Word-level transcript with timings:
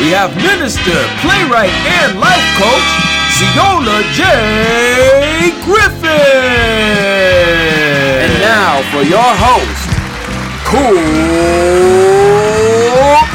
we 0.00 0.10
have 0.10 0.34
minister, 0.36 0.98
playwright, 1.20 1.72
and 2.02 2.18
life 2.20 2.56
coach, 2.56 2.88
Ceola 3.36 4.02
J. 4.12 5.52
Griffin. 5.64 6.08
And 8.22 8.32
now 8.40 8.82
for 8.90 9.02
your 9.02 9.34
host, 9.36 9.88
Cool 10.64 11.02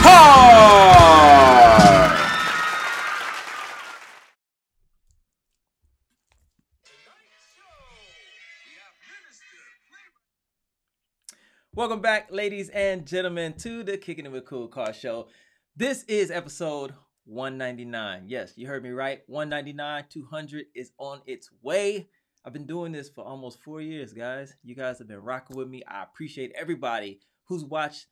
Heart. 0.03 0.57
Welcome 11.75 12.01
back, 12.01 12.31
ladies 12.31 12.69
and 12.69 13.05
gentlemen, 13.05 13.53
to 13.59 13.83
the 13.83 13.97
Kicking 13.97 14.25
It 14.25 14.31
With 14.31 14.45
Kool 14.45 14.67
Kard 14.67 14.95
Show. 14.95 15.27
This 15.79 16.03
is 16.05 16.31
episode 16.31 16.95
199. 17.25 18.23
Yes, 18.25 18.53
you 18.55 18.65
heard 18.65 18.81
me 18.81 18.89
right. 18.89 19.21
199, 19.27 20.05
200 20.09 20.65
is 20.73 20.91
on 20.97 21.21
its 21.27 21.51
way. 21.61 22.09
I've 22.43 22.51
been 22.51 22.65
doing 22.65 22.91
this 22.91 23.09
for 23.09 23.23
almost 23.23 23.61
four 23.61 23.79
years, 23.79 24.11
guys. 24.11 24.55
You 24.63 24.73
guys 24.73 24.97
have 24.97 25.07
been 25.07 25.21
rocking 25.21 25.55
with 25.55 25.67
me. 25.67 25.83
I 25.87 26.01
appreciate 26.01 26.51
everybody 26.55 27.19
who's 27.45 27.63
watched 27.63 28.07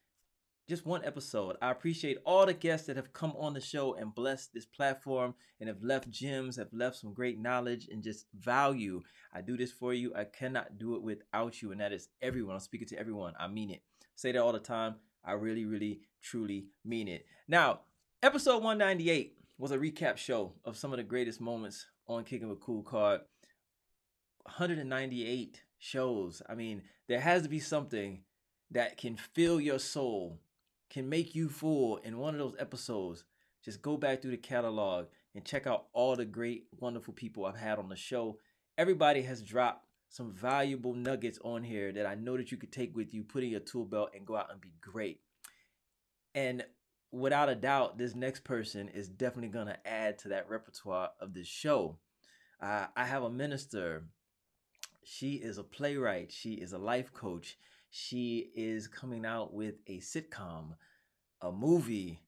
just 0.69 0.85
one 0.85 1.03
episode. 1.03 1.55
I 1.59 1.71
appreciate 1.71 2.19
all 2.23 2.45
the 2.45 2.53
guests 2.53 2.85
that 2.85 2.97
have 2.97 3.13
come 3.13 3.33
on 3.35 3.55
the 3.55 3.61
show 3.61 3.95
and 3.95 4.13
blessed 4.13 4.53
this 4.53 4.67
platform 4.67 5.33
and 5.59 5.67
have 5.67 5.81
left 5.81 6.07
gems, 6.11 6.57
have 6.57 6.71
left 6.71 6.97
some 6.97 7.15
great 7.15 7.39
knowledge 7.39 7.87
and 7.91 8.03
just 8.03 8.27
value. 8.37 9.01
I 9.33 9.41
do 9.41 9.57
this 9.57 9.71
for 9.71 9.91
you. 9.91 10.13
I 10.15 10.25
cannot 10.25 10.77
do 10.77 10.93
it 10.97 11.01
without 11.01 11.63
you, 11.63 11.71
and 11.71 11.81
that 11.81 11.93
is 11.93 12.09
everyone. 12.21 12.53
I'm 12.53 12.59
speaking 12.59 12.89
to 12.89 12.99
everyone. 12.99 13.33
I 13.39 13.47
mean 13.47 13.71
it. 13.71 13.81
say 14.15 14.33
that 14.33 14.39
all 14.43 14.53
the 14.53 14.59
time. 14.59 14.97
I 15.25 15.33
really, 15.33 15.65
really, 15.65 16.01
truly 16.21 16.67
mean 16.83 17.07
it. 17.07 17.25
Now, 17.47 17.81
episode 18.21 18.63
198 18.63 19.37
was 19.57 19.71
a 19.71 19.77
recap 19.77 20.17
show 20.17 20.53
of 20.63 20.77
some 20.77 20.93
of 20.93 20.97
the 20.97 21.03
greatest 21.03 21.41
moments 21.41 21.87
on 22.07 22.23
Kicking 22.23 22.49
with 22.49 22.59
a 22.59 22.61
Kool 22.61 22.83
Kard. 22.83 23.21
198 24.43 25.63
shows. 25.79 26.41
I 26.47 26.55
mean, 26.55 26.83
there 27.07 27.19
has 27.19 27.43
to 27.43 27.49
be 27.49 27.59
something 27.59 28.21
that 28.71 28.97
can 28.97 29.15
fill 29.15 29.59
your 29.59 29.79
soul, 29.79 30.39
can 30.89 31.09
make 31.09 31.33
you 31.33 31.49
full 31.49 31.97
in 31.97 32.17
one 32.17 32.35
of 32.35 32.39
those 32.39 32.55
episodes. 32.59 33.23
Just 33.63 33.81
go 33.81 33.97
back 33.97 34.21
through 34.21 34.31
the 34.31 34.37
catalog 34.37 35.07
and 35.33 35.43
check 35.43 35.65
out 35.65 35.85
all 35.93 36.15
the 36.15 36.25
great, 36.25 36.65
wonderful 36.79 37.13
people 37.13 37.45
I've 37.45 37.55
had 37.55 37.79
on 37.79 37.89
the 37.89 37.95
show. 37.95 38.37
Everybody 38.77 39.23
has 39.23 39.41
dropped 39.41 39.87
some 40.09 40.31
valuable 40.31 40.93
nuggets 40.93 41.39
on 41.43 41.63
here 41.63 41.91
that 41.91 42.05
I 42.05 42.15
know 42.15 42.37
that 42.37 42.51
you 42.51 42.57
could 42.57 42.71
take 42.71 42.95
with 42.95 43.13
you, 43.13 43.23
put 43.23 43.43
in 43.43 43.49
your 43.49 43.59
tool 43.59 43.85
belt, 43.85 44.11
and 44.15 44.25
go 44.25 44.35
out 44.35 44.51
and 44.51 44.61
be 44.61 44.73
great. 44.81 45.19
And 46.33 46.63
without 47.11 47.49
a 47.49 47.55
doubt, 47.55 47.97
this 47.97 48.15
next 48.15 48.43
person 48.43 48.89
is 48.89 49.07
definitely 49.07 49.49
going 49.49 49.67
to 49.67 49.87
add 49.87 50.19
to 50.19 50.29
that 50.29 50.49
repertoire 50.49 51.09
of 51.19 51.33
this 51.33 51.47
show. 51.47 51.97
Uh, 52.61 52.87
I 52.95 53.05
have 53.05 53.23
a 53.23 53.29
minister. 53.29 54.05
She 55.03 55.33
is 55.35 55.57
a 55.57 55.63
playwright. 55.63 56.31
She 56.31 56.53
is 56.53 56.73
a 56.73 56.77
life 56.77 57.13
coach. 57.13 57.57
She 57.89 58.51
is 58.55 58.87
coming 58.87 59.25
out 59.25 59.53
with 59.53 59.75
a 59.87 59.99
sitcom, 59.99 60.75
a 61.41 61.51
movie, 61.51 62.19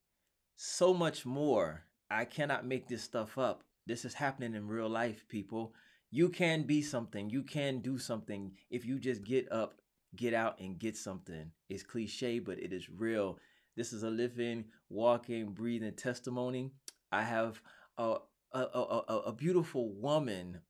so 0.56 0.94
much 0.94 1.26
more. 1.26 1.84
I 2.10 2.26
cannot 2.26 2.66
make 2.66 2.88
this 2.88 3.04
stuff 3.04 3.38
up. 3.38 3.64
This 3.86 4.06
is 4.06 4.14
happening 4.14 4.54
in 4.54 4.68
real 4.68 4.90
life, 4.90 5.26
people. 5.28 5.74
You 6.10 6.30
can 6.30 6.64
be 6.64 6.82
something. 6.82 7.30
You 7.30 7.44
can 7.44 7.80
do 7.80 7.98
something 7.98 8.54
if 8.70 8.86
you 8.86 9.00
just 9.00 9.24
get 9.24 9.52
up, 9.52 9.82
get 10.16 10.34
out, 10.34 10.60
and 10.60 10.80
get 10.80 10.96
something. 10.96 11.52
It's 11.70 11.84
cliche, 11.84 12.40
but 12.40 12.60
it 12.60 12.72
is 12.72 12.90
real. 12.90 13.38
This 13.76 13.94
is 13.94 14.04
a 14.04 14.10
living, 14.10 14.66
walking, 14.90 15.52
breathing 15.52 15.94
testimony. 15.94 16.72
I 17.12 17.24
have 17.24 17.62
a, 17.98 18.18
a, 18.54 18.60
a, 18.60 19.22
a, 19.28 19.34
beautiful 19.34 19.94
woman 19.94 20.62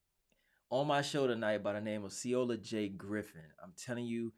on 0.70 0.88
my 0.88 1.02
show 1.02 1.28
tonight 1.28 1.64
by 1.64 1.74
the 1.74 1.82
name 1.82 2.04
of 2.04 2.12
Ceola 2.12 2.62
J. 2.62 2.90
Griffin. 2.90 3.42
I'm 3.64 3.74
telling 3.78 4.06
you, 4.06 4.34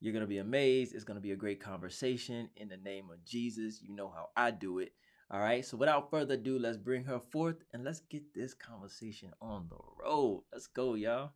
you're 0.00 0.12
going 0.12 0.24
to 0.24 0.28
be 0.28 0.38
amazed. 0.38 0.94
It's 0.94 1.04
going 1.04 1.16
to 1.16 1.22
be 1.22 1.32
a 1.32 1.36
great 1.36 1.60
conversation 1.60 2.48
in 2.56 2.68
the 2.68 2.76
name 2.76 3.10
of 3.10 3.24
Jesus. 3.24 3.80
You 3.82 3.94
know 3.94 4.08
how 4.08 4.28
I 4.36 4.50
do 4.50 4.78
it. 4.78 4.92
All 5.32 5.40
right. 5.40 5.64
So 5.64 5.78
without 5.78 6.10
further 6.10 6.34
ado, 6.34 6.58
let's 6.58 6.76
bring 6.76 7.04
her 7.04 7.18
forth 7.18 7.56
and 7.72 7.84
let's 7.84 8.00
get 8.00 8.34
this 8.34 8.52
conversation 8.52 9.32
on 9.40 9.66
the 9.70 9.78
road. 9.98 10.42
Let's 10.52 10.66
go, 10.66 10.94
y'all. 10.94 11.30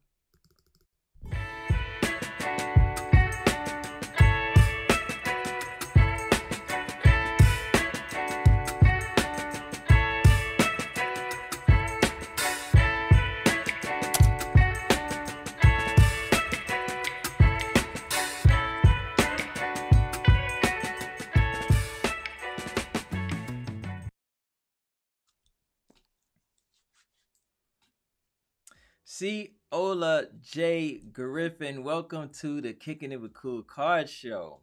Ceola 29.18 30.26
J. 30.42 30.98
Griffin, 31.10 31.82
welcome 31.82 32.28
to 32.40 32.60
the 32.60 32.74
Kicking 32.74 33.12
It 33.12 33.20
With 33.22 33.32
Kool 33.32 33.62
Kard 33.62 34.10
Show. 34.10 34.60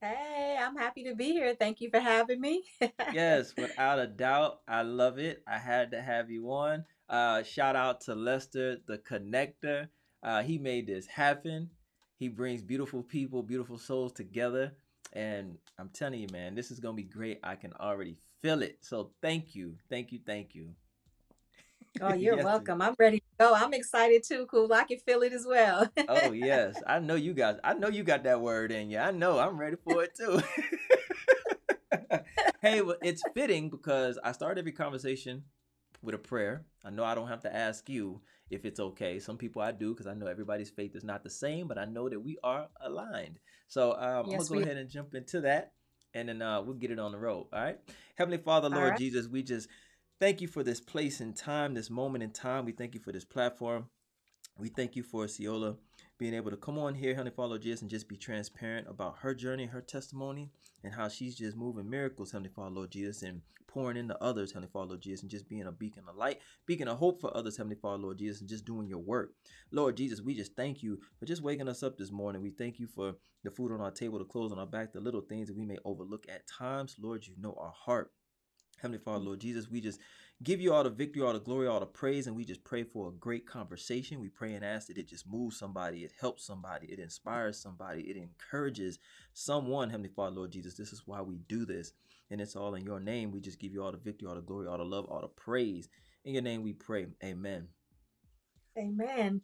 Hey, 0.00 0.58
I'm 0.60 0.74
happy 0.74 1.04
to 1.04 1.14
be 1.14 1.26
here. 1.30 1.54
Thank 1.54 1.80
you 1.80 1.88
for 1.88 2.00
having 2.00 2.40
me. 2.40 2.64
yes, 3.12 3.54
without 3.56 4.00
a 4.00 4.08
doubt. 4.08 4.62
I 4.66 4.82
love 4.82 5.20
it. 5.20 5.44
I 5.46 5.56
had 5.56 5.92
to 5.92 6.02
have 6.02 6.32
you 6.32 6.50
on. 6.50 6.84
Uh, 7.08 7.44
shout 7.44 7.76
out 7.76 8.00
to 8.02 8.16
Lester, 8.16 8.78
the 8.88 8.98
connector. 8.98 9.86
Uh, 10.24 10.42
he 10.42 10.58
made 10.58 10.88
this 10.88 11.06
happen. 11.06 11.70
He 12.18 12.26
brings 12.26 12.64
beautiful 12.64 13.04
people, 13.04 13.44
beautiful 13.44 13.78
souls 13.78 14.14
together. 14.14 14.72
And 15.12 15.58
I'm 15.78 15.90
telling 15.90 16.18
you, 16.18 16.28
man, 16.32 16.56
this 16.56 16.72
is 16.72 16.80
going 16.80 16.96
to 16.96 17.02
be 17.04 17.08
great. 17.08 17.38
I 17.44 17.54
can 17.54 17.72
already 17.74 18.16
feel 18.42 18.62
it. 18.62 18.78
So 18.80 19.12
thank 19.22 19.54
you. 19.54 19.76
Thank 19.88 20.10
you. 20.10 20.18
Thank 20.26 20.56
you. 20.56 20.74
Oh, 22.00 22.14
you're 22.14 22.36
yes, 22.36 22.44
welcome. 22.44 22.82
I'm 22.82 22.94
ready 22.98 23.18
to 23.18 23.24
go. 23.38 23.54
I'm 23.54 23.72
excited 23.74 24.22
too. 24.26 24.46
Cool. 24.50 24.72
I 24.72 24.84
can 24.84 24.98
feel 24.98 25.22
it 25.22 25.32
as 25.32 25.46
well. 25.48 25.90
oh 26.08 26.32
yes, 26.32 26.82
I 26.86 26.98
know 26.98 27.14
you 27.14 27.34
guys. 27.34 27.56
I 27.64 27.74
know 27.74 27.88
you 27.88 28.02
got 28.02 28.24
that 28.24 28.40
word 28.40 28.72
in 28.72 28.90
you. 28.90 28.98
I 28.98 29.10
know. 29.10 29.38
I'm 29.38 29.58
ready 29.58 29.76
for 29.82 30.04
it 30.04 30.14
too. 30.14 30.40
hey, 32.60 32.80
well, 32.80 32.96
it's 33.02 33.24
fitting 33.34 33.70
because 33.70 34.18
I 34.22 34.32
start 34.32 34.58
every 34.58 34.72
conversation 34.72 35.44
with 36.02 36.14
a 36.14 36.18
prayer. 36.18 36.64
I 36.84 36.90
know 36.90 37.04
I 37.04 37.14
don't 37.14 37.28
have 37.28 37.42
to 37.42 37.54
ask 37.54 37.88
you 37.88 38.20
if 38.50 38.64
it's 38.64 38.80
okay. 38.80 39.18
Some 39.18 39.36
people 39.38 39.62
I 39.62 39.72
do 39.72 39.92
because 39.92 40.06
I 40.06 40.14
know 40.14 40.26
everybody's 40.26 40.70
faith 40.70 40.94
is 40.94 41.04
not 41.04 41.24
the 41.24 41.30
same, 41.30 41.66
but 41.66 41.78
I 41.78 41.84
know 41.84 42.08
that 42.08 42.20
we 42.20 42.38
are 42.44 42.68
aligned. 42.80 43.38
So 43.68 43.92
um, 43.92 44.26
yes, 44.28 44.40
I'm 44.40 44.46
gonna 44.46 44.48
go 44.48 44.58
ahead 44.58 44.76
and 44.76 44.90
jump 44.90 45.14
into 45.14 45.40
that, 45.42 45.72
and 46.14 46.28
then 46.28 46.42
uh, 46.42 46.62
we'll 46.62 46.74
get 46.74 46.90
it 46.90 46.98
on 46.98 47.12
the 47.12 47.18
road. 47.18 47.46
All 47.52 47.62
right, 47.62 47.78
Heavenly 48.16 48.38
Father, 48.38 48.68
Lord 48.68 48.90
right. 48.90 48.98
Jesus, 48.98 49.26
we 49.28 49.42
just 49.42 49.68
Thank 50.18 50.40
you 50.40 50.48
for 50.48 50.62
this 50.62 50.80
place 50.80 51.20
and 51.20 51.36
time, 51.36 51.74
this 51.74 51.90
moment 51.90 52.24
in 52.24 52.30
time. 52.30 52.64
We 52.64 52.72
thank 52.72 52.94
you 52.94 53.00
for 53.00 53.12
this 53.12 53.26
platform. 53.26 53.90
We 54.58 54.70
thank 54.70 54.96
you 54.96 55.02
for 55.02 55.26
Ceola 55.26 55.76
being 56.18 56.32
able 56.32 56.50
to 56.50 56.56
come 56.56 56.78
on 56.78 56.94
here, 56.94 57.14
honey, 57.14 57.28
follow 57.28 57.58
Jesus, 57.58 57.82
and 57.82 57.90
just 57.90 58.08
be 58.08 58.16
transparent 58.16 58.86
about 58.88 59.18
her 59.18 59.34
journey, 59.34 59.66
her 59.66 59.82
testimony, 59.82 60.48
and 60.82 60.94
how 60.94 61.08
she's 61.08 61.36
just 61.36 61.54
moving 61.54 61.90
miracles, 61.90 62.32
honey, 62.32 62.48
follow 62.48 62.86
Jesus, 62.86 63.20
and 63.22 63.42
pouring 63.66 63.98
into 63.98 64.16
others, 64.24 64.52
honey, 64.52 64.68
follow 64.72 64.96
Jesus, 64.96 65.20
and 65.20 65.30
just 65.30 65.50
being 65.50 65.66
a 65.66 65.72
beacon 65.72 66.04
of 66.08 66.16
light, 66.16 66.40
beacon 66.64 66.88
of 66.88 66.96
hope 66.96 67.20
for 67.20 67.36
others, 67.36 67.58
heavenly 67.58 67.76
Father, 67.76 68.02
Lord 68.02 68.16
Jesus, 68.16 68.40
and 68.40 68.48
just 68.48 68.64
doing 68.64 68.88
your 68.88 69.00
work. 69.00 69.34
Lord 69.70 69.98
Jesus, 69.98 70.22
we 70.22 70.34
just 70.34 70.56
thank 70.56 70.82
you 70.82 70.98
for 71.18 71.26
just 71.26 71.42
waking 71.42 71.68
us 71.68 71.82
up 71.82 71.98
this 71.98 72.10
morning. 72.10 72.40
We 72.40 72.52
thank 72.52 72.80
you 72.80 72.86
for 72.86 73.16
the 73.44 73.50
food 73.50 73.70
on 73.70 73.82
our 73.82 73.90
table, 73.90 74.18
the 74.18 74.24
clothes 74.24 74.52
on 74.52 74.58
our 74.58 74.64
back, 74.66 74.94
the 74.94 75.00
little 75.00 75.20
things 75.20 75.48
that 75.48 75.56
we 75.58 75.66
may 75.66 75.76
overlook 75.84 76.24
at 76.30 76.48
times. 76.48 76.96
Lord, 76.98 77.26
you 77.26 77.34
know 77.38 77.54
our 77.60 77.74
heart. 77.76 78.12
Heavenly 78.80 78.98
Father, 78.98 79.24
Lord 79.24 79.40
Jesus, 79.40 79.70
we 79.70 79.80
just 79.80 80.00
give 80.42 80.60
you 80.60 80.72
all 80.72 80.84
the 80.84 80.90
victory, 80.90 81.22
all 81.22 81.32
the 81.32 81.40
glory, 81.40 81.66
all 81.66 81.80
the 81.80 81.86
praise, 81.86 82.26
and 82.26 82.36
we 82.36 82.44
just 82.44 82.62
pray 82.62 82.84
for 82.84 83.08
a 83.08 83.12
great 83.12 83.46
conversation. 83.46 84.20
We 84.20 84.28
pray 84.28 84.54
and 84.54 84.64
ask 84.64 84.88
that 84.88 84.98
it 84.98 85.08
just 85.08 85.26
moves 85.26 85.58
somebody, 85.58 86.04
it 86.04 86.12
helps 86.20 86.44
somebody, 86.44 86.88
it 86.88 86.98
inspires 86.98 87.58
somebody, 87.58 88.02
it 88.02 88.16
encourages 88.16 88.98
someone. 89.32 89.90
Heavenly 89.90 90.10
Father, 90.14 90.36
Lord 90.36 90.50
Jesus, 90.52 90.74
this 90.74 90.92
is 90.92 91.02
why 91.06 91.22
we 91.22 91.38
do 91.48 91.64
this. 91.64 91.92
And 92.30 92.40
it's 92.40 92.56
all 92.56 92.74
in 92.74 92.84
your 92.84 93.00
name. 93.00 93.30
We 93.30 93.40
just 93.40 93.60
give 93.60 93.72
you 93.72 93.82
all 93.82 93.92
the 93.92 93.98
victory, 93.98 94.28
all 94.28 94.34
the 94.34 94.42
glory, 94.42 94.66
all 94.66 94.78
the 94.78 94.84
love, 94.84 95.06
all 95.06 95.20
the 95.20 95.28
praise. 95.28 95.88
In 96.24 96.34
your 96.34 96.42
name 96.42 96.62
we 96.62 96.72
pray. 96.72 97.06
Amen. 97.24 97.68
Amen. 98.76 99.40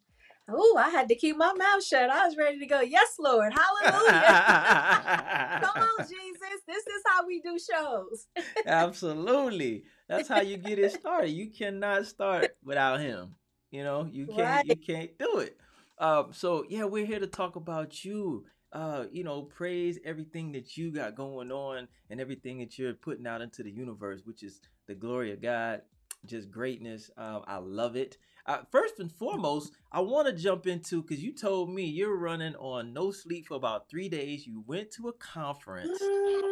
Oh, 0.48 0.76
I 0.76 0.90
had 0.90 1.08
to 1.08 1.14
keep 1.14 1.36
my 1.36 1.52
mouth 1.52 1.84
shut. 1.84 2.10
I 2.10 2.26
was 2.26 2.36
ready 2.36 2.58
to 2.58 2.66
go. 2.66 2.80
Yes, 2.80 3.14
Lord. 3.18 3.52
Hallelujah. 3.82 5.60
Come 5.62 5.82
on, 5.82 5.98
Jesus. 6.08 6.31
This 6.66 6.86
is 6.86 7.02
how 7.06 7.26
we 7.26 7.40
do 7.40 7.58
shows. 7.58 8.26
Absolutely. 8.66 9.84
That's 10.08 10.28
how 10.28 10.40
you 10.40 10.56
get 10.56 10.78
it 10.78 10.92
started. 10.92 11.30
You 11.30 11.50
cannot 11.50 12.06
start 12.06 12.56
without 12.64 13.00
him. 13.00 13.34
You 13.70 13.84
know, 13.84 14.08
you 14.10 14.26
can't 14.26 14.38
right. 14.38 14.66
you 14.66 14.76
can't 14.76 15.18
do 15.18 15.38
it. 15.38 15.56
Um, 15.98 16.32
so 16.32 16.64
yeah, 16.68 16.84
we're 16.84 17.06
here 17.06 17.20
to 17.20 17.26
talk 17.26 17.56
about 17.56 18.04
you. 18.04 18.44
uh, 18.72 19.04
you 19.12 19.22
know, 19.22 19.42
praise 19.42 19.98
everything 20.04 20.52
that 20.52 20.76
you 20.76 20.90
got 20.90 21.14
going 21.14 21.52
on 21.52 21.88
and 22.10 22.20
everything 22.20 22.58
that 22.58 22.78
you're 22.78 22.94
putting 22.94 23.26
out 23.26 23.42
into 23.42 23.62
the 23.62 23.70
universe, 23.70 24.22
which 24.24 24.42
is 24.42 24.60
the 24.86 24.94
glory 24.94 25.32
of 25.32 25.42
God, 25.42 25.82
just 26.24 26.50
greatness. 26.50 27.10
Um, 27.16 27.42
I 27.46 27.58
love 27.58 27.96
it. 27.96 28.16
Uh, 28.46 28.58
first 28.70 28.98
and 28.98 29.12
foremost, 29.12 29.72
I 29.92 30.00
want 30.00 30.26
to 30.26 30.32
jump 30.32 30.66
into 30.66 31.02
because 31.02 31.22
you 31.22 31.32
told 31.32 31.70
me 31.70 31.84
you're 31.84 32.16
running 32.16 32.56
on 32.56 32.92
no 32.92 33.12
sleep 33.12 33.46
for 33.46 33.54
about 33.54 33.88
three 33.88 34.08
days. 34.08 34.46
You 34.46 34.64
went 34.66 34.90
to 34.92 35.08
a 35.08 35.12
conference. 35.12 35.98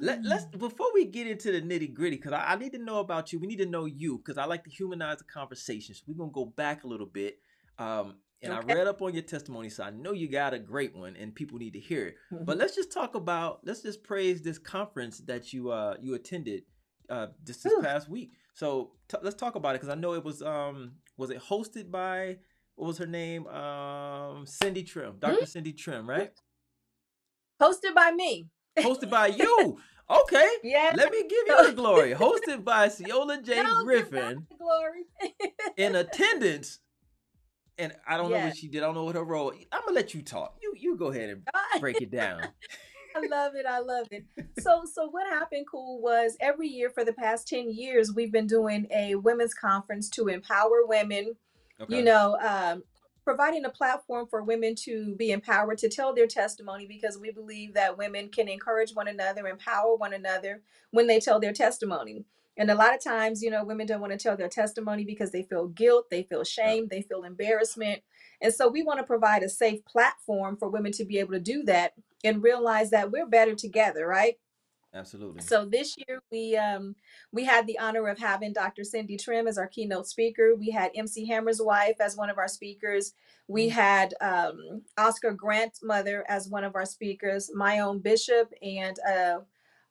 Let, 0.00 0.24
let's 0.24 0.46
Mm. 0.46 0.58
before 0.58 0.86
we 0.94 1.04
get 1.04 1.26
into 1.26 1.52
the 1.52 1.60
nitty 1.60 1.92
gritty, 1.92 2.16
because 2.16 2.32
I, 2.32 2.52
I 2.52 2.56
need 2.56 2.72
to 2.72 2.78
know 2.78 2.98
about 3.00 3.32
you. 3.32 3.38
We 3.38 3.46
need 3.46 3.58
to 3.58 3.66
know 3.66 3.84
you 3.84 4.18
because 4.18 4.38
I 4.38 4.44
like 4.46 4.64
to 4.64 4.70
humanize 4.70 5.18
the 5.18 5.24
conversation. 5.24 5.94
So 5.94 6.02
we're 6.06 6.14
gonna 6.16 6.30
go 6.32 6.46
back 6.46 6.84
a 6.84 6.86
little 6.86 7.06
bit. 7.06 7.38
Um, 7.78 8.16
and 8.42 8.52
Okay. 8.54 8.72
I 8.72 8.76
read 8.76 8.86
up 8.86 9.02
on 9.02 9.12
your 9.12 9.22
testimony, 9.22 9.68
so 9.68 9.84
I 9.84 9.90
know 9.90 10.12
you 10.12 10.26
got 10.28 10.54
a 10.54 10.58
great 10.58 10.96
one, 10.96 11.14
and 11.16 11.34
people 11.34 11.58
need 11.58 11.74
to 11.74 11.80
hear 11.80 12.06
it. 12.06 12.14
Mm-hmm. 12.32 12.44
But 12.44 12.56
let's 12.56 12.74
just 12.74 12.90
talk 12.92 13.14
about 13.14 13.60
let's 13.64 13.82
just 13.82 14.02
praise 14.02 14.40
this 14.42 14.58
conference 14.58 15.18
that 15.26 15.52
you 15.52 15.70
uh 15.70 15.96
you 16.00 16.14
attended 16.14 16.62
uh 17.10 17.26
just 17.44 17.62
this 17.64 17.72
Whew. 17.72 17.82
past 17.82 18.08
week. 18.08 18.32
So 18.54 18.92
t- 19.08 19.18
let's 19.22 19.36
talk 19.36 19.54
about 19.56 19.74
it 19.74 19.80
because 19.80 19.90
I 19.94 19.98
know 20.00 20.14
it 20.14 20.24
was 20.24 20.40
um 20.42 20.92
was 21.18 21.28
it 21.30 21.38
hosted 21.42 21.90
by 21.90 22.38
what 22.76 22.86
was 22.86 22.96
her 22.98 23.06
name 23.06 23.46
um 23.48 24.46
Cindy 24.46 24.84
Trimm, 24.84 25.20
Dr. 25.20 25.44
Cindy 25.44 25.74
Trimm, 25.74 26.06
right? 26.08 26.32
Hosted 27.60 27.94
by 27.94 28.10
me. 28.12 28.48
Hosted 28.78 29.10
by 29.10 29.28
you. 29.28 29.78
Okay. 30.08 30.48
Yeah. 30.64 30.92
Let 30.96 31.12
me 31.12 31.22
give 31.22 31.46
you 31.46 31.66
the 31.66 31.72
glory. 31.72 32.14
Hosted 32.14 32.64
by 32.64 32.88
Ceola 32.88 33.42
J. 33.42 33.62
God 33.62 33.84
Griffin 33.84 34.46
the 34.50 34.56
glory. 34.56 35.04
in 35.76 35.94
attendance. 35.94 36.80
And 37.78 37.94
I 38.06 38.16
don't 38.16 38.30
know 38.30 38.38
what 38.38 38.56
she 38.56 38.68
did. 38.68 38.82
I 38.82 38.86
don't 38.86 38.94
know 38.94 39.04
what 39.04 39.14
her 39.14 39.24
role. 39.24 39.52
I'm 39.72 39.82
gonna 39.82 39.94
let 39.94 40.12
you 40.12 40.22
talk. 40.22 40.56
You 40.60 40.74
you 40.76 40.96
go 40.96 41.06
ahead 41.06 41.30
and 41.30 41.42
break 41.80 42.00
it 42.02 42.10
down. 42.10 42.42
I 43.16 43.26
love 43.26 43.54
it. 43.54 43.66
I 43.66 43.78
love 43.80 44.06
it. 44.10 44.24
So, 44.60 44.84
so 44.92 45.08
what 45.08 45.26
happened, 45.26 45.66
cool, 45.70 46.00
was 46.00 46.36
every 46.40 46.68
year 46.68 46.90
for 46.90 47.04
the 47.04 47.12
past 47.12 47.48
10 47.48 47.70
years, 47.70 48.12
we've 48.12 48.30
been 48.32 48.46
doing 48.46 48.86
a 48.94 49.14
women's 49.16 49.54
conference 49.54 50.08
to 50.10 50.28
empower 50.28 50.84
women, 50.86 51.34
Okay. 51.80 51.96
you 51.96 52.02
know, 52.04 52.36
um, 52.40 52.82
providing 53.24 53.64
a 53.64 53.70
platform 53.70 54.26
for 54.28 54.42
women 54.42 54.74
to 54.74 55.14
be 55.16 55.30
empowered 55.30 55.78
to 55.78 55.88
tell 55.88 56.14
their 56.14 56.26
testimony 56.26 56.86
because 56.86 57.18
we 57.18 57.30
believe 57.30 57.74
that 57.74 57.98
women 57.98 58.28
can 58.28 58.48
encourage 58.48 58.94
one 58.94 59.08
another, 59.08 59.46
empower 59.46 59.96
one 59.96 60.12
another 60.12 60.62
when 60.90 61.06
they 61.06 61.20
tell 61.20 61.40
their 61.40 61.52
testimony. 61.52 62.24
And 62.56 62.70
a 62.70 62.74
lot 62.74 62.94
of 62.94 63.02
times, 63.02 63.42
you 63.42 63.50
know, 63.50 63.64
women 63.64 63.86
don't 63.86 64.00
want 64.00 64.12
to 64.12 64.18
tell 64.18 64.36
their 64.36 64.48
testimony 64.48 65.04
because 65.04 65.30
they 65.30 65.42
feel 65.44 65.68
guilt, 65.68 66.10
they 66.10 66.24
feel 66.24 66.44
shame, 66.44 66.88
they 66.90 67.02
feel 67.02 67.24
embarrassment. 67.24 68.02
And 68.42 68.52
so 68.52 68.68
we 68.68 68.82
want 68.82 68.98
to 68.98 69.04
provide 69.04 69.42
a 69.42 69.48
safe 69.48 69.84
platform 69.84 70.56
for 70.56 70.68
women 70.68 70.92
to 70.92 71.04
be 71.04 71.18
able 71.18 71.32
to 71.32 71.40
do 71.40 71.62
that 71.64 71.94
and 72.22 72.42
realize 72.42 72.90
that 72.90 73.10
we're 73.10 73.26
better 73.26 73.54
together, 73.54 74.06
right? 74.06 74.34
Absolutely. 74.92 75.40
So 75.42 75.64
this 75.64 75.96
year 75.96 76.20
we 76.32 76.56
um 76.56 76.96
we 77.32 77.44
had 77.44 77.66
the 77.66 77.78
honor 77.78 78.08
of 78.08 78.18
having 78.18 78.52
Dr. 78.52 78.82
Cindy 78.82 79.16
Trimm 79.16 79.48
as 79.48 79.56
our 79.56 79.68
keynote 79.68 80.08
speaker. 80.08 80.54
We 80.56 80.70
had 80.70 80.90
MC 80.96 81.26
Hammer's 81.26 81.60
wife 81.62 81.96
as 82.00 82.16
one 82.16 82.28
of 82.28 82.38
our 82.38 82.48
speakers. 82.48 83.14
We 83.46 83.68
Mm. 83.68 83.70
had 83.72 84.14
um, 84.20 84.82
Oscar 84.98 85.32
Grant's 85.32 85.82
mother 85.82 86.24
as 86.28 86.48
one 86.48 86.64
of 86.64 86.74
our 86.74 86.86
speakers. 86.86 87.50
My 87.54 87.78
own 87.80 88.00
bishop 88.00 88.52
and 88.62 88.96
uh, 89.08 89.40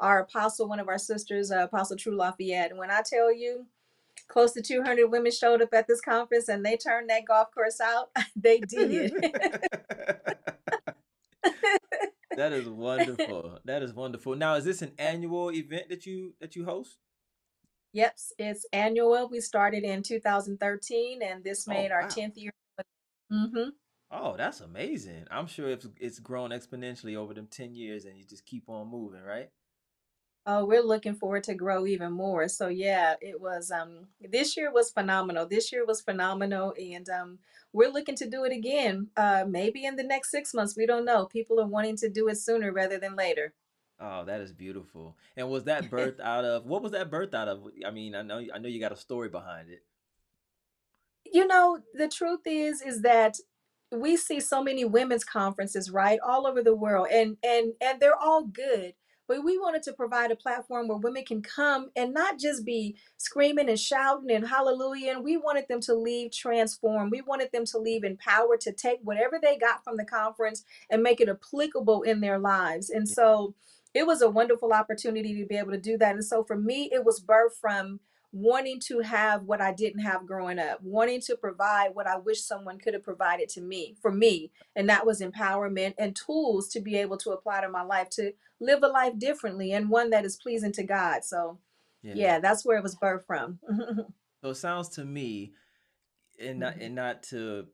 our 0.01 0.19
apostle, 0.21 0.67
one 0.67 0.79
of 0.79 0.87
our 0.89 0.97
sisters, 0.97 1.51
uh, 1.51 1.63
Apostle 1.63 1.97
True 1.97 2.15
Lafayette. 2.15 2.71
And 2.71 2.79
when 2.79 2.91
I 2.91 3.01
tell 3.01 3.33
you, 3.33 3.65
close 4.27 4.51
to 4.53 4.61
200 4.61 5.07
women 5.09 5.31
showed 5.31 5.61
up 5.61 5.73
at 5.73 5.87
this 5.87 6.01
conference 6.01 6.49
and 6.49 6.65
they 6.65 6.77
turned 6.77 7.09
that 7.09 7.25
golf 7.25 7.49
course 7.53 7.79
out. 7.81 8.09
they 8.35 8.59
did. 8.59 9.13
that 12.35 12.53
is 12.53 12.67
wonderful. 12.69 13.59
That 13.65 13.83
is 13.83 13.93
wonderful. 13.93 14.35
Now, 14.35 14.55
is 14.55 14.65
this 14.65 14.81
an 14.81 14.93
annual 14.97 15.51
event 15.51 15.89
that 15.89 16.05
you 16.05 16.33
that 16.39 16.55
you 16.55 16.65
host? 16.65 16.97
Yep, 17.93 18.17
it's 18.37 18.65
annual. 18.71 19.29
We 19.29 19.41
started 19.41 19.83
in 19.83 20.03
2013, 20.03 21.21
and 21.23 21.43
this 21.43 21.67
Oh, 21.67 21.71
made 21.71 21.91
our 21.91 22.07
10th 22.07 22.37
year. 22.37 22.51
Mm-hmm. 23.31 23.69
Oh, 24.11 24.35
that's 24.37 24.61
amazing. 24.61 25.25
I'm 25.29 25.47
sure 25.47 25.69
it's 25.69 25.87
it's 25.97 26.19
grown 26.19 26.49
exponentially 26.51 27.15
over 27.15 27.33
them 27.33 27.47
10 27.47 27.75
years 27.75 28.05
and 28.05 28.17
you 28.17 28.25
just 28.25 28.45
keep 28.45 28.67
on 28.67 28.87
moving, 28.89 29.21
right? 29.21 29.49
Oh, 30.51 30.65
we're 30.65 30.81
looking 30.81 31.13
forward 31.13 31.43
to 31.43 31.53
grow 31.53 31.85
even 31.85 32.11
more. 32.11 32.47
So 32.47 32.69
yeah, 32.69 33.13
it 33.21 33.39
was 33.39 33.69
um 33.69 34.07
this 34.19 34.57
year 34.57 34.73
was 34.73 34.89
phenomenal. 34.89 35.45
This 35.45 35.71
year 35.71 35.85
was 35.85 36.01
phenomenal 36.01 36.73
and 36.75 37.07
um 37.07 37.37
we're 37.71 37.91
looking 37.91 38.15
to 38.15 38.27
do 38.27 38.45
it 38.45 38.51
again. 38.51 39.09
Uh 39.15 39.45
maybe 39.47 39.85
in 39.85 39.95
the 39.95 40.03
next 40.03 40.31
6 40.31 40.55
months, 40.55 40.75
we 40.75 40.87
don't 40.87 41.05
know. 41.05 41.27
People 41.27 41.59
are 41.59 41.67
wanting 41.67 41.97
to 41.97 42.09
do 42.09 42.27
it 42.29 42.39
sooner 42.39 42.71
rather 42.71 42.97
than 42.97 43.15
later. 43.15 43.53
Oh, 43.99 44.25
that 44.25 44.41
is 44.41 44.51
beautiful. 44.51 45.15
And 45.37 45.51
was 45.51 45.65
that 45.65 45.83
birthed 45.91 46.19
out 46.19 46.45
of 46.45 46.65
what 46.65 46.81
was 46.81 46.93
that 46.93 47.11
birthed 47.11 47.35
out 47.35 47.47
of? 47.47 47.67
I 47.85 47.91
mean, 47.91 48.15
I 48.15 48.23
know 48.23 48.43
I 48.51 48.57
know 48.57 48.69
you 48.69 48.79
got 48.79 48.91
a 48.91 48.95
story 48.95 49.29
behind 49.29 49.69
it. 49.69 49.83
You 51.31 51.45
know, 51.45 51.77
the 51.93 52.07
truth 52.07 52.47
is 52.47 52.81
is 52.81 53.03
that 53.03 53.37
we 53.91 54.17
see 54.17 54.39
so 54.39 54.63
many 54.63 54.83
women's 54.83 55.23
conferences, 55.23 55.91
right, 55.91 56.19
all 56.25 56.47
over 56.47 56.63
the 56.63 56.75
world 56.75 57.09
and 57.11 57.37
and 57.43 57.73
and 57.79 57.99
they're 57.99 58.19
all 58.19 58.45
good. 58.45 58.95
But 59.29 59.43
we 59.43 59.59
wanted 59.59 59.83
to 59.83 59.93
provide 59.93 60.31
a 60.31 60.35
platform 60.35 60.87
where 60.87 60.97
women 60.97 61.23
can 61.23 61.43
come 61.43 61.91
and 61.95 62.15
not 62.15 62.39
just 62.39 62.65
be 62.65 62.97
screaming 63.17 63.69
and 63.69 63.79
shouting 63.79 64.31
and 64.31 64.47
hallelujah. 64.47 65.11
And 65.11 65.23
we 65.23 65.37
wanted 65.37 65.67
them 65.69 65.81
to 65.81 65.93
leave 65.93 66.31
transformed. 66.31 67.11
We 67.11 67.21
wanted 67.21 67.51
them 67.53 67.63
to 67.65 67.77
leave 67.77 68.03
empowered 68.03 68.59
to 68.61 68.73
take 68.73 68.99
whatever 69.03 69.39
they 69.39 69.55
got 69.55 69.83
from 69.83 69.97
the 69.97 70.03
conference 70.03 70.63
and 70.89 71.03
make 71.03 71.21
it 71.21 71.29
applicable 71.29 72.01
in 72.01 72.21
their 72.21 72.39
lives. 72.39 72.89
And 72.89 73.07
so 73.07 73.53
it 73.93 74.07
was 74.07 74.23
a 74.23 74.29
wonderful 74.29 74.73
opportunity 74.73 75.39
to 75.39 75.45
be 75.45 75.57
able 75.57 75.71
to 75.71 75.79
do 75.79 75.95
that. 75.99 76.15
And 76.15 76.25
so 76.25 76.43
for 76.43 76.57
me, 76.57 76.89
it 76.91 77.05
was 77.05 77.21
birthed 77.21 77.59
from 77.61 77.99
wanting 78.31 78.79
to 78.79 78.99
have 78.99 79.43
what 79.43 79.59
I 79.61 79.71
didn't 79.73 80.01
have 80.01 80.25
growing 80.27 80.59
up, 80.59 80.79
wanting 80.83 81.21
to 81.21 81.35
provide 81.35 81.95
what 81.95 82.07
I 82.07 82.17
wish 82.17 82.41
someone 82.41 82.77
could 82.77 82.93
have 82.93 83.03
provided 83.03 83.49
to 83.49 83.61
me 83.61 83.95
for 84.01 84.11
me. 84.11 84.51
And 84.75 84.87
that 84.89 85.05
was 85.05 85.21
empowerment 85.21 85.95
and 85.97 86.15
tools 86.15 86.69
to 86.69 86.79
be 86.79 86.95
able 86.97 87.17
to 87.17 87.31
apply 87.31 87.61
to 87.61 87.69
my 87.69 87.81
life 87.81 88.09
to 88.11 88.33
live 88.59 88.83
a 88.83 88.87
life 88.87 89.17
differently 89.17 89.71
and 89.71 89.89
one 89.89 90.11
that 90.11 90.25
is 90.25 90.37
pleasing 90.37 90.71
to 90.73 90.83
God. 90.83 91.23
So, 91.23 91.59
Yeah. 92.03 92.13
yeah, 92.15 92.39
that's 92.39 92.63
where 92.65 92.77
it 92.77 92.83
was 92.83 92.95
birthed 92.95 93.25
from. 93.25 93.59
So 94.41 94.51
it 94.51 94.55
sounds 94.55 94.87
to 94.89 95.03
me, 95.03 95.53
and 96.39 96.59
not 96.61 96.75
Mhm. 96.75 96.85
and 96.85 96.95
not 96.95 97.23
to, 97.23 97.67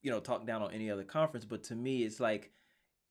you 0.00 0.10
know, 0.10 0.20
talk 0.20 0.46
down 0.46 0.62
on 0.62 0.72
any 0.72 0.90
other 0.90 1.04
conference, 1.04 1.44
but 1.44 1.64
to 1.64 1.74
me, 1.74 2.02
it's 2.02 2.18
like, 2.18 2.50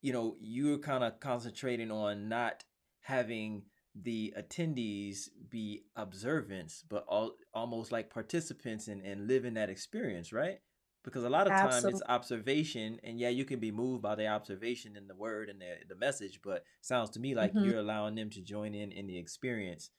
you 0.02 0.12
know, 0.14 0.36
you're 0.40 0.80
kind 0.80 1.04
of 1.04 1.20
concentrating 1.20 1.92
on 1.92 2.28
not 2.28 2.64
having 3.02 3.66
the 4.04 4.34
attendees 4.38 5.30
be 5.50 5.86
observants, 5.96 6.84
but 6.88 7.06
all, 7.08 7.36
almost 7.54 7.92
like 7.92 8.10
participants 8.10 8.88
and 8.88 9.02
and 9.02 9.28
living 9.28 9.56
that 9.56 9.70
experience, 9.70 10.32
right? 10.34 10.60
Because 11.04 11.24
a 11.24 11.30
lot 11.30 11.48
of 11.48 11.56
time 11.56 11.88
it's 11.88 12.02
observation, 12.08 13.00
and 13.04 13.20
yeah, 13.20 13.30
you 13.30 13.46
can 13.46 13.60
be 13.60 13.72
moved 13.72 14.02
by 14.02 14.16
the 14.16 14.28
observation 14.28 14.98
and 14.98 15.10
the 15.10 15.16
word 15.16 15.50
and 15.50 15.62
the 15.62 15.78
the 15.88 15.96
message, 15.96 16.42
but 16.44 16.64
sounds 16.82 17.10
to 17.12 17.20
me 17.20 17.34
like 17.36 17.54
Mhm. 17.54 17.64
you're 17.64 17.78
allowing 17.80 18.16
them 18.16 18.30
to 18.32 18.42
join 18.42 18.76
in 18.76 18.92
in 18.92 19.08
the 19.08 19.18
experience, 19.18 19.92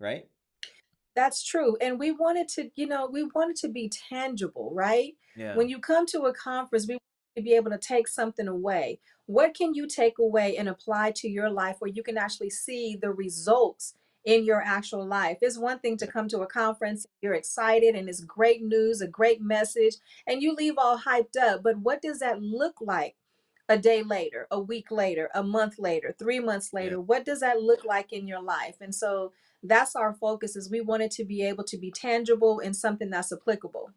right? 0.00 0.30
That's 1.14 1.42
true. 1.42 1.76
And 1.80 1.98
we 1.98 2.12
wanted 2.12 2.48
to, 2.50 2.70
you 2.74 2.86
know, 2.86 3.06
we 3.06 3.24
wanted 3.24 3.56
to 3.58 3.68
be 3.68 3.88
tangible, 3.88 4.72
right? 4.74 5.14
Yeah. 5.34 5.54
When 5.54 5.68
you 5.68 5.78
come 5.80 6.04
to 6.06 6.22
a 6.22 6.34
conference, 6.34 6.86
we 6.86 6.94
want 6.94 7.02
to 7.36 7.42
be 7.42 7.54
able 7.54 7.70
to 7.70 7.78
take 7.78 8.06
something 8.08 8.46
away. 8.48 9.00
What 9.26 9.54
can 9.54 9.74
you 9.74 9.88
take 9.88 10.18
away 10.18 10.56
and 10.56 10.68
apply 10.68 11.10
to 11.16 11.28
your 11.28 11.50
life 11.50 11.76
where 11.80 11.90
you 11.90 12.02
can 12.02 12.16
actually 12.16 12.50
see 12.50 12.96
the 13.00 13.10
results 13.10 13.94
in 14.24 14.44
your 14.44 14.62
actual 14.62 15.04
life? 15.06 15.38
It's 15.40 15.58
one 15.58 15.80
thing 15.80 15.96
to 15.98 16.06
come 16.06 16.28
to 16.28 16.40
a 16.40 16.46
conference, 16.46 17.06
you're 17.20 17.34
excited 17.34 17.96
and 17.96 18.08
it's 18.08 18.22
great 18.22 18.62
news, 18.62 19.00
a 19.00 19.08
great 19.08 19.40
message, 19.40 19.96
and 20.28 20.42
you 20.42 20.54
leave 20.54 20.74
all 20.78 20.98
hyped 20.98 21.36
up. 21.36 21.64
But 21.64 21.78
what 21.78 22.00
does 22.00 22.20
that 22.20 22.40
look 22.40 22.76
like 22.80 23.16
a 23.68 23.76
day 23.76 24.04
later, 24.04 24.46
a 24.52 24.60
week 24.60 24.92
later, 24.92 25.28
a 25.34 25.42
month 25.42 25.76
later, 25.78 26.14
three 26.16 26.38
months 26.38 26.70
Yeah. 26.72 26.80
later? 26.80 27.00
What 27.00 27.24
does 27.24 27.40
that 27.40 27.60
look 27.60 27.84
like 27.84 28.12
in 28.12 28.28
your 28.28 28.42
life? 28.42 28.76
And 28.80 28.94
so 28.94 29.32
that's 29.60 29.96
our 29.96 30.14
focus 30.14 30.54
is 30.54 30.70
we 30.70 30.80
wanted 30.80 31.10
to 31.12 31.24
be 31.24 31.42
able 31.42 31.64
to 31.64 31.76
be 31.76 31.90
tangible 31.90 32.60
and 32.60 32.76
something 32.76 33.10
that's 33.10 33.32
applicable. 33.32 33.90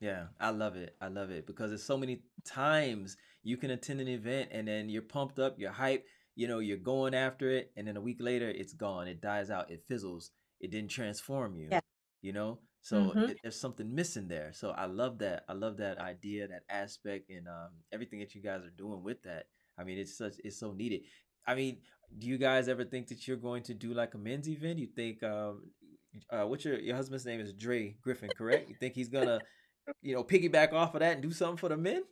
Yeah, 0.00 0.26
I 0.40 0.50
love 0.50 0.74
it. 0.74 0.96
I 1.00 1.06
love 1.06 1.30
it 1.30 1.46
because 1.46 1.70
there's 1.70 1.84
so 1.84 1.96
many 1.96 2.24
times 2.44 3.16
you 3.42 3.56
can 3.56 3.70
attend 3.70 4.00
an 4.00 4.08
event 4.08 4.50
and 4.52 4.66
then 4.66 4.88
you're 4.88 5.02
pumped 5.02 5.38
up, 5.38 5.56
you're 5.58 5.72
hyped, 5.72 6.02
you 6.34 6.46
know, 6.48 6.58
you're 6.60 6.76
going 6.78 7.14
after 7.14 7.50
it, 7.50 7.72
and 7.76 7.86
then 7.86 7.96
a 7.96 8.00
week 8.00 8.18
later 8.20 8.48
it's 8.48 8.72
gone, 8.72 9.08
it 9.08 9.20
dies 9.20 9.50
out, 9.50 9.70
it 9.70 9.84
fizzles, 9.88 10.30
it 10.60 10.70
didn't 10.70 10.90
transform 10.90 11.56
you, 11.56 11.68
Yeah. 11.70 11.80
you 12.22 12.32
know? 12.32 12.60
So 12.82 13.12
hmm 13.12 13.24
it, 13.26 13.38
there's 13.42 13.60
something 13.60 13.94
missing 13.94 14.28
there. 14.28 14.52
So 14.52 14.70
I 14.70 14.86
love 14.86 15.18
that. 15.18 15.44
I 15.48 15.52
love 15.52 15.76
that 15.78 15.98
idea, 15.98 16.48
that 16.48 16.62
aspect, 16.68 17.30
and 17.30 17.46
um, 17.48 17.70
everything 17.92 18.18
that 18.20 18.34
you 18.34 18.42
guys 18.42 18.62
are 18.64 18.70
doing 18.76 19.02
with 19.02 19.22
that. 19.22 19.46
I 19.78 19.84
mean, 19.84 19.98
it's 19.98 20.16
such 20.18 20.34
it's 20.44 20.58
so 20.58 20.72
needed. 20.72 21.02
I 21.46 21.54
mean, 21.54 21.78
do 22.18 22.26
you 22.26 22.38
guys 22.38 22.68
ever 22.68 22.84
think 22.84 23.08
that 23.08 23.26
you're 23.26 23.36
going 23.36 23.62
to 23.64 23.74
do 23.74 23.94
like 23.94 24.14
a 24.14 24.18
men's 24.18 24.48
event? 24.48 24.78
You 24.78 24.88
think 24.94 25.22
um, 25.22 25.62
uh, 26.30 26.44
what's 26.46 26.64
your 26.64 26.78
your 26.78 26.96
husband's 26.96 27.24
name 27.26 27.40
is 27.40 27.52
Dre 27.52 27.96
Griffin, 28.02 28.32
correct? 28.32 28.68
You 28.68 28.74
think 28.74 28.94
he's 28.94 29.08
gonna 29.08 29.42
you 30.02 30.14
know, 30.14 30.24
piggyback 30.24 30.72
off 30.72 30.94
of 30.94 31.00
that 31.00 31.14
and 31.14 31.22
do 31.22 31.32
something 31.32 31.56
for 31.56 31.68
the 31.68 31.76
men? 31.76 32.02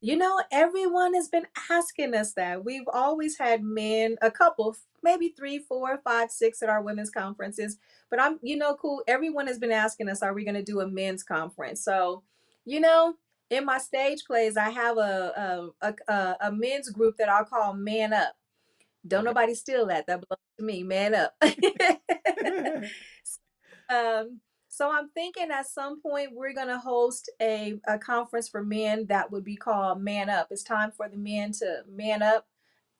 You 0.00 0.16
know, 0.16 0.40
everyone 0.52 1.14
has 1.14 1.28
been 1.28 1.46
asking 1.70 2.14
us 2.14 2.32
that. 2.34 2.64
We've 2.64 2.86
always 2.92 3.38
had 3.38 3.62
men, 3.64 4.16
a 4.22 4.30
couple, 4.30 4.76
maybe 5.02 5.34
three, 5.36 5.58
four, 5.58 5.98
five, 6.04 6.30
six 6.30 6.62
at 6.62 6.68
our 6.68 6.82
women's 6.82 7.10
conferences. 7.10 7.78
But 8.10 8.20
I'm, 8.20 8.38
you 8.42 8.56
know, 8.56 8.76
cool. 8.76 9.02
Everyone 9.08 9.46
has 9.46 9.58
been 9.58 9.72
asking 9.72 10.08
us, 10.08 10.22
are 10.22 10.34
we 10.34 10.44
going 10.44 10.54
to 10.54 10.62
do 10.62 10.80
a 10.80 10.86
men's 10.86 11.22
conference? 11.24 11.82
So, 11.82 12.22
you 12.64 12.80
know, 12.80 13.14
in 13.50 13.64
my 13.64 13.78
stage 13.78 14.24
plays, 14.26 14.56
I 14.56 14.70
have 14.70 14.98
a 14.98 15.72
a, 15.80 15.88
a, 15.88 15.94
a, 16.12 16.36
a 16.48 16.52
men's 16.52 16.90
group 16.90 17.16
that 17.18 17.28
I'll 17.28 17.44
call 17.44 17.74
Man 17.74 18.12
Up. 18.12 18.34
Don't 19.06 19.24
nobody 19.24 19.54
steal 19.54 19.86
that. 19.86 20.06
That 20.06 20.22
belongs 20.28 20.42
to 20.58 20.64
me. 20.64 20.82
Man 20.82 21.14
up. 21.14 21.34
um, 23.90 24.40
so 24.76 24.92
I'm 24.92 25.08
thinking 25.08 25.48
at 25.50 25.66
some 25.66 26.02
point 26.02 26.34
we're 26.34 26.52
gonna 26.52 26.78
host 26.78 27.30
a, 27.40 27.80
a 27.88 27.98
conference 27.98 28.46
for 28.46 28.62
men 28.62 29.06
that 29.08 29.32
would 29.32 29.42
be 29.42 29.56
called 29.56 30.02
Man 30.02 30.28
Up. 30.28 30.48
It's 30.50 30.62
time 30.62 30.92
for 30.94 31.08
the 31.08 31.16
men 31.16 31.52
to 31.52 31.80
man 31.90 32.20
up, 32.20 32.46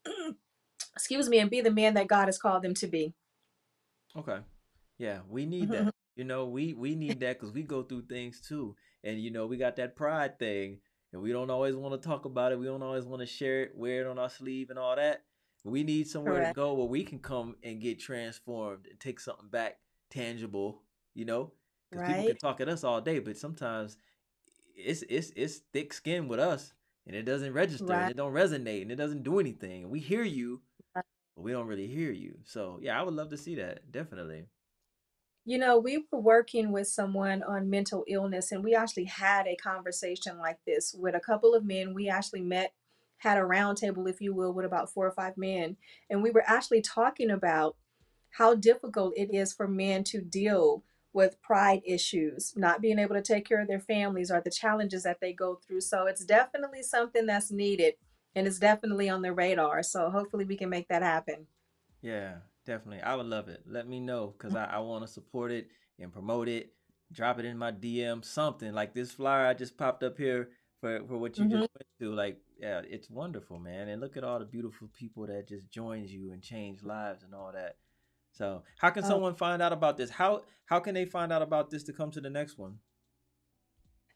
excuse 0.95 1.29
me, 1.29 1.39
and 1.39 1.51
be 1.51 1.61
the 1.61 1.71
man 1.71 1.93
that 1.93 2.09
God 2.09 2.29
has 2.29 2.39
called 2.39 2.63
them 2.63 2.73
to 2.77 2.87
be. 2.87 3.13
Okay. 4.17 4.39
Yeah, 4.97 5.19
we 5.29 5.45
need 5.45 5.69
that. 5.69 5.81
Mm-hmm. 5.81 5.89
You 6.17 6.25
know, 6.25 6.47
we 6.47 6.73
we 6.73 6.95
need 6.95 7.21
that 7.21 7.39
because 7.39 7.53
we 7.53 7.63
go 7.63 7.83
through 7.83 8.07
things 8.07 8.41
too, 8.41 8.75
and 9.05 9.21
you 9.21 9.31
know, 9.31 9.47
we 9.47 9.59
got 9.59 9.77
that 9.77 9.97
pride 9.97 10.39
thing, 10.39 10.79
and 11.13 11.21
we 11.21 11.31
don't 11.31 11.51
always 11.51 11.77
want 11.77 12.01
to 12.01 12.09
talk 12.09 12.25
about 12.25 12.53
it. 12.53 12.59
We 12.59 12.65
don't 12.65 12.83
always 12.83 13.05
want 13.05 13.21
to 13.21 13.27
share 13.27 13.65
it, 13.65 13.73
wear 13.77 14.01
it 14.01 14.07
on 14.07 14.19
our 14.19 14.31
sleeve, 14.31 14.71
and 14.71 14.79
all 14.79 14.97
that. 14.97 15.25
We 15.63 15.83
need 15.83 16.09
somewhere 16.09 16.43
to 16.47 16.55
go 16.55 16.73
where 16.73 16.87
we 16.87 17.05
can 17.05 17.19
come 17.19 17.57
and 17.63 17.83
get 17.83 18.01
transformed 18.01 18.87
and 18.91 18.99
take 18.99 19.21
something 19.21 19.51
back 19.51 19.77
tangible. 20.09 20.81
You 21.13 21.27
know, 21.27 21.53
because 21.91 22.09
people 22.09 22.27
can 22.29 22.37
talk 22.37 22.61
at 22.61 22.69
us 22.69 22.85
all 22.85 23.01
day, 23.01 23.19
but 23.19 23.37
sometimes 23.37 23.97
it's 24.77 25.03
it's 25.09 25.33
it's 25.37 25.59
thick 25.73 25.93
skin 25.93 26.29
with 26.29 26.41
us, 26.41 26.73
and 27.07 27.17
it 27.17 27.23
doesn't 27.23 27.53
register, 27.53 27.93
and 27.93 28.11
it 28.11 28.17
don't 28.17 28.33
resonate, 28.33 28.83
and 28.83 28.93
it 28.93 28.97
doesn't 28.97 29.23
do 29.23 29.39
anything. 29.39 29.83
And 29.85 29.91
we 29.91 30.01
hear 30.01 30.23
you, 30.23 30.61
but 30.95 31.05
we 31.37 31.53
don't 31.53 31.67
really 31.67 31.87
hear 31.87 32.13
you. 32.13 32.39
So 32.45 32.79
yeah, 32.83 32.99
I 32.99 33.03
would 33.03 33.15
love 33.15 33.31
to 33.31 33.37
see 33.37 33.57
that. 33.57 33.91
Definitely. 33.91 34.45
You 35.49 35.59
know, 35.59 35.79
we 35.79 36.05
were 36.11 36.19
working 36.19 36.73
with 36.73 36.89
someone 36.89 37.45
on 37.45 37.71
mental 37.71 38.05
illness, 38.09 38.51
and 38.51 38.65
we 38.65 38.75
actually 38.75 39.05
had 39.05 39.47
a 39.47 39.55
conversation 39.55 40.39
like 40.39 40.59
this 40.67 40.95
with 40.99 41.15
a 41.15 41.21
couple 41.21 41.55
of 41.55 41.65
men. 41.65 41.95
We 41.95 42.09
actually 42.09 42.41
met, 42.41 42.73
had 43.19 43.39
a 43.39 43.43
roundtable, 43.43 44.11
if 44.11 44.21
you 44.21 44.35
will, 44.35 44.53
with 44.53 44.67
about 44.67 44.93
four 44.93 45.07
or 45.07 45.13
five 45.13 45.37
men. 45.37 45.77
And 46.11 46.21
we 46.21 46.33
were 46.33 46.43
actually 46.49 46.83
talking 46.83 47.31
about 47.31 47.77
how 48.31 48.57
difficult 48.57 49.15
it 49.17 49.33
is 49.33 49.53
for 49.53 49.69
men 49.69 50.03
to 50.05 50.21
deal 50.21 50.83
with 51.17 51.43
pride 51.43 51.83
issues, 51.87 52.55
not 52.57 52.83
being 52.83 53.01
able 53.01 53.17
to 53.17 53.23
take 53.23 53.49
care 53.49 53.61
of 53.61 53.69
their 53.69 53.81
families 53.81 54.31
or 54.31 54.41
the 54.41 54.51
challenges 54.51 55.03
that 55.05 55.19
they 55.21 55.33
go 55.33 55.57
through. 55.67 55.81
So 55.81 56.07
it's 56.07 56.25
definitely 56.25 56.83
something 56.83 57.27
that's 57.27 57.51
needed 57.51 57.95
and 58.37 58.47
it's 58.47 58.61
definitely 58.61 59.09
on 59.09 59.23
the 59.23 59.33
radar. 59.33 59.83
So 59.83 60.11
hopefully 60.11 60.45
we 60.45 60.59
can 60.59 60.71
make 60.71 60.89
that 60.89 61.03
happen. 61.03 61.49
Yeah, 62.03 62.37
definitely. 62.65 63.03
I 63.03 63.15
would 63.15 63.27
love 63.27 63.49
it. 63.49 63.63
Let 63.67 63.89
me 63.89 64.01
know 64.01 64.35
because 64.37 64.55
I, 64.55 64.65
I 64.65 64.79
want 64.79 65.07
to 65.07 65.13
support 65.13 65.51
it 65.53 65.69
and 65.99 66.13
promote 66.13 66.49
it. 66.49 66.73
Drop 67.13 67.39
it 67.39 67.45
in 67.45 67.57
my 67.59 67.71
DM, 67.71 68.23
something 68.25 68.73
like 68.73 68.93
this 68.95 69.13
flyer 69.13 69.47
I 69.47 69.55
just 69.55 69.77
popped 69.79 70.03
up 70.03 70.19
here 70.19 70.51
for, 70.81 71.05
for 71.07 71.17
what 71.19 71.39
you 71.39 71.45
hmm 71.45 71.47
just 71.47 71.69
went 71.75 71.87
to. 72.01 72.15
Like, 72.15 72.39
yeah, 72.59 72.83
it's 72.89 73.09
wonderful, 73.09 73.59
man. 73.59 73.89
And 73.89 74.01
look 74.01 74.17
at 74.17 74.25
all 74.25 74.39
the 74.41 74.45
beautiful 74.45 74.89
people 74.93 75.27
that 75.29 75.49
just 75.49 75.71
joins 75.71 76.13
you 76.13 76.33
and 76.33 76.43
change 76.43 76.83
lives 76.83 77.23
and 77.23 77.35
all 77.35 77.53
that. 77.53 77.77
So, 78.37 78.63
how 78.79 78.91
can 78.91 79.03
Oh, 79.05 79.09
someone 79.09 79.35
find 79.35 79.63
out 79.63 79.73
about 79.73 79.97
this? 79.97 80.11
How 80.11 80.43
how 80.67 80.79
can 80.81 80.95
they 80.95 81.07
find 81.07 81.33
out 81.33 81.43
about 81.43 81.71
this 81.71 81.83
to 81.85 81.93
come 81.93 82.11
to 82.11 82.21
the 82.21 82.29
next 82.29 82.59
one? 82.59 82.79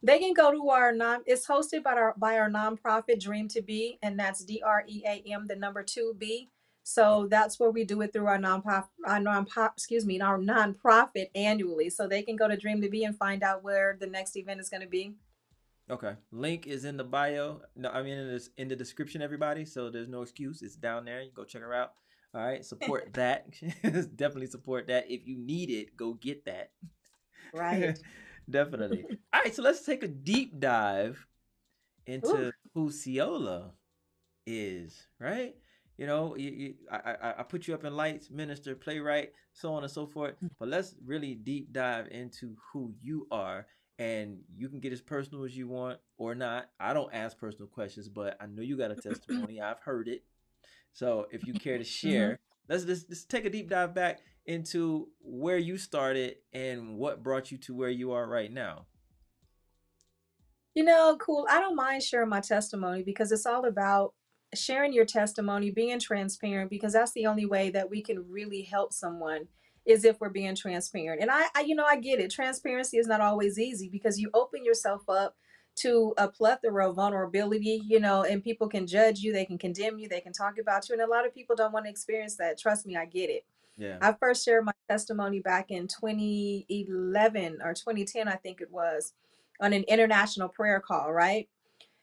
They 0.03 0.19
can 0.19 0.35
go 0.35 0.51
to 0.53 0.69
our 0.69 0.93
non. 0.93 1.23
It's 1.27 1.47
hosted 1.47 1.83
by 1.83 1.93
our 1.95 2.15
by 2.19 2.39
our 2.39 2.51
nonprofit 2.51 3.21
Dream 3.21 3.49
to 3.49 3.63
Be, 3.63 3.99
and 4.03 4.19
that's 4.19 4.45
D 4.45 4.63
R 4.65 4.85
E 4.87 5.03
A 5.07 5.23
M, 5.33 5.47
the 5.47 5.57
number 5.57 5.83
two 5.83 6.15
B. 6.19 6.51
So 6.83 7.29
that's 7.31 7.59
where 7.61 7.71
we 7.71 7.85
do 7.85 8.01
it 8.03 8.13
through 8.13 8.27
our 8.27 8.39
nonprofit, 8.39 8.89
our 9.07 9.21
non 9.21 9.47
excuse 9.75 10.05
me, 10.05 10.21
our 10.21 10.39
nonprofit 10.39 11.29
annually. 11.35 11.89
So 11.89 12.07
they 12.07 12.23
can 12.23 12.37
go 12.37 12.49
to 12.49 12.57
Dream 12.57 12.83
to 12.83 12.89
Be 12.91 13.05
and 13.05 13.17
find 13.17 13.43
out 13.43 13.63
where 13.63 13.97
the 13.99 14.07
next 14.07 14.37
event 14.37 14.61
is 14.61 14.69
going 14.69 14.83
to 14.83 14.89
be. 14.89 15.15
Okay. 15.91 16.15
Link 16.31 16.67
is 16.67 16.85
in 16.85 16.97
the 16.97 17.05
bio. 17.05 17.63
No, 17.75 17.91
I 17.91 18.03
mean 18.03 18.19
in 18.19 18.29
the, 18.29 18.49
in 18.59 18.69
the 18.69 18.77
description, 18.77 19.23
everybody. 19.23 19.65
So 19.65 19.91
there's 19.91 20.09
no 20.09 20.23
excuse. 20.23 20.63
It's 20.63 20.77
down 20.77 21.05
there. 21.05 21.23
You 21.23 21.31
go 21.35 21.45
check 21.45 21.63
her 21.63 21.75
out. 21.75 21.93
All 22.35 22.41
right. 22.41 22.65
Support 22.65 23.13
that. 23.15 23.51
Definitely 23.83 24.47
support 24.47 24.89
that. 24.89 25.11
If 25.11 25.27
you 25.27 25.37
need 25.39 25.71
it, 25.71 25.97
go 25.97 26.15
get 26.15 26.45
that. 26.45 26.71
Right. 27.53 27.99
Definitely. 28.51 29.05
All 29.33 29.43
right. 29.43 29.55
So 29.55 29.63
let's 29.63 29.85
take 29.85 30.03
a 30.03 30.09
deep 30.09 30.59
dive 30.61 31.27
Ooh. 32.09 32.13
into 32.13 32.53
who 32.75 32.91
Ceola 32.91 33.71
is, 34.47 35.07
right? 35.19 35.55
You 35.99 36.07
know, 36.07 36.35
you, 36.35 36.51
you, 36.51 36.75
I, 36.91 36.97
I, 37.23 37.35
I 37.41 37.43
put 37.43 37.69
you 37.69 37.75
up 37.75 37.85
in 37.85 37.95
lights, 37.95 38.31
minister, 38.31 38.75
playwright, 38.75 39.33
so 39.53 39.75
on 39.75 39.83
and 39.83 39.93
so 39.93 40.07
forth. 40.07 40.35
Mm. 40.43 40.51
But 40.59 40.69
let's 40.69 40.95
really 41.05 41.35
deep 41.35 41.73
dive 41.73 42.09
into 42.11 42.57
who 42.73 42.95
you 43.03 43.27
are. 43.31 43.67
And 43.99 44.39
you 44.57 44.71
can 44.71 44.81
get 44.81 44.95
as 44.95 45.03
personal 45.03 45.45
as 45.45 45.55
you 45.55 45.69
want 45.69 45.99
or 46.17 46.35
not. 46.35 46.71
I 46.81 46.95
don't 46.95 47.13
ask 47.13 47.37
personal 47.37 47.69
questions, 47.69 48.09
but 48.09 48.39
I 48.41 48.47
know 48.47 48.63
you 48.63 48.79
got 48.79 48.91
a 48.91 48.95
testimony. 49.09 49.61
I've 49.61 49.81
heard 49.81 50.09
it. 50.09 50.25
So 50.93 51.27
if 51.31 51.47
you 51.47 51.55
care 51.55 51.79
to 51.79 51.85
Mhm. 51.85 51.87
share, 51.87 52.39
let's 52.69 52.85
just, 52.85 53.09
just 53.09 53.31
take 53.31 53.45
a 53.45 53.51
deep 53.51 53.69
dive 53.69 53.95
back 53.95 54.21
into 54.47 55.09
where 55.21 55.59
you 55.59 55.79
started 55.79 56.37
and 56.53 56.97
what 56.97 57.23
brought 57.23 57.51
you 57.51 57.59
to 57.59 57.75
where 57.75 57.91
you 57.91 58.13
are 58.13 58.27
right 58.27 58.51
now. 58.53 58.87
You 60.75 60.85
know, 60.85 61.17
cool. 61.21 61.47
I 61.51 61.61
don't 61.61 61.75
mind 61.77 62.03
sharing 62.03 62.29
my 62.29 62.41
testimony 62.41 63.03
because 63.03 63.33
it's 63.33 63.47
all 63.47 63.65
about 63.65 64.15
sharing 64.55 64.93
your 64.93 65.05
testimony, 65.05 65.71
being 65.71 65.99
transparent, 65.99 66.71
because 66.71 66.93
that's 66.93 67.13
the 67.13 67.27
only 67.27 67.47
way 67.47 67.71
that 67.71 67.91
we 67.91 68.03
can 68.03 68.31
really 68.31 68.63
help 68.63 68.93
someone 68.93 69.49
is 69.85 70.05
if 70.05 70.21
we're 70.21 70.29
being 70.29 70.55
transparent. 70.55 71.23
And 71.23 71.31
I, 71.31 71.47
I 71.57 71.61
you 71.63 71.75
know, 71.75 71.85
I 71.85 71.97
get 71.97 72.21
it. 72.21 72.31
Transparency 72.31 72.99
is 72.99 73.07
not 73.07 73.21
always 73.21 73.59
easy 73.59 73.89
because 73.89 74.19
you 74.19 74.31
open 74.35 74.65
yourself 74.65 75.03
up 75.09 75.37
to 75.83 76.15
a 76.19 76.29
plethora 76.29 76.89
of 76.89 76.97
vulnerability, 76.97 77.83
you 77.87 78.01
know, 78.01 78.23
and 78.25 78.43
people 78.43 78.69
can 78.69 78.87
judge 78.87 79.21
you, 79.21 79.33
they 79.33 79.45
can 79.45 79.59
condemn 79.59 79.99
you, 79.99 80.09
they 80.09 80.21
can 80.21 80.33
talk 80.33 80.59
about 80.59 80.89
you. 80.89 80.95
And 80.95 81.03
a 81.03 81.11
lot 81.11 81.27
of 81.27 81.35
people 81.35 81.57
don't 81.57 81.73
want 81.73 81.87
to 81.87 81.91
experience 81.91 82.37
that. 82.37 82.59
Trust 82.59 82.87
me, 82.87 82.97
I 82.97 83.05
get 83.05 83.31
it. 83.31 83.45
Yeah. 83.77 83.99
I 84.01 84.13
first 84.13 84.45
shared 84.45 84.65
my 84.65 84.73
testimony 84.89 85.41
back 85.41 85.71
in 85.71 85.89
2011 85.89 87.59
or 87.65 87.75
2010, 87.75 88.29
I 88.29 88.37
think 88.37 88.61
it 88.61 88.71
was, 88.71 89.15
on 89.61 89.73
an 89.73 89.85
international 89.85 90.49
prayer 90.49 90.81
call, 90.81 91.13
right? 91.13 91.49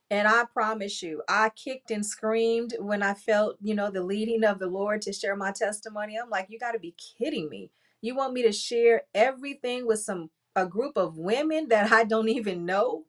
And 0.09 0.27
I 0.27 0.45
promise 0.53 1.03
you, 1.03 1.21
I 1.27 1.49
kicked 1.49 1.91
and 1.91 2.05
screamed 2.05 2.73
when 2.79 3.03
I 3.03 3.13
felt, 3.13 3.57
you 3.61 3.75
know, 3.75 3.91
the 3.91 4.03
leading 4.03 4.43
of 4.43 4.57
the 4.57 4.67
Lord 4.67 5.01
to 5.03 5.13
share 5.13 5.35
my 5.35 5.51
testimony. 5.51 6.17
I'm 6.17 6.29
like, 6.29 6.47
you 6.49 6.57
got 6.57 6.71
to 6.71 6.79
be 6.79 6.95
kidding 7.19 7.49
me. 7.49 7.71
You 8.01 8.15
want 8.15 8.33
me 8.33 8.41
to 8.43 8.51
share 8.51 9.03
everything 9.13 9.85
with 9.85 9.99
some 9.99 10.29
a 10.55 10.65
group 10.65 10.97
of 10.97 11.17
women 11.17 11.67
that 11.69 11.91
I 11.91 12.03
don't 12.03 12.29
even 12.29 12.65
know? 12.65 13.05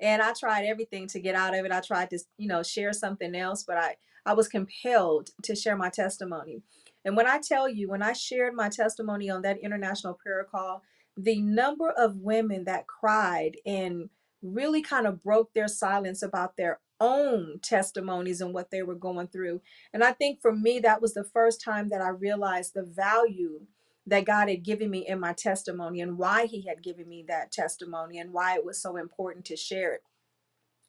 And 0.00 0.22
I 0.22 0.32
tried 0.32 0.64
everything 0.66 1.06
to 1.08 1.20
get 1.20 1.34
out 1.34 1.56
of 1.56 1.64
it. 1.64 1.72
I 1.72 1.80
tried 1.80 2.10
to, 2.10 2.18
you 2.38 2.48
know, 2.48 2.62
share 2.62 2.92
something 2.92 3.34
else, 3.34 3.62
but 3.62 3.76
I 3.76 3.96
I 4.24 4.34
was 4.34 4.48
compelled 4.48 5.30
to 5.44 5.54
share 5.54 5.76
my 5.76 5.88
testimony. 5.88 6.62
And 7.04 7.16
when 7.16 7.28
I 7.28 7.38
tell 7.38 7.68
you, 7.68 7.88
when 7.88 8.02
I 8.02 8.12
shared 8.12 8.54
my 8.54 8.68
testimony 8.68 9.30
on 9.30 9.42
that 9.42 9.58
international 9.58 10.14
prayer 10.14 10.44
call, 10.50 10.82
the 11.16 11.40
number 11.40 11.90
of 11.90 12.16
women 12.16 12.64
that 12.64 12.88
cried 12.88 13.56
and 13.64 14.10
really 14.42 14.82
kind 14.82 15.06
of 15.06 15.22
broke 15.22 15.54
their 15.54 15.68
silence 15.68 16.22
about 16.22 16.56
their 16.56 16.80
own 17.00 17.60
testimonies 17.62 18.40
and 18.40 18.52
what 18.52 18.70
they 18.70 18.82
were 18.82 18.94
going 18.94 19.28
through. 19.28 19.60
And 19.92 20.02
I 20.02 20.12
think 20.12 20.40
for 20.40 20.52
me, 20.52 20.80
that 20.80 21.00
was 21.00 21.14
the 21.14 21.24
first 21.24 21.60
time 21.60 21.88
that 21.90 22.00
I 22.00 22.08
realized 22.08 22.74
the 22.74 22.82
value 22.82 23.60
that 24.06 24.26
God 24.26 24.48
had 24.48 24.64
given 24.64 24.90
me 24.90 25.06
in 25.06 25.20
my 25.20 25.32
testimony 25.32 26.00
and 26.00 26.18
why 26.18 26.46
He 26.46 26.66
had 26.68 26.82
given 26.82 27.08
me 27.08 27.24
that 27.28 27.52
testimony 27.52 28.18
and 28.18 28.32
why 28.32 28.56
it 28.56 28.64
was 28.64 28.80
so 28.82 28.96
important 28.96 29.44
to 29.46 29.56
share 29.56 29.94
it. 29.94 30.02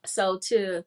So, 0.06 0.40
to 0.50 0.84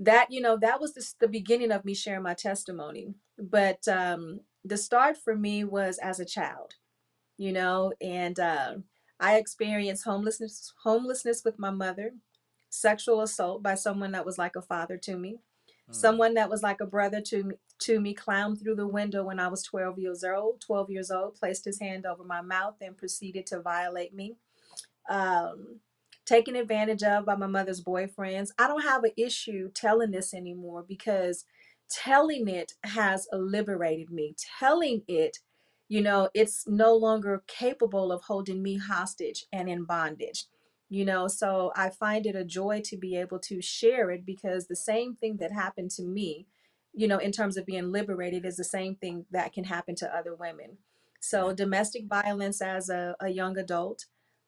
that, 0.00 0.32
you 0.32 0.40
know, 0.40 0.58
that 0.60 0.80
was 0.80 0.94
the, 0.94 1.06
the 1.20 1.28
beginning 1.28 1.72
of 1.72 1.84
me 1.84 1.94
sharing 1.94 2.22
my 2.24 2.34
testimony. 2.34 3.14
But 3.38 3.86
um, 3.88 4.40
the 4.64 4.78
start 4.78 5.16
for 5.16 5.36
me 5.36 5.64
was 5.64 5.98
as 5.98 6.20
a 6.20 6.26
child, 6.26 6.74
you 7.38 7.52
know, 7.52 7.92
and 8.00 8.38
uh, 8.38 8.74
I 9.20 9.36
experienced 9.38 10.04
homelessness, 10.04 10.72
homelessness 10.84 11.42
with 11.44 11.58
my 11.58 11.70
mother, 11.70 12.12
sexual 12.70 13.22
assault 13.22 13.62
by 13.62 13.74
someone 13.74 14.12
that 14.12 14.26
was 14.26 14.38
like 14.38 14.56
a 14.56 14.62
father 14.62 14.98
to 14.98 15.16
me, 15.16 15.38
Mm. 15.90 15.94
someone 15.94 16.34
that 16.34 16.50
was 16.50 16.62
like 16.62 16.80
a 16.80 16.86
brother 16.86 17.20
to 17.22 17.44
me 17.44 17.54
to 17.80 18.00
me 18.00 18.12
climbed 18.12 18.60
through 18.60 18.74
the 18.74 18.88
window 18.88 19.24
when 19.24 19.38
I 19.38 19.48
was 19.48 19.62
12 19.62 19.98
years 20.00 20.24
old, 20.24 20.60
12 20.60 20.90
years 20.90 21.10
old, 21.10 21.36
placed 21.36 21.64
his 21.64 21.80
hand 21.80 22.06
over 22.06 22.24
my 22.24 22.40
mouth 22.42 22.74
and 22.80 22.96
proceeded 22.96 23.46
to 23.46 23.60
violate 23.62 24.12
me. 24.14 24.36
Um, 25.08 25.80
taken 26.26 26.56
advantage 26.56 27.02
of 27.02 27.24
by 27.24 27.36
my 27.36 27.46
mother's 27.46 27.82
boyfriends. 27.82 28.50
I 28.58 28.68
don't 28.68 28.82
have 28.82 29.04
an 29.04 29.12
issue 29.16 29.70
telling 29.74 30.10
this 30.10 30.34
anymore 30.34 30.84
because 30.86 31.44
telling 31.90 32.48
it 32.48 32.72
has 32.84 33.28
liberated 33.32 34.10
me. 34.10 34.34
Telling 34.58 35.02
it, 35.08 35.38
you 35.88 36.02
know, 36.02 36.28
it's 36.34 36.66
no 36.66 36.94
longer 36.94 37.42
capable 37.46 38.12
of 38.12 38.22
holding 38.24 38.62
me 38.62 38.76
hostage 38.78 39.46
and 39.52 39.68
in 39.68 39.84
bondage. 39.84 40.46
You 40.88 41.04
know 41.04 41.28
so 41.28 41.72
i 41.76 41.88
find 41.88 42.26
it 42.26 42.36
a 42.36 42.44
joy 42.44 42.80
to 42.82 42.96
be 42.96 43.16
able 43.16 43.38
to 43.38 43.60
share 43.60 44.10
it 44.10 44.24
because 44.24 44.66
the 44.66 44.76
same 44.76 45.14
thing 45.16 45.36
that 45.38 45.52
happened 45.52 45.90
to 45.90 46.02
me 46.02 46.46
you 46.94 47.06
know 47.06 47.18
in 47.18 47.32
terms 47.32 47.56
of 47.56 47.66
being 47.66 47.92
liberated 47.92 48.44
is 48.44 48.56
the 48.56 48.64
same 48.64 48.94
thing 48.94 49.26
that 49.30 49.52
can 49.52 49.64
happen 49.64 49.94
to 49.94 50.16
other 50.16 50.34
women. 50.34 50.78
So 51.20 51.52
domestic 51.52 52.06
violence 52.06 52.62
as 52.62 52.88
a, 52.88 53.16
a 53.20 53.28
young 53.28 53.58
adult 53.58 54.06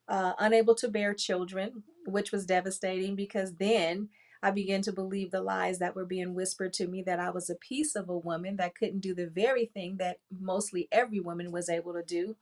uh, 0.09 0.33
unable 0.39 0.75
to 0.77 0.89
bear 0.89 1.15
children 1.15 1.83
which 2.07 2.33
was 2.33 2.47
devastating 2.47 3.15
because 3.15 3.55
then 3.57 4.09
i 4.43 4.51
began 4.51 4.81
to 4.83 4.93
believe 4.93 5.31
the 5.31 5.43
lies 5.43 5.79
that 5.79 5.95
were 5.95 6.07
being 6.07 6.35
whispered 6.35 6.73
to 6.73 6.89
me 6.89 7.03
that 7.03 7.21
i 7.21 7.31
was 7.31 7.51
a 7.51 7.55
piece 7.55 7.95
of 7.95 8.09
a 8.09 8.19
woman 8.19 8.57
that 8.57 8.75
couldn't 8.75 9.01
do 9.01 9.15
the 9.15 9.29
very 9.29 9.67
thing 9.67 9.99
that 9.99 10.17
mostly 10.41 10.89
every 10.91 11.21
woman 11.21 11.53
was 11.53 11.69
able 11.69 11.93
to 11.93 12.03
do. 12.03 12.37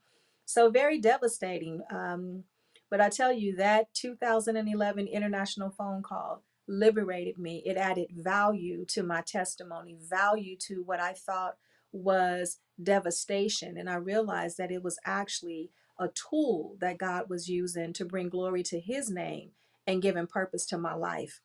So 0.45 0.71
very 0.71 0.99
devastating 0.99 1.81
um, 1.91 2.45
but 2.89 3.01
I 3.01 3.09
tell 3.09 3.31
you, 3.31 3.55
that 3.57 3.93
2011 3.93 5.07
international 5.07 5.69
phone 5.69 6.01
call 6.01 6.43
liberated 6.67 7.37
me. 7.37 7.63
It 7.65 7.77
added 7.77 8.09
value 8.11 8.85
to 8.89 9.03
my 9.03 9.21
testimony, 9.21 9.97
value 9.99 10.55
to 10.67 10.83
what 10.83 10.99
I 10.99 11.13
thought 11.13 11.57
was 11.91 12.57
devastation. 12.81 13.77
And 13.77 13.89
I 13.89 13.95
realized 13.95 14.57
that 14.57 14.71
it 14.71 14.83
was 14.83 14.99
actually 15.05 15.71
a 15.99 16.07
tool 16.09 16.77
that 16.79 16.97
God 16.97 17.29
was 17.29 17.49
using 17.49 17.93
to 17.93 18.05
bring 18.05 18.29
glory 18.29 18.63
to 18.63 18.79
his 18.79 19.09
name 19.09 19.51
and 19.85 20.01
giving 20.01 20.27
purpose 20.27 20.65
to 20.67 20.77
my 20.77 20.93
life. 20.93 21.41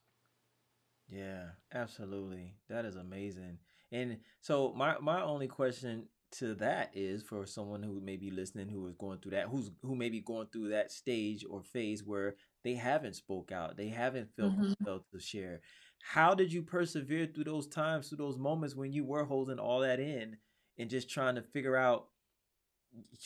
Yeah, 1.09 1.49
absolutely. 1.73 2.55
That 2.69 2.85
is 2.85 2.97
amazing. 2.97 3.59
And 3.91 4.19
so 4.41 4.73
my 4.77 4.97
my 5.01 5.23
only 5.23 5.49
question 5.49 6.09
to 6.35 6.55
that 6.57 6.91
is 6.95 7.23
for 7.23 7.47
someone 7.47 7.83
who 7.83 8.01
may 8.01 8.17
be 8.17 8.31
listening 8.31 8.69
who 8.69 8.87
is 8.87 8.95
going 8.97 9.19
through 9.21 9.33
that 9.33 9.49
who's 9.49 9.71
who 9.83 9.95
may 9.97 10.09
be 10.09 10.21
going 10.21 10.49
through 10.53 10.69
that 10.69 10.93
stage 10.93 11.45
or 11.49 11.63
phase 11.63 12.05
where 12.05 12.37
they 12.65 12.75
haven't 12.75 13.15
spoke 13.15 13.53
out, 13.53 13.77
they 13.77 13.89
haven't 13.89 14.35
felt 14.37 14.55
hmm 14.55 14.85
compelled 14.85 15.05
to 15.13 15.21
share. 15.21 15.61
How 16.03 16.35
did 16.35 16.53
you 16.53 16.63
persevere 16.63 17.27
through 17.27 17.45
those 17.45 17.67
times, 17.69 18.09
through 18.09 18.19
those 18.19 18.39
moments 18.39 18.75
when 18.75 18.93
you 18.93 19.05
were 19.05 19.25
holding 19.25 19.59
all 19.59 19.81
that 19.81 20.01
in 20.01 20.39
and 20.79 20.91
just 20.91 21.11
trying 21.11 21.35
to 21.37 21.43
figure 21.43 21.77
out 21.77 22.09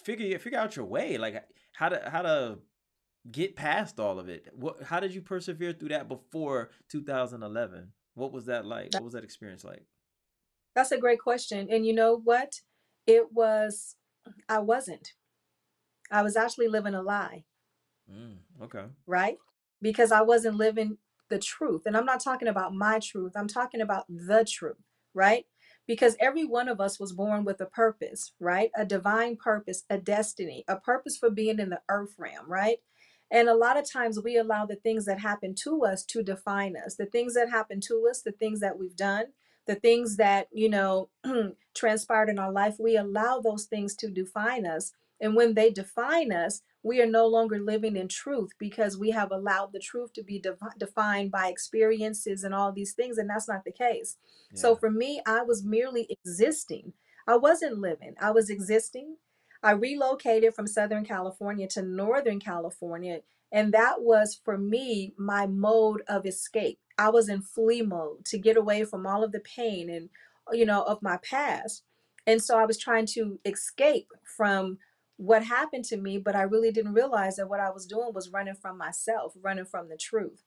figure 0.05 0.39
figure 0.39 0.59
out 0.59 0.77
your 0.77 0.85
way, 0.87 1.19
like 1.19 1.45
how 1.73 1.89
to 1.89 2.09
how 2.11 2.23
to 2.23 2.59
get 3.31 3.57
past 3.57 4.01
all 4.01 4.19
of 4.21 4.29
it? 4.29 4.49
What 4.55 4.83
how 4.85 5.01
did 5.01 5.15
you 5.15 5.23
persevere 5.23 5.75
through 5.75 5.91
that 5.91 6.09
before 6.09 6.71
2011? 6.89 7.93
What 8.15 8.33
was 8.33 8.47
that 8.47 8.67
like? 8.67 8.93
What 8.93 9.05
was 9.05 9.15
that 9.15 9.25
experience 9.25 9.65
like? 9.65 9.87
That's 10.75 10.93
a 10.93 10.99
great 10.99 11.21
question. 11.21 11.69
And 11.71 11.85
you 11.87 11.93
know 11.93 12.15
what? 12.17 12.61
It 13.09 13.33
was, 13.33 13.97
I 14.49 14.61
wasn't. 14.61 15.15
I 16.11 16.23
was 16.23 16.37
actually 16.37 16.69
living 16.69 16.95
a 16.95 17.03
lie. 17.03 17.45
Mm, 18.13 18.37
okay. 18.65 18.85
right? 19.07 19.39
Because 19.83 20.13
I 20.13 20.23
wasn't 20.23 20.57
living 20.57 20.99
the 21.31 21.41
truth. 21.41 21.83
And 21.87 21.97
I'm 21.97 22.07
not 22.07 22.23
talking 22.25 22.49
about 22.49 22.75
my 22.75 23.01
truth, 23.01 23.35
I'm 23.37 23.49
talking 23.49 23.83
about 23.83 24.07
the 24.09 24.47
truth, 24.51 24.79
right? 25.15 25.47
Because 25.89 26.17
every 26.21 26.47
one 26.47 26.69
of 26.71 26.81
us 26.81 27.01
was 27.01 27.13
born 27.13 27.45
with 27.45 27.61
a 27.61 27.67
purpose, 27.67 28.33
right? 28.41 28.73
A 28.77 28.87
divine 28.87 29.37
purpose, 29.37 29.85
a 29.91 29.99
destiny, 29.99 30.65
a 30.69 30.77
purpose 30.79 31.19
for 31.19 31.31
being 31.31 31.61
in 31.61 31.71
the 31.71 31.83
earth 31.91 32.15
realm, 32.19 32.49
right? 32.51 32.79
And 33.33 33.49
a 33.51 33.57
lot 33.57 33.79
of 33.79 33.91
times 33.91 34.21
we 34.25 34.39
allow 34.39 34.67
the 34.67 34.77
things 34.77 35.07
that 35.07 35.21
happen 35.21 35.55
to 35.65 35.85
us 35.85 36.05
to 36.07 36.23
define 36.25 36.77
us. 36.77 36.97
The 36.97 37.07
things 37.07 37.35
that 37.35 37.51
happen 37.51 37.81
to 37.89 38.07
us, 38.11 38.23
the 38.23 38.33
things 38.33 38.61
that 38.61 38.79
we've 38.79 38.97
done, 38.97 39.27
the 39.69 39.77
things 39.77 40.17
that, 40.17 40.49
you 40.51 40.69
know, 40.69 41.11
transpired 41.75 42.31
in 42.31 42.39
our 42.39 42.51
life, 42.51 42.77
we 42.81 42.97
allow 42.97 43.39
those 43.41 43.67
things 43.67 43.95
to 43.97 44.11
define 44.11 44.67
us. 44.67 44.93
And 45.21 45.37
when 45.37 45.55
they 45.55 45.71
define 45.71 46.33
us, 46.33 46.63
we 46.83 47.03
are 47.03 47.07
no 47.07 47.27
longer 47.27 47.59
living 47.59 47.97
in 47.97 48.09
truth 48.09 48.51
because 48.59 48.97
we 48.97 49.11
have 49.11 49.31
allowed 49.31 49.73
the 49.73 49.79
truth 49.79 50.13
to 50.15 50.23
be 50.23 50.41
defi- 50.41 50.79
defined 50.79 51.31
by 51.31 51.49
experiences 51.49 52.45
and 52.45 52.55
all 52.55 52.73
these 52.73 52.95
things. 52.95 53.19
And 53.19 53.29
that's 53.29 53.49
not 53.49 53.65
the 53.65 53.73
case. 53.73 54.17
So 54.55 54.75
for 54.75 54.91
me, 54.91 55.21
I 55.27 55.43
was 55.43 55.65
merely 55.65 56.07
existing. 56.11 56.95
I 57.27 57.37
wasn't 57.37 57.79
living, 57.79 58.15
I 58.21 58.31
was 58.31 58.51
existing. 58.51 59.17
I 59.63 59.73
relocated 59.73 60.55
from 60.55 60.69
Southern 60.69 61.05
California 61.05 61.67
to 61.69 61.83
Northern 61.83 62.41
California. 62.41 63.21
And 63.53 63.75
that 63.75 64.01
was 64.01 64.41
for 64.45 64.57
me 64.57 65.15
my 65.19 65.47
mode 65.47 66.03
of 66.09 66.27
escape. 66.27 66.79
I 66.99 67.11
was 67.11 67.29
in 67.29 67.43
flee 67.43 67.83
mode 67.83 68.25
to 68.27 68.39
get 68.39 68.57
away 68.57 68.85
from 68.85 69.07
all 69.07 69.23
of 69.23 69.33
the 69.33 69.41
pain 69.41 69.89
and, 69.89 70.11
you 70.53 70.67
know, 70.67 70.83
of 70.83 71.01
my 71.01 71.19
past. 71.19 71.85
And 72.27 72.43
so 72.43 72.59
I 72.59 72.67
was 72.67 72.77
trying 72.77 73.07
to 73.15 73.39
escape 73.45 74.09
from 74.37 74.79
what 75.17 75.45
happened 75.45 75.85
to 75.87 75.97
me, 75.97 76.19
but 76.19 76.37
I 76.37 76.43
really 76.43 76.71
didn't 76.71 76.95
realize 76.95 77.37
that 77.37 77.49
what 77.49 77.61
I 77.61 77.71
was 77.71 77.87
doing 77.87 78.13
was 78.13 78.31
running 78.31 78.55
from 78.55 78.77
myself, 78.77 79.35
running 79.41 79.65
from 79.65 79.89
the 79.89 79.97
truth. 79.97 80.43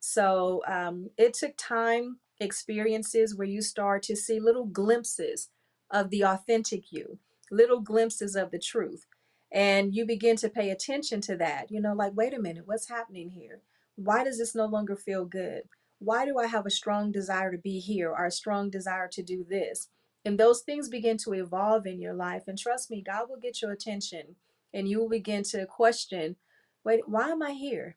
So 0.00 0.62
um, 0.66 1.10
it 1.16 1.34
took 1.34 1.54
time, 1.56 2.18
experiences 2.40 3.36
where 3.36 3.46
you 3.46 3.62
start 3.62 4.02
to 4.04 4.16
see 4.16 4.40
little 4.40 4.66
glimpses 4.66 5.48
of 5.90 6.10
the 6.10 6.22
authentic 6.22 6.90
you, 6.90 7.18
little 7.50 7.80
glimpses 7.80 8.34
of 8.34 8.50
the 8.50 8.58
truth. 8.58 9.06
And 9.52 9.94
you 9.94 10.04
begin 10.06 10.36
to 10.36 10.48
pay 10.48 10.70
attention 10.70 11.20
to 11.22 11.36
that. 11.36 11.70
You 11.70 11.80
know, 11.80 11.94
like, 11.94 12.12
wait 12.16 12.34
a 12.34 12.40
minute, 12.40 12.66
what's 12.66 12.88
happening 12.88 13.30
here? 13.30 13.60
Why 13.96 14.24
does 14.24 14.38
this 14.38 14.54
no 14.54 14.66
longer 14.66 14.96
feel 14.96 15.24
good? 15.24 15.64
Why 16.04 16.24
do 16.24 16.38
I 16.38 16.46
have 16.46 16.66
a 16.66 16.70
strong 16.70 17.12
desire 17.12 17.52
to 17.52 17.58
be 17.58 17.78
here 17.78 18.10
or 18.10 18.26
a 18.26 18.30
strong 18.30 18.70
desire 18.70 19.08
to 19.12 19.22
do 19.22 19.44
this? 19.48 19.88
And 20.24 20.38
those 20.38 20.62
things 20.62 20.88
begin 20.88 21.16
to 21.18 21.32
evolve 21.32 21.86
in 21.86 22.00
your 22.00 22.14
life. 22.14 22.44
And 22.46 22.58
trust 22.58 22.90
me, 22.90 23.02
God 23.02 23.28
will 23.28 23.38
get 23.38 23.62
your 23.62 23.72
attention 23.72 24.36
and 24.72 24.88
you 24.88 25.00
will 25.00 25.08
begin 25.08 25.42
to 25.44 25.66
question 25.66 26.36
wait, 26.84 27.08
why 27.08 27.28
am 27.28 27.42
I 27.42 27.52
here? 27.52 27.96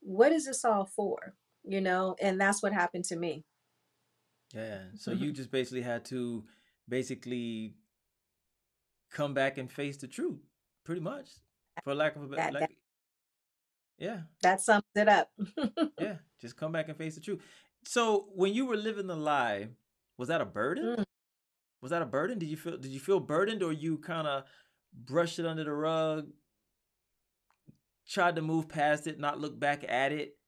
What 0.00 0.32
is 0.32 0.46
this 0.46 0.64
all 0.64 0.84
for? 0.84 1.34
You 1.64 1.80
know, 1.80 2.16
and 2.20 2.40
that's 2.40 2.62
what 2.62 2.72
happened 2.72 3.04
to 3.06 3.16
me. 3.16 3.44
Yeah. 4.52 4.80
So 4.96 5.12
you 5.12 5.28
mm-hmm. 5.28 5.34
just 5.34 5.52
basically 5.52 5.82
had 5.82 6.04
to 6.06 6.44
basically 6.88 7.74
come 9.12 9.34
back 9.34 9.58
and 9.58 9.70
face 9.70 9.96
the 9.98 10.08
truth, 10.08 10.40
pretty 10.84 11.00
much, 11.00 11.28
for 11.84 11.94
lack 11.94 12.16
of 12.16 12.24
a 12.24 12.26
better 12.26 12.52
like. 12.52 12.76
Yeah. 13.98 14.22
that 14.42 14.60
sums 14.60 14.82
it 14.96 15.08
up. 15.08 15.30
Yeah. 16.00 16.16
Just 16.42 16.58
come 16.58 16.72
back 16.72 16.88
and 16.90 16.98
face 16.98 17.16
the 17.16 17.22
truth. 17.22 17.42
So 17.84 18.28
when 18.34 18.54
you 18.54 18.66
were 18.66 18.76
living 18.76 19.08
the 19.08 19.16
lie, 19.16 19.68
was 20.18 20.28
that 20.28 20.42
a 20.42 20.46
burden? 20.46 20.92
Mm. 20.98 21.04
Was 21.82 21.90
that 21.92 22.02
a 22.02 22.06
burden? 22.06 22.38
Did 22.38 22.48
you 22.48 22.56
feel 22.56 22.78
did 22.78 22.92
you 22.92 23.00
feel 23.00 23.20
burdened 23.20 23.62
or 23.62 23.72
you 23.72 23.98
kind 23.98 24.28
of 24.28 24.44
brushed 24.94 25.38
it 25.38 25.46
under 25.46 25.64
the 25.64 25.72
rug, 25.72 26.32
tried 28.08 28.36
to 28.36 28.42
move 28.42 28.68
past 28.68 29.06
it, 29.06 29.18
not 29.18 29.40
look 29.40 29.58
back 29.58 29.84
at 29.88 30.12
it, 30.12 30.38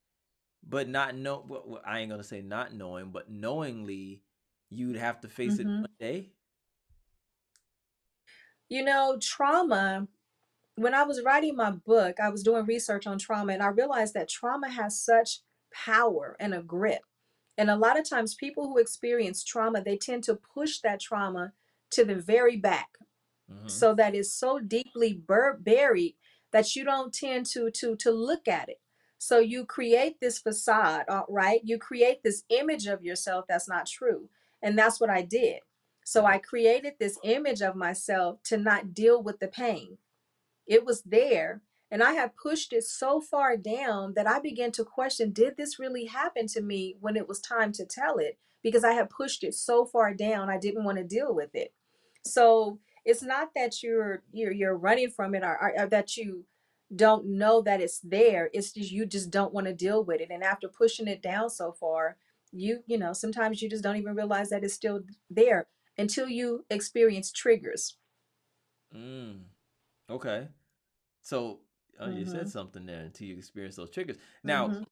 but 0.63 0.89
not 0.89 1.17
know 1.17 1.45
well, 1.49 1.81
I 1.87 2.01
ain't 2.01 2.11
going 2.11 2.21
to 2.23 2.29
say 2.29 2.43
not 2.43 2.75
knowing, 2.75 3.11
but 3.13 3.31
knowingly 3.31 4.23
you'd 4.71 4.97
have 4.97 5.21
to 5.23 5.29
face 5.29 5.59
it 5.61 5.69
hmm 5.69 5.81
one 5.81 5.91
day? 6.01 6.33
You 8.69 8.85
know, 8.85 9.19
trauma, 9.21 10.09
when 10.77 10.95
I 10.95 11.05
was 11.05 11.23
writing 11.23 11.57
my 11.57 11.73
book, 11.73 12.21
I 12.21 12.31
was 12.31 12.43
doing 12.43 12.67
research 12.67 13.07
on 13.07 13.19
trauma 13.19 13.53
and 13.53 13.63
I 13.63 13.69
realized 13.69 14.15
that 14.15 14.29
trauma 14.29 14.71
has 14.71 15.01
such 15.01 15.41
power 15.75 16.37
and 16.41 16.55
a 16.55 16.63
grip. 16.63 17.03
And 17.59 17.71
a 17.71 17.77
lot 17.77 17.99
of 17.99 18.09
times, 18.09 18.35
people 18.35 18.69
who 18.69 18.79
experience 18.79 19.45
trauma, 19.45 19.83
they 19.83 19.97
tend 19.99 20.25
to 20.25 20.37
push 20.37 20.81
that 20.81 21.01
trauma 21.01 21.53
to 21.91 22.05
the 22.05 22.17
very 22.17 22.57
back. 22.57 22.99
Mhm. 23.51 23.69
so 23.71 23.95
that 23.95 24.15
it's 24.15 24.33
so 24.33 24.59
deeply 24.59 25.13
bur- 25.15 25.59
buried 25.59 26.17
that 26.53 26.75
you 26.77 26.85
don't 26.85 27.13
tend 27.13 27.47
to 27.47 27.71
to 27.71 27.97
to 27.97 28.11
look 28.11 28.49
at 28.49 28.69
it 28.69 28.81
so 29.19 29.39
you 29.39 29.65
create 29.65 30.21
this 30.21 30.39
facade 30.39 31.05
uh, 31.09 31.23
right 31.29 31.61
you 31.65 31.79
create 31.79 32.23
this 32.23 32.45
image 32.49 32.87
of 32.87 33.03
yourself 33.05 33.45
that's 33.49 33.69
not 33.69 33.87
true 33.87 34.29
and 34.63 34.79
that's 34.79 35.01
what 35.01 35.11
i 35.11 35.23
did 35.23 35.61
so 36.05 36.25
i 36.25 36.39
created 36.39 36.95
this 36.99 37.19
image 37.23 37.63
of 37.63 37.77
myself 37.77 38.43
to 38.43 38.57
not 38.57 38.95
deal 38.95 39.23
with 39.23 39.39
the 39.41 39.49
pain 39.49 39.99
it 40.67 40.85
was 40.85 41.03
there 41.03 41.63
and 41.95 42.03
i 42.03 42.13
had 42.13 42.37
pushed 42.37 42.73
it 42.73 42.83
so 42.83 43.21
far 43.21 43.57
down 43.57 44.13
that 44.15 44.27
i 44.27 44.41
began 44.41 44.73
to 44.73 44.85
question 44.85 45.31
did 45.31 45.57
this 45.57 45.79
really 45.79 46.07
happen 46.07 46.47
to 46.49 46.61
me 46.61 46.97
when 47.01 47.17
it 47.17 47.29
was 47.29 47.41
time 47.41 47.73
to 47.73 47.87
tell 47.87 48.19
it 48.19 48.37
because 48.63 48.83
i 48.85 48.93
had 48.93 49.09
pushed 49.09 49.45
it 49.45 49.55
so 49.55 49.87
far 49.87 50.13
down 50.13 50.51
i 50.51 50.59
didn't 50.59 50.85
want 50.85 50.99
to 50.99 51.05
deal 51.05 51.33
with 51.33 51.55
it 51.55 51.73
so 52.25 52.79
it's 53.05 53.23
not 53.23 53.51
that 53.55 53.83
you're 53.83 54.23
you're 54.33 54.53
you're 54.53 54.77
running 54.77 55.09
from 55.09 55.35
it 55.35 55.45
or, 55.45 55.57
or, 55.57 55.73
or 55.79 55.87
that 55.87 56.17
you 56.17 56.45
don't 56.95 57.25
know 57.27 57.63
that 57.63 57.81
it's 57.81 58.01
there 58.01 58.51
it's 58.53 58.73
just 58.73 58.91
you 58.91 59.07
just 59.07 59.31
don't 59.31 59.55
want 59.55 59.67
to 59.67 59.73
deal 59.73 60.05
with 60.05 60.21
it 60.21 60.31
and 60.31 60.43
after 60.43 60.69
pushing 60.69 61.09
it 61.09 61.23
down 61.23 61.49
so 61.49 61.73
far 61.73 62.17
you 62.53 62.81
you 62.87 62.99
know 62.99 63.13
sometimes 63.13 63.63
you 63.63 63.71
just 63.71 63.85
don't 63.85 63.97
even 63.97 64.15
realize 64.15 64.51
that 64.51 64.65
it's 64.65 64.75
still 64.75 65.01
there 65.31 65.67
until 65.97 66.29
you 66.29 66.65
experience 66.71 67.31
triggers 67.31 67.97
Mm. 68.95 69.41
Okay. 70.09 70.49
So 71.23 71.61
uh, 72.01 72.09
you 72.09 72.27
said 72.27 72.47
hmm 72.47 72.49
something 72.49 72.87
there 72.87 73.01
until 73.01 73.27
you 73.27 73.37
experience 73.37 73.77
those 73.77 73.91
triggers. 73.91 74.17
Now, 74.43 74.69
hmm 74.69 74.83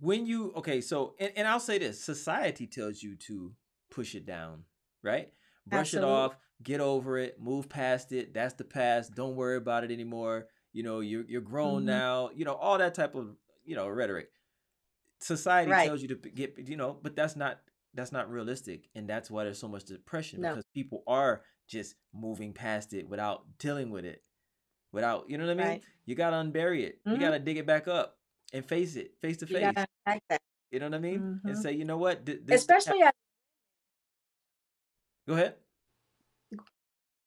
when 0.00 0.26
you 0.26 0.52
okay, 0.56 0.80
so 0.80 1.14
and, 1.18 1.32
and 1.36 1.48
I'll 1.48 1.60
say 1.60 1.78
this: 1.78 2.02
society 2.02 2.66
tells 2.66 3.02
you 3.02 3.16
to 3.16 3.52
push 3.90 4.14
it 4.14 4.26
down, 4.26 4.64
right? 5.02 5.32
Brush 5.66 5.94
it 5.94 6.02
off, 6.02 6.36
get 6.62 6.80
over 6.80 7.18
it, 7.18 7.40
move 7.40 7.68
past 7.68 8.12
it. 8.12 8.32
That's 8.32 8.54
the 8.54 8.64
past. 8.64 9.14
Don't 9.14 9.36
worry 9.36 9.56
about 9.56 9.84
it 9.84 9.90
anymore. 9.90 10.46
You 10.72 10.82
know, 10.82 11.00
you're 11.00 11.24
you're 11.28 11.40
grown 11.40 11.82
Mhm. 11.82 11.86
now. 11.86 12.30
You 12.34 12.44
know, 12.44 12.54
all 12.54 12.78
that 12.78 12.94
type 12.94 13.14
of 13.14 13.36
you 13.64 13.76
know 13.76 13.88
rhetoric. 13.88 14.28
Society 15.20 15.70
Right. 15.72 15.86
tells 15.88 16.02
you 16.02 16.08
to 16.08 16.14
get 16.16 16.58
you 16.58 16.76
know, 16.76 16.96
but 17.02 17.16
that's 17.16 17.36
not 17.36 17.60
that's 17.94 18.12
not 18.12 18.30
realistic, 18.30 18.88
and 18.94 19.08
that's 19.08 19.30
why 19.30 19.44
there's 19.44 19.58
so 19.58 19.68
much 19.68 19.84
depression 19.84 20.40
No. 20.40 20.50
because 20.50 20.64
people 20.74 21.02
are 21.06 21.42
just 21.66 21.96
moving 22.14 22.52
past 22.52 22.92
it 22.94 23.08
without 23.08 23.58
dealing 23.58 23.90
with 23.90 24.04
it, 24.04 24.22
without 24.92 25.28
you 25.30 25.38
know 25.38 25.44
what 25.46 25.52
I 25.52 25.54
mean. 25.54 25.66
Right. 25.66 25.84
You 26.06 26.14
gotta 26.14 26.36
unbury 26.36 26.82
it. 26.84 27.00
You 27.04 27.12
Mhm. 27.12 27.20
gotta 27.20 27.38
dig 27.38 27.56
it 27.58 27.66
back 27.66 27.88
up 27.88 28.18
and 28.52 28.64
face 28.64 28.96
it 28.96 29.14
face 29.20 29.36
to 29.38 29.46
face. 29.46 29.60
gotta 29.60 29.86
unpack 30.06 30.22
that. 30.30 30.42
You 30.70 30.80
know 30.80 30.86
what 30.86 30.94
I 30.94 30.98
mean? 30.98 31.40
And 31.44 31.56
Mhm. 31.56 31.62
say, 31.62 31.72
you 31.72 31.84
know 31.84 31.98
what, 31.98 32.26
Th- 32.26 32.40
this 32.44 32.60
Especially 32.60 33.02
as 33.02 33.12
go 35.26 35.34
ahead. 35.34 35.56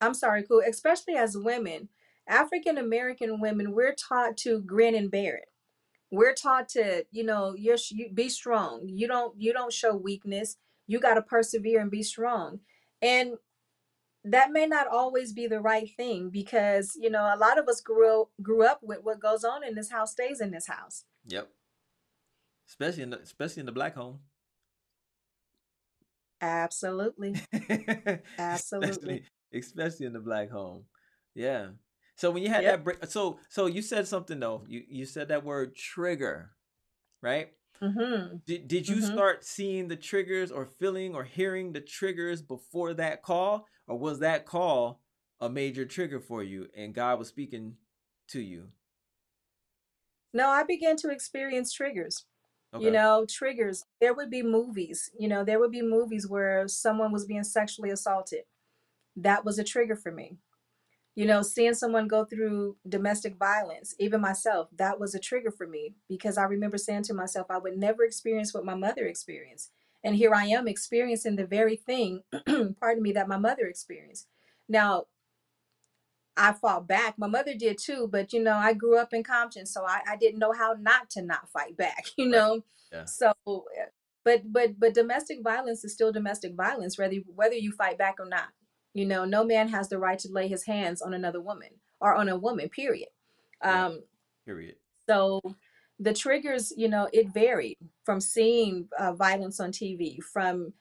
I'm 0.00 0.14
sorry, 0.14 0.42
cool. 0.44 0.62
Especially 0.66 1.14
as 1.14 1.36
women, 1.36 1.88
African 2.26 2.78
American 2.78 3.40
women, 3.40 3.72
we're 3.72 3.94
taught 3.94 4.36
to 4.38 4.60
grin 4.62 4.94
and 4.94 5.10
bear 5.10 5.36
it. 5.36 5.48
We're 6.10 6.34
taught 6.34 6.68
to, 6.70 7.06
you 7.10 7.24
know, 7.24 7.54
you're 7.56 7.78
you 7.90 8.10
be 8.12 8.28
strong. 8.28 8.88
You 8.88 9.06
don't 9.08 9.40
you 9.40 9.52
don't 9.52 9.72
show 9.72 9.94
weakness. 9.96 10.56
You 10.86 11.00
got 11.00 11.14
to 11.14 11.22
persevere 11.22 11.80
and 11.80 11.90
be 11.90 12.02
strong. 12.02 12.60
And 13.00 13.34
that 14.24 14.52
may 14.52 14.66
not 14.66 14.86
always 14.88 15.32
be 15.32 15.46
the 15.46 15.60
right 15.60 15.90
thing 15.96 16.30
because, 16.30 16.96
you 17.00 17.10
know, 17.10 17.24
a 17.34 17.36
lot 17.36 17.58
of 17.58 17.68
us 17.68 17.80
grew 17.80 18.28
grew 18.40 18.64
up 18.64 18.80
with 18.82 19.00
what 19.02 19.20
goes 19.20 19.44
on 19.44 19.64
in 19.64 19.74
this 19.74 19.90
house 19.90 20.12
stays 20.12 20.40
in 20.40 20.50
this 20.50 20.66
house. 20.68 21.04
Yep. 21.26 21.52
Especially 22.68 23.02
in 23.04 23.10
the 23.10 23.20
especially 23.20 23.60
in 23.60 23.66
the 23.66 23.72
black 23.72 23.94
home. 23.94 24.20
Absolutely. 26.40 27.36
Absolutely. 28.38 29.20
especially 29.20 29.26
especially 29.54 30.06
in 30.06 30.12
the 30.12 30.20
black 30.20 30.50
home. 30.50 30.86
Yeah. 31.34 31.70
So 32.16 32.30
when 32.30 32.42
you 32.42 32.48
had 32.50 32.64
Yep. 32.64 32.72
that 32.72 32.84
break, 32.84 33.04
so 33.06 33.38
so 33.48 33.66
you 33.66 33.82
said 33.82 34.06
something 34.08 34.38
though. 34.40 34.64
You 34.68 34.82
you 34.88 35.06
said 35.06 35.28
that 35.28 35.44
word 35.44 35.74
trigger, 35.76 36.52
right? 37.22 37.52
Mhm. 37.80 38.42
Did 38.46 38.68
did 38.68 38.88
you 38.88 39.00
Mhm. 39.00 39.06
start 39.12 39.44
seeing 39.44 39.88
the 39.88 39.96
triggers 39.96 40.52
or 40.52 40.66
feeling 40.66 41.14
or 41.14 41.24
hearing 41.24 41.72
the 41.72 41.80
triggers 41.80 42.42
before 42.42 42.94
that 42.94 43.22
call, 43.22 43.66
or 43.86 43.98
was 43.98 44.20
that 44.20 44.46
call 44.46 45.00
a 45.40 45.48
major 45.48 45.84
trigger 45.84 46.20
for 46.20 46.42
you 46.42 46.68
and 46.76 46.94
God 46.94 47.18
was 47.18 47.28
speaking 47.28 47.76
to 48.28 48.40
you? 48.40 48.68
No, 50.32 50.48
I 50.48 50.62
began 50.62 50.96
to 50.96 51.10
experience 51.10 51.72
triggers. 51.72 52.24
Okay. 52.74 52.86
You 52.86 52.90
know, 52.90 53.26
triggers. 53.28 53.84
There 54.00 54.14
would 54.14 54.30
be 54.30 54.42
movies, 54.42 55.10
you 55.18 55.28
know, 55.28 55.44
there 55.44 55.58
would 55.58 55.72
be 55.72 55.82
movies 55.82 56.26
where 56.26 56.66
someone 56.68 57.12
was 57.12 57.26
being 57.26 57.44
sexually 57.44 57.90
assaulted. 57.90 58.44
That 59.14 59.44
was 59.44 59.58
a 59.58 59.64
trigger 59.64 59.96
for 59.96 60.10
me. 60.10 60.38
You 61.14 61.26
know, 61.26 61.42
seeing 61.42 61.74
someone 61.74 62.08
go 62.08 62.24
through 62.24 62.76
domestic 62.88 63.36
violence, 63.36 63.94
even 63.98 64.22
myself, 64.22 64.68
that 64.78 64.98
was 64.98 65.14
a 65.14 65.18
trigger 65.18 65.50
for 65.50 65.66
me 65.66 65.94
because 66.08 66.38
I 66.38 66.44
remember 66.44 66.78
saying 66.78 67.02
to 67.04 67.14
myself, 67.14 67.48
I 67.50 67.58
would 67.58 67.76
never 67.76 68.04
experience 68.04 68.54
what 68.54 68.64
my 68.64 68.74
mother 68.74 69.04
experienced. 69.04 69.72
And 70.04 70.16
here 70.16 70.34
I 70.34 70.46
am 70.46 70.66
experiencing 70.66 71.36
the 71.36 71.46
very 71.46 71.76
thing, 71.76 72.22
pardon 72.80 73.02
me, 73.02 73.12
that 73.12 73.28
my 73.28 73.38
mother 73.38 73.66
experienced. 73.66 74.26
Now, 74.68 75.04
I 76.36 76.52
fought 76.54 76.88
back. 76.88 77.18
My 77.18 77.26
mother 77.26 77.54
did 77.54 77.78
too, 77.78 78.08
but 78.10 78.32
you 78.32 78.42
know, 78.42 78.54
I 78.54 78.72
grew 78.72 78.98
up 78.98 79.12
in 79.12 79.22
Compton, 79.22 79.66
so 79.66 79.84
I, 79.86 80.00
I 80.08 80.16
didn't 80.16 80.38
know 80.38 80.52
how 80.52 80.74
not 80.80 81.10
to 81.10 81.22
not 81.22 81.50
fight 81.50 81.76
back, 81.76 82.06
you 82.16 82.24
Right. 82.26 82.32
know. 82.32 82.64
Yeah. 82.90 83.04
So 83.04 83.32
uh, 83.46 83.60
but 84.24 84.50
but 84.52 84.78
but 84.78 84.94
domestic 84.94 85.42
violence 85.42 85.84
is 85.84 85.92
still 85.92 86.12
domestic 86.12 86.54
violence, 86.54 86.96
whether 86.98 87.14
you- 87.14 87.24
whether 87.34 87.54
you 87.54 87.72
fight 87.72 87.98
back 87.98 88.16
or 88.18 88.26
not. 88.26 88.48
You 88.94 89.06
know, 89.06 89.24
no 89.24 89.44
man 89.44 89.68
has 89.68 89.88
the 89.88 89.98
right 89.98 90.18
to 90.18 90.28
lay 90.30 90.48
his 90.48 90.64
hands 90.66 91.00
on 91.00 91.14
another 91.14 91.40
woman 91.40 91.70
or 92.00 92.14
on 92.14 92.28
a 92.28 92.36
woman, 92.36 92.68
period. 92.68 93.08
Um, 93.62 94.02
Period. 94.44 94.76
so 95.08 95.40
the 96.02 96.12
triggers, 96.12 96.72
you 96.76 96.88
know, 96.88 97.08
it 97.12 97.32
varied 97.32 97.78
from 98.04 98.20
seeing 98.20 98.88
uh, 98.98 99.12
violence 99.12 99.60
on 99.60 99.70
TV, 99.70 100.20
from 100.22 100.72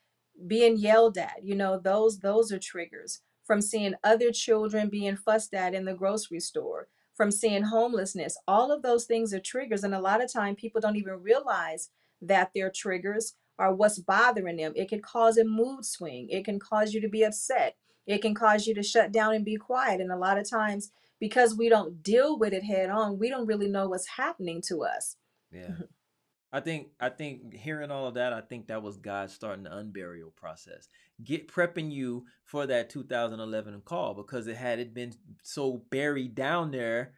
being 0.48 0.78
yelled 0.78 1.18
at. 1.18 1.44
You 1.44 1.56
know, 1.56 1.80
those 1.80 2.20
those 2.20 2.52
are 2.52 2.60
triggers. 2.60 3.22
From 3.46 3.62
seeing 3.62 3.96
other 4.04 4.32
children 4.32 4.90
being 4.90 5.18
fussed 5.18 5.54
at 5.54 5.74
in 5.74 5.84
the 5.86 5.94
grocery 5.94 6.40
store, 6.40 6.88
from 7.16 7.32
seeing 7.32 7.64
homelessness. 7.64 8.38
All 8.48 8.72
of 8.72 8.82
those 8.82 9.06
things 9.06 9.34
are 9.34 9.40
triggers, 9.40 9.84
and 9.84 9.94
a 9.94 10.00
lot 10.00 10.24
of 10.24 10.32
time 10.32 10.56
people 10.56 10.82
don't 10.82 10.96
even 10.96 11.22
realize 11.22 11.90
that 12.22 12.52
they're 12.56 12.72
triggers 12.72 13.36
are 13.60 13.74
what's 13.76 14.00
bothering 14.00 14.58
them. 14.58 14.74
It 14.76 14.90
can 14.90 15.02
cause 15.02 15.38
a 15.38 15.44
mood 15.44 15.86
swing. 15.86 16.30
It 16.30 16.46
can 16.46 16.60
cause 16.60 16.94
you 16.94 17.02
to 17.02 17.10
be 17.10 17.24
upset. 17.24 17.76
It 18.08 18.22
can 18.22 18.34
cause 18.34 18.66
you 18.66 18.74
to 18.76 18.84
shut 18.84 19.12
down 19.12 19.36
and 19.36 19.46
be 19.46 19.58
quiet. 19.58 20.02
And 20.02 20.12
a 20.12 20.18
lot 20.18 20.40
of 20.40 20.50
times 20.50 20.92
because 21.22 21.56
we 21.56 21.70
don't 21.70 22.04
deal 22.04 22.38
with 22.38 22.52
it 22.52 22.64
head 22.64 22.90
on, 22.90 23.18
we 23.20 23.30
don't 23.30 23.46
really 23.46 23.70
know 23.70 23.88
what's 23.88 24.08
happening 24.08 24.62
to 24.68 24.84
us. 24.84 25.16
Yeah. 25.54 25.70
I 26.54 26.60
think 26.60 26.90
I 27.00 27.08
think 27.08 27.54
hearing 27.54 27.92
all 27.92 28.08
of 28.08 28.16
that, 28.16 28.34
I 28.34 28.42
think 28.42 28.68
that 28.68 28.84
was 28.84 28.98
God 28.98 29.30
starting 29.32 29.64
the 29.64 29.70
unburial 29.70 30.36
process. 30.36 30.90
Get 31.24 31.48
prepping 31.48 31.94
you 31.94 32.26
for 32.44 32.66
that 32.68 32.90
2011 32.90 33.82
call 33.86 34.16
because 34.16 34.48
it 34.48 34.58
had 34.58 34.80
it 34.80 34.94
been 34.94 35.14
so 35.44 35.84
buried 35.90 36.36
down 36.36 36.72
there, 36.72 37.14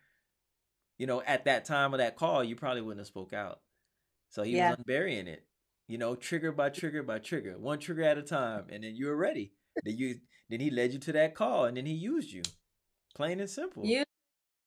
you 1.00 1.08
know, 1.08 1.24
at 1.26 1.46
that 1.46 1.66
time 1.66 1.96
of 1.96 1.98
that 1.98 2.16
call, 2.16 2.44
you 2.44 2.56
probably 2.56 2.82
wouldn't 2.82 3.00
have 3.00 3.08
spoke 3.08 3.34
out. 3.34 3.62
So 4.30 4.44
he 4.44 4.52
Yeah. 4.52 4.70
was 4.70 4.78
unburying 4.80 5.26
it, 5.28 5.48
you 5.88 5.98
know, 5.98 6.16
trigger 6.16 6.52
by 6.52 6.70
trigger 6.70 7.02
by 7.02 7.18
trigger, 7.18 7.58
one 7.58 7.80
trigger 7.80 8.04
at 8.04 8.20
a 8.20 8.24
time, 8.24 8.68
and 8.70 8.84
then 8.84 8.96
you 8.96 9.08
were 9.08 9.18
ready. 9.18 9.54
Then 9.84 9.98
you 9.98 10.20
then 10.50 10.60
he 10.60 10.70
led 10.70 10.94
you 10.94 11.00
to 11.00 11.12
that 11.14 11.34
call, 11.34 11.66
and 11.66 11.76
then 11.76 11.88
he 11.88 11.94
used 11.94 12.32
you, 12.32 12.44
plain 13.16 13.40
and 13.40 13.50
simple. 13.50 13.86
You 13.86 14.04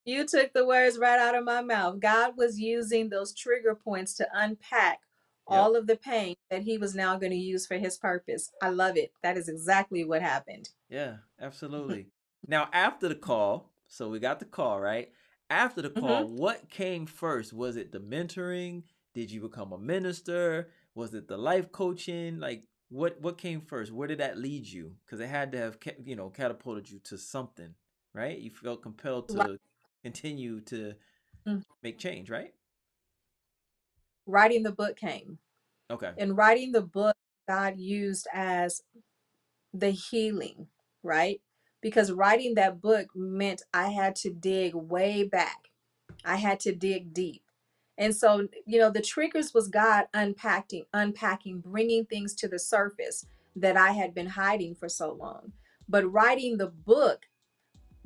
you 0.05 0.25
took 0.25 0.53
the 0.53 0.65
words 0.65 0.99
right 0.99 1.19
out 1.19 1.35
of 1.35 1.45
my 1.45 1.63
mouth. 1.63 1.99
God 1.99 2.37
was 2.37 2.61
using 2.61 3.09
those 3.09 3.35
trigger 3.35 3.75
points 3.75 4.15
to 4.15 4.29
unpack 4.33 5.01
Yep. 5.49 5.59
all 5.59 5.77
of 5.77 5.87
the 5.87 5.97
pain 5.97 6.35
that 6.51 6.63
he 6.63 6.77
was 6.77 6.97
now 6.97 7.17
going 7.17 7.31
to 7.31 7.39
use 7.39 7.67
for 7.69 7.77
his 7.77 7.97
purpose. 7.97 8.51
I 8.61 8.71
love 8.71 8.97
it. 8.97 9.13
That 9.23 9.37
is 9.37 9.49
exactly 9.49 10.05
what 10.05 10.21
happened. 10.21 10.71
Yeah, 10.89 11.19
absolutely. 11.41 12.09
now 12.49 12.69
after 12.73 13.09
the 13.09 13.15
call, 13.15 13.71
so 13.87 14.09
we 14.09 14.19
got 14.19 14.41
the 14.41 14.45
call, 14.45 14.81
right? 14.81 15.11
After 15.49 15.83
the 15.83 15.91
call, 15.91 16.25
mm-hmm. 16.25 16.37
what 16.37 16.69
came 16.69 17.07
first? 17.07 17.53
Was 17.53 17.77
it 17.77 17.93
the 17.93 18.01
mentoring? 18.01 18.83
Did 19.15 19.31
you 19.31 19.41
become 19.41 19.73
a 19.73 19.79
minister? 19.79 20.71
Was 20.97 21.15
it 21.15 21.29
the 21.29 21.37
life 21.37 21.71
coaching? 21.71 22.41
Like 22.41 22.65
what 22.89 23.21
what 23.21 23.39
came 23.39 23.61
first? 23.61 23.93
Where 23.93 24.09
did 24.09 24.19
that 24.19 24.39
lead 24.39 24.67
you? 24.67 24.95
Because 25.05 25.21
it 25.21 25.29
had 25.29 25.53
to 25.53 25.59
have 25.59 25.79
you 26.05 26.17
know 26.17 26.29
catapulted 26.29 26.91
you 26.91 26.99
to 27.05 27.17
something, 27.17 27.75
right? 28.17 28.39
You 28.39 28.51
felt 28.51 28.83
compelled 28.83 29.31
Right. 29.35 29.47
to 29.47 29.59
continue 30.03 30.61
to 30.63 30.95
Mm. 31.47 31.63
make 31.83 31.99
change, 31.99 32.31
right? 32.31 32.55
Writing 34.25 34.63
the 34.63 34.73
book 34.73 34.97
came. 34.97 35.39
Okay. 35.91 36.13
And 36.17 36.37
writing 36.37 36.73
the 36.73 36.83
book, 36.83 37.15
God 37.47 37.79
used 37.79 38.27
as 38.33 38.83
the 39.73 39.91
healing, 39.91 40.69
right? 41.03 41.41
Because 41.81 42.11
writing 42.11 42.55
that 42.55 42.81
book 42.81 43.15
meant 43.15 43.63
I 43.73 43.91
had 43.91 44.17
to 44.17 44.31
dig 44.31 44.75
way 44.75 45.23
back. 45.23 45.69
I 46.25 46.37
had 46.37 46.59
to 46.61 46.75
dig 46.75 47.13
deep. 47.13 47.43
And 47.99 48.15
so, 48.15 48.49
you 48.67 48.79
know, 48.79 48.91
the 48.91 49.01
triggers 49.01 49.55
was 49.55 49.69
God 49.69 50.07
unpacking, 50.13 50.87
unpacking, 50.93 51.61
bringing 51.61 52.07
things 52.07 52.35
to 52.37 52.49
the 52.49 52.59
surface 52.59 53.27
that 53.55 53.77
I 53.77 53.93
had 53.93 54.15
been 54.15 54.27
hiding 54.29 54.75
for 54.75 54.89
so 54.89 55.13
long. 55.13 55.53
But 55.89 56.11
writing 56.11 56.57
the 56.57 56.67
book 56.69 57.27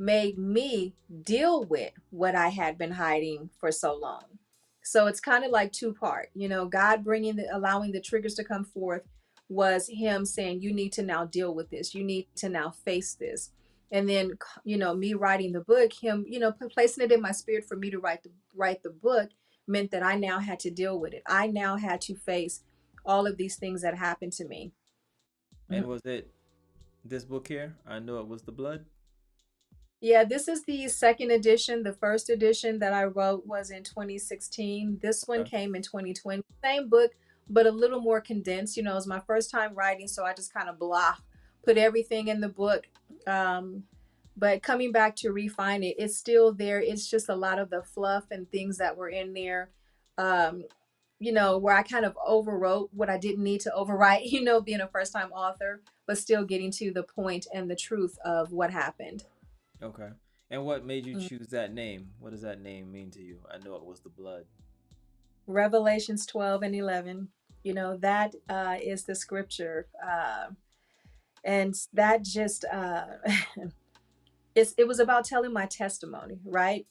made 0.00 0.38
me 0.38 0.94
deal 1.24 1.62
with 1.64 1.92
what 2.08 2.34
I 2.34 2.48
had 2.48 2.78
been 2.78 2.92
hiding 2.92 3.50
for 3.60 3.70
so 3.70 3.94
long. 3.94 4.24
So 4.82 5.06
it's 5.06 5.20
kind 5.20 5.44
of 5.44 5.50
like 5.50 5.72
two 5.72 5.92
part. 5.92 6.30
You 6.34 6.48
know, 6.48 6.64
God 6.64 7.04
bringing 7.04 7.36
the 7.36 7.54
allowing 7.54 7.92
the 7.92 8.00
triggers 8.00 8.34
to 8.36 8.44
come 8.44 8.64
forth 8.64 9.02
was 9.50 9.88
him 9.88 10.24
saying 10.24 10.62
you 10.62 10.72
need 10.72 10.92
to 10.94 11.02
now 11.02 11.26
deal 11.26 11.54
with 11.54 11.68
this. 11.68 11.94
You 11.94 12.02
need 12.02 12.28
to 12.36 12.48
now 12.48 12.70
face 12.70 13.14
this. 13.14 13.50
And 13.92 14.08
then 14.08 14.32
you 14.64 14.78
know, 14.78 14.94
me 14.94 15.12
writing 15.12 15.52
the 15.52 15.60
book, 15.60 15.92
him, 15.92 16.24
you 16.26 16.40
know, 16.40 16.52
placing 16.52 17.04
it 17.04 17.12
in 17.12 17.20
my 17.20 17.32
spirit 17.32 17.66
for 17.68 17.76
me 17.76 17.90
to 17.90 17.98
write 17.98 18.22
the 18.22 18.30
write 18.56 18.82
the 18.82 18.90
book 18.90 19.28
meant 19.68 19.90
that 19.90 20.02
I 20.02 20.16
now 20.16 20.38
had 20.38 20.60
to 20.60 20.70
deal 20.70 20.98
with 20.98 21.12
it. 21.12 21.22
I 21.26 21.48
now 21.48 21.76
had 21.76 22.00
to 22.02 22.14
face 22.14 22.62
all 23.04 23.26
of 23.26 23.36
these 23.36 23.56
things 23.56 23.82
that 23.82 23.98
happened 23.98 24.32
to 24.32 24.46
me. 24.46 24.72
And 25.68 25.86
was 25.86 26.06
it 26.06 26.30
this 27.04 27.26
book 27.26 27.46
here? 27.46 27.76
I 27.86 27.98
know 27.98 28.18
it 28.20 28.26
was 28.26 28.42
the 28.42 28.52
blood. 28.52 28.86
Yeah, 30.00 30.24
this 30.24 30.48
is 30.48 30.64
the 30.64 30.88
second 30.88 31.30
edition. 31.30 31.82
The 31.82 31.92
first 31.92 32.30
edition 32.30 32.78
that 32.78 32.94
I 32.94 33.04
wrote 33.04 33.46
was 33.46 33.70
in 33.70 33.82
2016. 33.84 34.98
This 35.02 35.24
one 35.28 35.40
Okay. 35.40 35.50
came 35.58 35.74
in 35.74 35.82
2020. 35.82 36.42
Same 36.64 36.88
book, 36.88 37.12
but 37.50 37.66
a 37.66 37.70
little 37.70 38.00
more 38.00 38.20
condensed. 38.20 38.76
You 38.78 38.82
know, 38.82 38.92
it 38.92 38.94
was 38.94 39.06
my 39.06 39.20
first 39.20 39.50
time 39.50 39.74
writing, 39.74 40.08
so 40.08 40.24
I 40.24 40.32
just 40.32 40.54
kind 40.54 40.70
of 40.70 40.78
blah, 40.78 41.16
put 41.62 41.76
everything 41.76 42.28
in 42.28 42.40
the 42.40 42.48
book. 42.48 42.88
Um, 43.26 43.84
but 44.36 44.62
coming 44.62 44.90
back 44.90 45.16
to 45.16 45.32
refine 45.32 45.82
it, 45.82 45.96
it's 45.98 46.16
still 46.16 46.54
there. 46.54 46.80
It's 46.80 47.06
just 47.06 47.28
a 47.28 47.36
lot 47.36 47.58
of 47.58 47.68
the 47.68 47.82
fluff 47.82 48.24
and 48.30 48.50
things 48.50 48.78
that 48.78 48.96
were 48.96 49.10
in 49.10 49.34
there. 49.34 49.68
Um, 50.16 50.64
you 51.18 51.32
know, 51.32 51.58
where 51.58 51.76
I 51.76 51.82
kind 51.82 52.06
of 52.06 52.16
overwrote 52.26 52.88
what 52.92 53.10
I 53.10 53.18
didn't 53.18 53.44
need 53.44 53.60
to 53.62 53.72
overwrite, 53.76 54.22
you 54.30 54.42
know, 54.42 54.62
being 54.62 54.80
a 54.80 54.88
first 54.88 55.12
time 55.12 55.30
author, 55.32 55.82
but 56.06 56.16
still 56.16 56.46
getting 56.46 56.70
to 56.72 56.90
the 56.90 57.02
point 57.02 57.46
and 57.52 57.70
the 57.70 57.76
truth 57.76 58.16
of 58.24 58.50
what 58.50 58.70
happened. 58.70 59.24
Okay. 59.82 60.10
And 60.50 60.64
what 60.64 60.84
made 60.84 61.06
you 61.06 61.16
Mm. 61.16 61.28
choose 61.28 61.48
that 61.48 61.72
name? 61.72 62.12
What 62.18 62.30
does 62.30 62.42
that 62.42 62.60
name 62.60 62.90
mean 62.90 63.10
to 63.12 63.22
you? 63.22 63.40
I 63.50 63.58
know 63.58 63.76
it 63.76 63.84
was 63.84 64.00
the 64.00 64.08
blood. 64.08 64.46
Revelations 65.46 66.26
12 66.26 66.62
and 66.62 66.74
11. 66.74 67.28
You 67.62 67.74
know, 67.74 67.96
that 67.98 68.34
uh, 68.48 68.78
is 68.82 69.04
the 69.04 69.14
scripture. 69.14 69.88
Uh, 70.04 70.50
and 71.44 71.74
that 71.92 72.22
just, 72.22 72.64
uh, 72.64 73.06
it's, 74.54 74.74
it 74.76 74.86
was 74.86 74.98
about 74.98 75.24
telling 75.24 75.52
my 75.52 75.66
testimony, 75.66 76.40
right? 76.44 76.86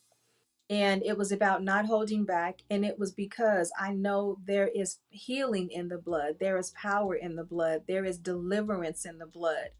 And 0.70 1.04
it 1.04 1.18
was 1.18 1.32
about 1.32 1.64
not 1.64 1.86
holding 1.86 2.26
back. 2.26 2.62
And 2.70 2.86
it 2.86 2.98
was 2.98 3.12
because 3.12 3.72
I 3.80 3.94
know 3.94 4.38
there 4.46 4.68
is 4.68 5.00
healing 5.10 5.70
in 5.72 5.90
the 5.90 5.98
blood, 5.98 6.38
there 6.40 6.58
is 6.58 6.72
power 6.72 7.16
in 7.16 7.36
the 7.36 7.44
blood, 7.44 7.84
there 7.88 8.06
is 8.06 8.18
deliverance 8.20 9.06
in 9.06 9.18
the 9.18 9.26
blood. 9.26 9.72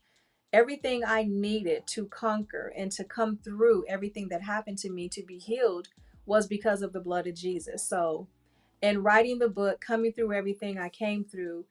Everything 0.52 1.04
I 1.06 1.24
needed 1.24 1.86
to 1.88 2.08
conquer 2.08 2.74
and 2.76 2.92
to 2.94 3.04
come 3.04 3.38
through 3.38 3.86
everything 3.88 4.30
that 4.30 4.42
happened 4.42 4.80
to 4.80 4.90
me 4.90 5.08
to 5.10 5.24
be 5.24 5.38
healed 5.38 5.90
was 6.26 6.48
because 6.48 6.82
of 6.82 6.92
the 6.92 7.00
blood 7.00 7.28
of 7.28 7.36
Jesus. 7.36 7.88
So, 7.88 8.28
in 8.82 9.04
writing 9.04 9.40
the 9.40 9.50
book, 9.50 9.80
coming 9.82 10.12
through 10.12 10.34
everything 10.34 10.80
I 10.80 10.90
came 10.90 11.24
through 11.24 11.66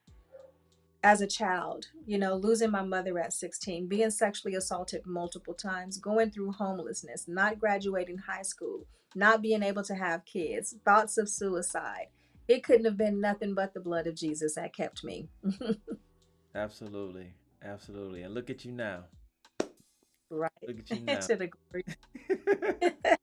as 1.03 1.21
a 1.21 1.27
child, 1.27 1.87
you 2.07 2.19
know, 2.19 2.35
losing 2.37 2.71
my 2.71 2.83
mother 2.83 3.19
at 3.19 3.33
16, 3.33 3.87
being 3.87 4.11
sexually 4.11 4.55
assaulted 4.55 5.07
multiple 5.07 5.55
times, 5.55 5.99
going 5.99 6.31
through 6.31 6.53
homelessness, 6.53 7.27
not 7.27 7.59
graduating 7.59 8.19
high 8.19 8.43
school, 8.43 8.85
not 9.15 9.43
being 9.43 9.63
able 9.63 9.83
to 9.85 9.95
have 9.95 10.25
kids, 10.25 10.77
thoughts 10.85 11.19
of 11.19 11.29
suicide. 11.29 12.09
It 12.47 12.65
couldn't 12.65 12.85
have 12.85 12.97
been 12.97 13.21
nothing 13.21 13.55
but 13.55 13.75
the 13.75 13.81
blood 13.81 14.07
of 14.07 14.17
Jesus 14.17 14.55
that 14.55 14.75
kept 14.75 15.05
me. 15.05 15.29
Absolutely. 16.55 17.35
Absolutely. 17.63 18.23
And 18.23 18.35
look 18.35 18.51
at 18.51 18.65
you 18.65 18.73
now. 18.73 19.05
right. 20.31 20.51
Look 20.67 20.79
at 20.79 20.91
you 20.91 21.01
now. 21.05 21.21
to 21.21 21.37
the 21.37 21.49
glory. 21.49 21.85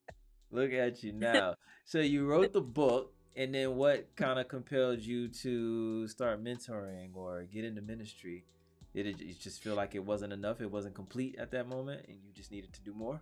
Look 0.52 0.72
at 0.72 1.04
you 1.04 1.12
now. 1.14 1.56
So 1.84 2.00
you 2.00 2.26
wrote 2.26 2.54
the 2.54 2.62
book, 2.62 3.14
and 3.36 3.54
then 3.54 3.76
what 3.76 4.16
kind 4.16 4.40
of 4.40 4.48
compelled 4.48 5.02
you 5.02 5.28
to 5.28 6.08
start 6.08 6.44
mentoring 6.44 7.16
or 7.16 7.44
get 7.44 7.66
into 7.66 7.82
ministry? 7.82 8.46
Did 8.94 9.08
it 9.08 9.22
you 9.22 9.34
just 9.34 9.62
feel 9.62 9.76
like 9.76 9.94
it 9.94 10.06
wasn't 10.06 10.32
enough? 10.32 10.62
It 10.62 10.72
wasn't 10.72 10.96
complete 10.96 11.36
at 11.38 11.52
that 11.52 11.68
moment, 11.68 12.06
and 12.08 12.18
you 12.24 12.32
just 12.34 12.52
needed 12.52 12.72
to 12.74 12.82
do 12.82 12.94
more? 12.94 13.22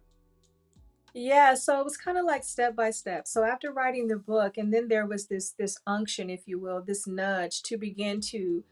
Yeah, 1.16 1.56
so 1.56 1.80
it 1.80 1.84
was 1.84 1.98
kind 1.98 2.18
of 2.18 2.26
like 2.26 2.44
step 2.44 2.76
by 2.76 2.92
step. 2.92 3.28
So 3.28 3.44
after 3.44 3.72
writing 3.72 4.08
the 4.08 4.18
book, 4.18 4.58
and 4.58 4.72
then 4.72 4.88
there 4.88 5.06
was 5.08 5.26
this 5.28 5.52
this 5.52 5.78
unction, 5.88 6.30
if 6.30 6.48
you 6.48 6.60
will, 6.60 6.82
this 6.82 7.08
nudge 7.08 7.64
to 7.64 7.78
begin 7.78 8.22
to 8.22 8.64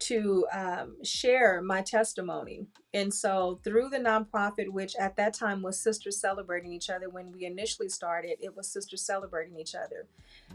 to 0.00 0.46
um, 0.52 0.96
share 1.02 1.62
my 1.62 1.82
testimony. 1.82 2.66
And 2.92 3.12
so 3.12 3.60
through 3.64 3.90
the 3.90 3.98
nonprofit, 3.98 4.68
which 4.68 4.94
at 4.96 5.16
that 5.16 5.34
time 5.34 5.62
was 5.62 5.80
Sisters 5.80 6.20
Celebrating 6.20 6.72
Each 6.72 6.90
Other, 6.90 7.08
when 7.08 7.32
we 7.32 7.44
initially 7.44 7.88
started, 7.88 8.36
it 8.40 8.56
was 8.56 8.68
Sisters 8.68 9.02
Celebrating 9.02 9.58
Each 9.58 9.74
Other. 9.74 10.06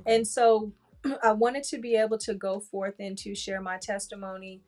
And 0.06 0.28
so 0.28 0.72
I 1.24 1.32
wanted 1.32 1.64
to 1.66 1.78
be 1.78 1.96
able 1.96 2.18
to 2.20 2.34
go 2.34 2.60
forth 2.60 2.96
and 3.00 3.18
to 3.20 3.34
share 3.34 3.62
my 3.62 3.78
testimony 3.78 4.62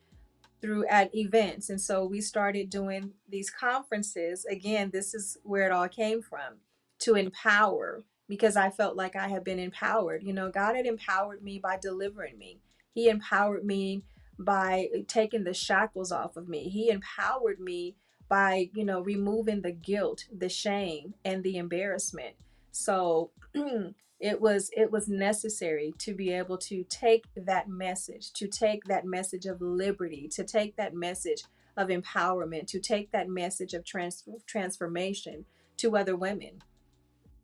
through 0.61 0.85
at 0.87 1.13
events. 1.15 1.69
And 1.69 1.81
so 1.81 2.05
we 2.05 2.21
started 2.21 2.69
doing 2.69 3.11
these 3.27 3.49
conferences. 3.49 4.45
Again, 4.45 4.91
this 4.93 5.13
is 5.13 5.37
where 5.43 5.65
it 5.65 5.71
all 5.71 5.89
came 5.89 6.21
from 6.21 6.57
to 6.99 7.15
empower 7.15 8.03
because 8.27 8.55
I 8.55 8.69
felt 8.69 8.95
like 8.95 9.15
I 9.15 9.27
had 9.27 9.43
been 9.43 9.59
empowered. 9.59 10.23
You 10.23 10.33
know, 10.33 10.49
God 10.49 10.75
had 10.75 10.85
empowered 10.85 11.43
me 11.43 11.59
by 11.59 11.77
delivering 11.81 12.37
me. 12.37 12.59
He 12.93 13.09
empowered 13.09 13.65
me 13.65 14.03
by 14.43 14.87
taking 15.07 15.43
the 15.43 15.53
shackles 15.53 16.11
off 16.11 16.37
of 16.37 16.47
me. 16.47 16.69
He 16.69 16.89
empowered 16.89 17.59
me 17.59 17.95
by, 18.29 18.69
you 18.73 18.85
know, 18.85 19.01
removing 19.01 19.61
the 19.61 19.71
guilt, 19.71 20.25
the 20.35 20.49
shame, 20.49 21.13
and 21.25 21.43
the 21.43 21.57
embarrassment. 21.57 22.35
So 22.71 23.31
it 24.19 24.39
was 24.39 24.69
it 24.75 24.91
was 24.91 25.09
necessary 25.09 25.93
to 25.97 26.13
be 26.13 26.31
able 26.31 26.57
to 26.59 26.85
take 26.85 27.25
that 27.35 27.67
message, 27.67 28.31
to 28.33 28.47
take 28.47 28.85
that 28.85 29.05
message 29.05 29.45
of 29.45 29.61
liberty, 29.61 30.29
to 30.29 30.43
take 30.43 30.77
that 30.77 30.93
message 30.93 31.43
of 31.75 31.89
empowerment, 31.89 32.67
to 32.67 32.79
take 32.79 33.11
that 33.11 33.27
message 33.27 33.73
of 33.73 33.83
trans- 33.83 34.23
transformation 34.45 35.45
to 35.77 35.97
other 35.97 36.15
women. 36.15 36.61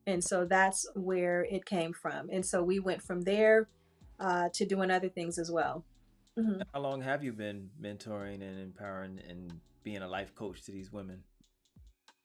And 0.06 0.24
so 0.24 0.46
that's 0.46 0.88
where 0.96 1.44
it 1.44 1.66
came 1.66 1.92
from. 1.92 2.30
And 2.32 2.46
so 2.46 2.64
we 2.64 2.80
went 2.80 3.02
from 3.02 3.24
there 3.24 3.68
uh, 4.20 4.50
to 4.54 4.66
doing 4.66 4.90
other 4.90 5.10
things 5.10 5.38
as 5.38 5.52
well. 5.52 5.84
Mhm. 6.38 6.62
How 6.74 6.80
long 6.80 7.02
have 7.02 7.24
you 7.24 7.34
been 7.34 7.70
mentoring 7.82 8.42
and 8.42 8.60
empowering 8.60 9.20
and 9.28 9.60
being 9.84 9.98
a 10.04 10.08
life 10.08 10.36
coach 10.36 10.62
to 10.64 10.72
these 10.72 10.92
women? 10.92 11.24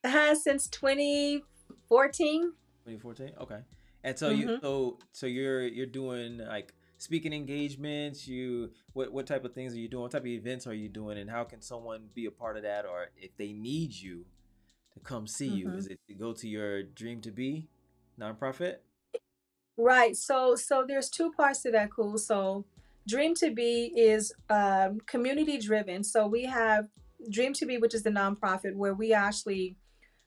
Uh, 0.03 0.35
since 0.35 0.67
2014. 0.67 2.53
2014. 2.85 3.33
Okay. 3.39 3.61
And 4.03 4.19
so 4.19 4.29
you 4.29 4.47
Mhm. 4.47 4.61
so 4.61 4.99
so 5.13 5.25
you're 5.25 5.65
you're 5.65 5.85
doing 5.85 6.37
like 6.39 6.73
speaking 6.97 7.33
engagements. 7.33 8.27
You 8.27 8.71
what 8.93 9.11
what 9.13 9.25
type 9.25 9.45
of 9.45 9.53
things 9.53 9.73
are 9.73 9.79
you 9.79 9.87
doing? 9.87 10.03
What 10.03 10.11
type 10.11 10.23
of 10.23 10.27
events 10.27 10.67
are 10.67 10.73
you 10.73 10.89
doing? 10.89 11.17
And 11.17 11.29
how 11.29 11.45
can 11.45 11.61
someone 11.61 12.09
be 12.13 12.25
a 12.25 12.31
part 12.31 12.57
of 12.57 12.63
that? 12.63 12.85
Or 12.85 13.11
if 13.15 13.35
they 13.37 13.53
need 13.53 13.93
you 13.93 14.25
to 14.93 14.99
come 14.99 15.25
see 15.25 15.47
you, 15.47 15.69
Mhm. 15.69 15.77
is 15.77 15.87
it 15.87 15.99
to 16.09 16.13
go 16.13 16.33
to 16.33 16.47
your 16.47 16.83
Dream 16.83 17.21
to 17.21 17.31
Be 17.31 17.69
nonprofit? 18.19 18.79
Right. 19.77 20.15
So 20.17 20.55
so 20.55 20.83
there's 20.85 21.09
two 21.09 21.31
parts 21.31 21.61
to 21.63 21.71
that 21.71 21.91
cool. 21.91 22.17
So 22.17 22.65
Dream 23.07 23.35
to 23.35 23.51
Be 23.51 23.91
is 23.95 24.33
um, 24.49 24.99
community 25.05 25.57
driven. 25.57 26.03
So 26.03 26.27
we 26.27 26.45
have 26.45 26.87
Dream 27.29 27.53
to 27.53 27.65
Be, 27.65 27.77
which 27.77 27.93
is 27.93 28.03
the 28.03 28.09
nonprofit 28.09 28.75
where 28.75 28.93
we 28.93 29.13
actually 29.13 29.77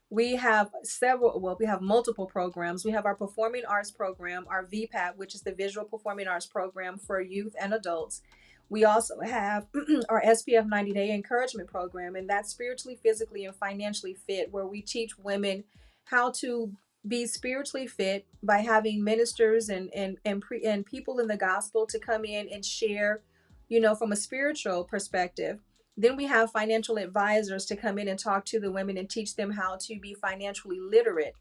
we 0.08 0.36
have 0.36 0.70
several 0.84 1.40
well 1.40 1.56
we 1.58 1.66
have 1.66 1.80
multiple 1.80 2.26
programs 2.26 2.84
we 2.84 2.92
have 2.92 3.06
our 3.06 3.14
performing 3.14 3.64
arts 3.68 3.90
program 3.90 4.46
our 4.48 4.64
vpat 4.64 5.16
which 5.16 5.34
is 5.34 5.42
the 5.42 5.52
visual 5.52 5.84
performing 5.84 6.28
arts 6.28 6.46
program 6.46 6.96
for 6.96 7.20
youth 7.20 7.54
and 7.60 7.74
adults 7.74 8.22
we 8.68 8.84
also 8.84 9.18
have 9.20 9.66
our 10.08 10.22
spf 10.22 10.66
90 10.66 10.92
day 10.92 11.12
encouragement 11.12 11.68
program 11.68 12.14
and 12.14 12.30
that's 12.30 12.50
spiritually 12.50 12.98
physically 13.02 13.46
and 13.46 13.56
financially 13.56 14.14
fit 14.14 14.52
where 14.52 14.66
we 14.66 14.80
teach 14.80 15.18
women 15.18 15.64
how 16.04 16.30
to 16.30 16.70
be 17.06 17.26
spiritually 17.26 17.86
fit 17.86 18.26
by 18.42 18.58
having 18.58 19.02
ministers 19.02 19.68
and 19.68 19.90
and 19.94 20.18
and, 20.24 20.42
pre, 20.42 20.62
and 20.64 20.86
people 20.86 21.18
in 21.18 21.28
the 21.28 21.36
gospel 21.36 21.86
to 21.86 21.98
come 21.98 22.24
in 22.24 22.48
and 22.52 22.64
share 22.64 23.22
you 23.68 23.80
know 23.80 23.94
from 23.94 24.12
a 24.12 24.16
spiritual 24.16 24.84
perspective 24.84 25.60
then 25.96 26.16
we 26.16 26.26
have 26.26 26.50
financial 26.50 26.98
advisors 26.98 27.64
to 27.66 27.76
come 27.76 27.98
in 27.98 28.08
and 28.08 28.18
talk 28.18 28.44
to 28.46 28.60
the 28.60 28.70
women 28.70 28.98
and 28.98 29.08
teach 29.08 29.34
them 29.34 29.50
how 29.52 29.76
to 29.80 29.98
be 29.98 30.12
financially 30.12 30.78
literate. 30.78 31.34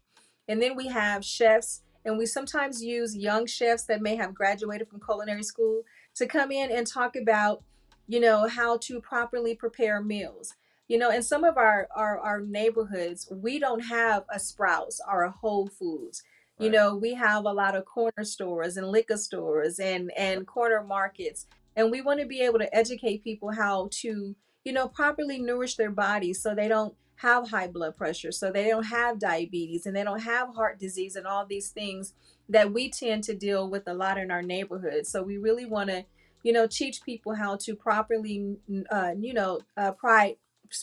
And 0.48 0.62
then 0.62 0.76
we 0.76 0.86
have 0.88 1.24
chefs, 1.24 1.82
and 2.04 2.16
we 2.16 2.24
sometimes 2.24 2.82
use 2.82 3.16
young 3.16 3.46
chefs 3.46 3.84
that 3.84 4.00
may 4.00 4.16
have 4.16 4.34
graduated 4.34 4.88
from 4.88 5.00
culinary 5.00 5.42
school 5.42 5.82
to 6.14 6.26
come 6.26 6.50
in 6.50 6.70
and 6.70 6.86
talk 6.86 7.16
about, 7.16 7.64
you 8.06 8.20
know, 8.20 8.48
how 8.48 8.78
to 8.78 9.00
properly 9.00 9.54
prepare 9.54 10.00
meals. 10.00 10.54
You 10.88 10.98
know, 10.98 11.10
in 11.10 11.22
some 11.22 11.44
of 11.44 11.56
our 11.56 11.88
our, 11.94 12.18
our 12.18 12.40
neighborhoods, 12.40 13.28
we 13.30 13.58
don't 13.58 13.80
have 13.80 14.24
a 14.32 14.38
Sprouts 14.38 15.00
or 15.10 15.22
a 15.22 15.30
Whole 15.30 15.66
Foods. 15.68 16.22
You 16.58 16.70
know, 16.70 16.96
we 16.96 17.12
have 17.12 17.44
a 17.44 17.52
lot 17.52 17.76
of 17.76 17.84
corner 17.84 18.24
stores 18.24 18.78
and 18.78 18.88
liquor 18.88 19.18
stores 19.18 19.78
and 19.78 20.10
and 20.16 20.46
corner 20.46 20.82
markets 20.82 21.46
and 21.76 21.90
we 21.90 22.00
want 22.00 22.18
to 22.20 22.26
be 22.26 22.40
able 22.40 22.58
to 22.58 22.74
educate 22.74 23.22
people 23.22 23.52
how 23.52 23.88
to 23.92 24.34
you 24.64 24.72
know 24.72 24.88
properly 24.88 25.38
nourish 25.38 25.76
their 25.76 25.90
bodies 25.90 26.42
so 26.42 26.54
they 26.54 26.66
don't 26.66 26.94
have 27.16 27.48
high 27.50 27.68
blood 27.68 27.96
pressure 27.96 28.32
so 28.32 28.50
they 28.50 28.68
don't 28.68 28.84
have 28.84 29.18
diabetes 29.18 29.86
and 29.86 29.94
they 29.94 30.02
don't 30.02 30.20
have 30.20 30.54
heart 30.54 30.78
disease 30.78 31.16
and 31.16 31.26
all 31.26 31.46
these 31.46 31.70
things 31.70 32.14
that 32.48 32.72
we 32.72 32.90
tend 32.90 33.22
to 33.24 33.34
deal 33.34 33.70
with 33.70 33.86
a 33.86 33.94
lot 33.94 34.18
in 34.18 34.30
our 34.30 34.42
neighborhood 34.42 35.06
so 35.06 35.22
we 35.22 35.36
really 35.36 35.64
want 35.64 35.88
to 35.88 36.04
you 36.42 36.52
know 36.52 36.66
teach 36.66 37.02
people 37.02 37.34
how 37.34 37.56
to 37.56 37.74
properly 37.74 38.56
uh, 38.90 39.12
you 39.18 39.32
know 39.32 39.60
uh, 39.76 39.92
pri- 39.92 40.36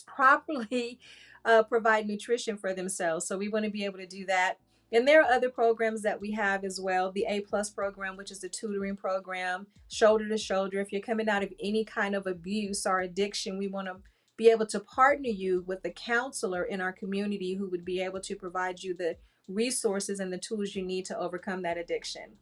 properly 0.06 0.98
uh, 1.44 1.62
provide 1.62 2.06
nutrition 2.06 2.56
for 2.56 2.72
themselves 2.72 3.26
so 3.26 3.36
we 3.36 3.48
want 3.48 3.64
to 3.64 3.70
be 3.70 3.84
able 3.84 3.98
to 3.98 4.06
do 4.06 4.24
that 4.24 4.58
and 4.94 5.08
there 5.08 5.22
are 5.22 5.32
other 5.32 5.50
programs 5.50 6.02
that 6.02 6.20
we 6.20 6.30
have 6.32 6.62
as 6.62 6.80
well. 6.80 7.10
The 7.10 7.26
A 7.28 7.40
plus 7.40 7.68
program, 7.68 8.16
which 8.16 8.30
is 8.30 8.38
the 8.38 8.48
tutoring 8.48 8.96
program, 8.96 9.66
shoulder 9.88 10.28
to 10.28 10.38
shoulder. 10.38 10.78
If 10.78 10.92
you're 10.92 11.00
coming 11.00 11.28
out 11.28 11.42
of 11.42 11.52
any 11.60 11.84
kind 11.84 12.14
of 12.14 12.28
abuse 12.28 12.86
or 12.86 13.00
addiction, 13.00 13.58
we 13.58 13.66
want 13.66 13.88
to 13.88 13.96
be 14.36 14.50
able 14.50 14.66
to 14.66 14.78
partner 14.78 15.30
you 15.30 15.64
with 15.66 15.84
a 15.84 15.90
counselor 15.90 16.62
in 16.62 16.80
our 16.80 16.92
community 16.92 17.54
who 17.54 17.68
would 17.70 17.84
be 17.84 18.00
able 18.00 18.20
to 18.20 18.36
provide 18.36 18.84
you 18.84 18.94
the 18.94 19.16
resources 19.48 20.20
and 20.20 20.32
the 20.32 20.38
tools 20.38 20.76
you 20.76 20.84
need 20.84 21.04
to 21.06 21.18
overcome 21.18 21.62
that 21.62 21.76
addiction. 21.76 22.36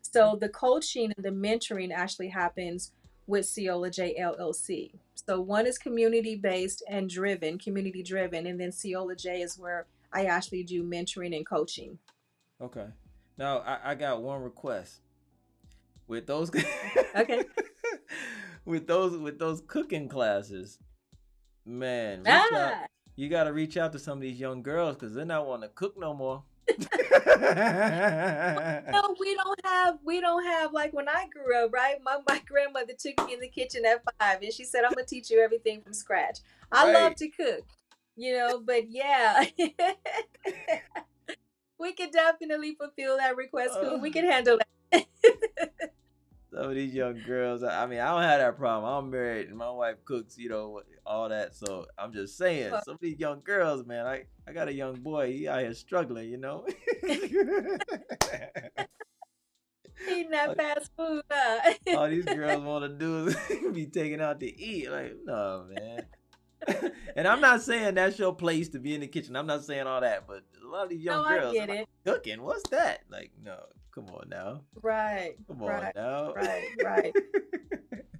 So 0.00 0.38
the 0.40 0.48
coaching 0.48 1.12
and 1.14 1.24
the 1.24 1.30
mentoring 1.30 1.92
actually 1.92 2.28
happens 2.28 2.92
with 3.28 3.44
Ceola 3.44 3.94
J 3.94 4.16
LLC. 4.18 4.90
So 5.14 5.40
one 5.40 5.66
is 5.66 5.78
community 5.78 6.34
based 6.34 6.82
and 6.88 7.08
driven, 7.08 7.58
community 7.58 8.02
driven, 8.02 8.46
and 8.46 8.58
then 8.58 8.70
Ceola 8.70 9.16
J 9.16 9.42
is 9.42 9.58
where 9.58 9.86
I 10.12 10.24
actually 10.24 10.64
do 10.64 10.82
mentoring 10.82 11.36
and 11.36 11.46
coaching. 11.46 11.98
Okay. 12.60 12.86
Now 13.36 13.58
I, 13.58 13.92
I 13.92 13.94
got 13.94 14.22
one 14.22 14.42
request. 14.42 15.00
With 16.08 16.26
those 16.26 16.50
Okay. 17.16 17.44
with 18.64 18.86
those 18.86 19.16
with 19.18 19.38
those 19.38 19.60
cooking 19.66 20.08
classes, 20.08 20.78
man, 21.66 22.20
reach 22.20 22.28
out 22.28 22.48
Ah, 22.52 22.86
you 23.14 23.28
got 23.28 23.44
to 23.44 23.52
reach 23.52 23.76
out 23.76 23.92
to 23.92 23.98
some 23.98 24.16
of 24.16 24.22
these 24.22 24.40
young 24.40 24.62
girls 24.62 24.96
because 24.96 25.14
they're 25.14 25.26
not 25.26 25.46
wanting 25.46 25.68
to 25.68 25.74
cook 25.74 25.98
no 25.98 26.14
more. 26.14 26.42
no, 28.92 29.14
we 29.18 29.34
don't 29.34 29.60
have 29.64 29.98
we 30.04 30.20
don't 30.20 30.44
have 30.44 30.72
like 30.72 30.92
when 30.92 31.08
I 31.08 31.26
grew 31.32 31.64
up, 31.64 31.72
right? 31.72 31.96
My 32.02 32.18
my 32.28 32.40
grandmother 32.46 32.92
took 32.98 33.26
me 33.26 33.34
in 33.34 33.40
the 33.40 33.48
kitchen 33.48 33.84
at 33.86 34.02
five 34.20 34.42
and 34.42 34.52
she 34.52 34.64
said, 34.64 34.84
I'm 34.84 34.92
gonna 34.92 35.06
teach 35.06 35.30
you 35.30 35.40
everything 35.40 35.80
from 35.82 35.92
scratch. 35.94 36.38
I 36.70 36.84
Right. 36.84 36.94
love 37.02 37.14
to 37.16 37.28
cook, 37.28 37.64
you 38.16 38.36
know, 38.36 38.60
but 38.60 38.90
yeah. 38.90 39.44
we 41.78 41.92
could 41.92 42.10
definitely 42.10 42.74
fulfill 42.74 43.16
that 43.16 43.36
request. 43.36 43.78
Uh. 43.80 43.98
we 44.00 44.10
can 44.10 44.24
handle 44.26 44.58
that. 44.92 45.06
Some 46.50 46.70
of 46.70 46.74
these 46.74 46.94
young 46.94 47.20
girls, 47.26 47.62
I 47.62 47.86
mean, 47.86 48.00
I 48.00 48.08
don't 48.08 48.22
have 48.22 48.40
that 48.40 48.56
problem. 48.56 48.90
I'm 48.90 49.10
married 49.10 49.48
and 49.48 49.58
my 49.58 49.70
wife 49.70 49.96
cooks, 50.06 50.38
you 50.38 50.48
know, 50.48 50.80
all 51.04 51.28
that. 51.28 51.54
So 51.54 51.86
I'm 51.98 52.10
just 52.12 52.38
saying, 52.38 52.72
some 52.84 52.94
of 52.94 53.00
these 53.00 53.18
young 53.18 53.40
girls, 53.44 53.84
man, 53.84 54.06
I, 54.06 54.24
I 54.46 54.52
got 54.52 54.68
a 54.68 54.72
young 54.72 54.94
boy, 54.94 55.30
he 55.30 55.46
out 55.46 55.60
here 55.60 55.74
struggling, 55.74 56.30
you 56.30 56.38
know? 56.38 56.66
Eating 60.10 60.30
that 60.30 60.56
fast 60.56 60.90
food. 60.96 61.22
huh? 61.30 61.74
all 61.96 62.08
these 62.08 62.24
girls 62.24 62.62
want 62.62 62.84
to 62.84 62.88
do 62.88 63.26
is 63.26 63.36
be 63.74 63.86
taken 63.86 64.22
out 64.22 64.40
to 64.40 64.46
eat. 64.46 64.90
Like, 64.90 65.16
no, 65.24 65.66
man. 65.74 66.06
and 67.14 67.28
I'm 67.28 67.42
not 67.42 67.60
saying 67.60 67.94
that's 67.94 68.18
your 68.18 68.34
place 68.34 68.70
to 68.70 68.78
be 68.78 68.94
in 68.94 69.02
the 69.02 69.06
kitchen. 69.06 69.36
I'm 69.36 69.46
not 69.46 69.64
saying 69.64 69.86
all 69.86 70.00
that, 70.00 70.26
but 70.26 70.44
a 70.64 70.66
lot 70.66 70.84
of 70.84 70.88
these 70.88 71.02
young 71.02 71.24
no, 71.24 71.28
girls 71.28 71.56
like, 71.56 71.88
cooking. 72.06 72.42
What's 72.42 72.68
that? 72.70 73.00
Like, 73.10 73.32
no, 73.42 73.58
come 73.98 74.14
on 74.14 74.28
now, 74.28 74.62
Right. 74.82 75.34
come 75.46 75.62
on 75.62 75.68
Right. 75.68 75.94
now. 75.94 76.32
Right. 76.34 76.64
Right. 76.82 77.14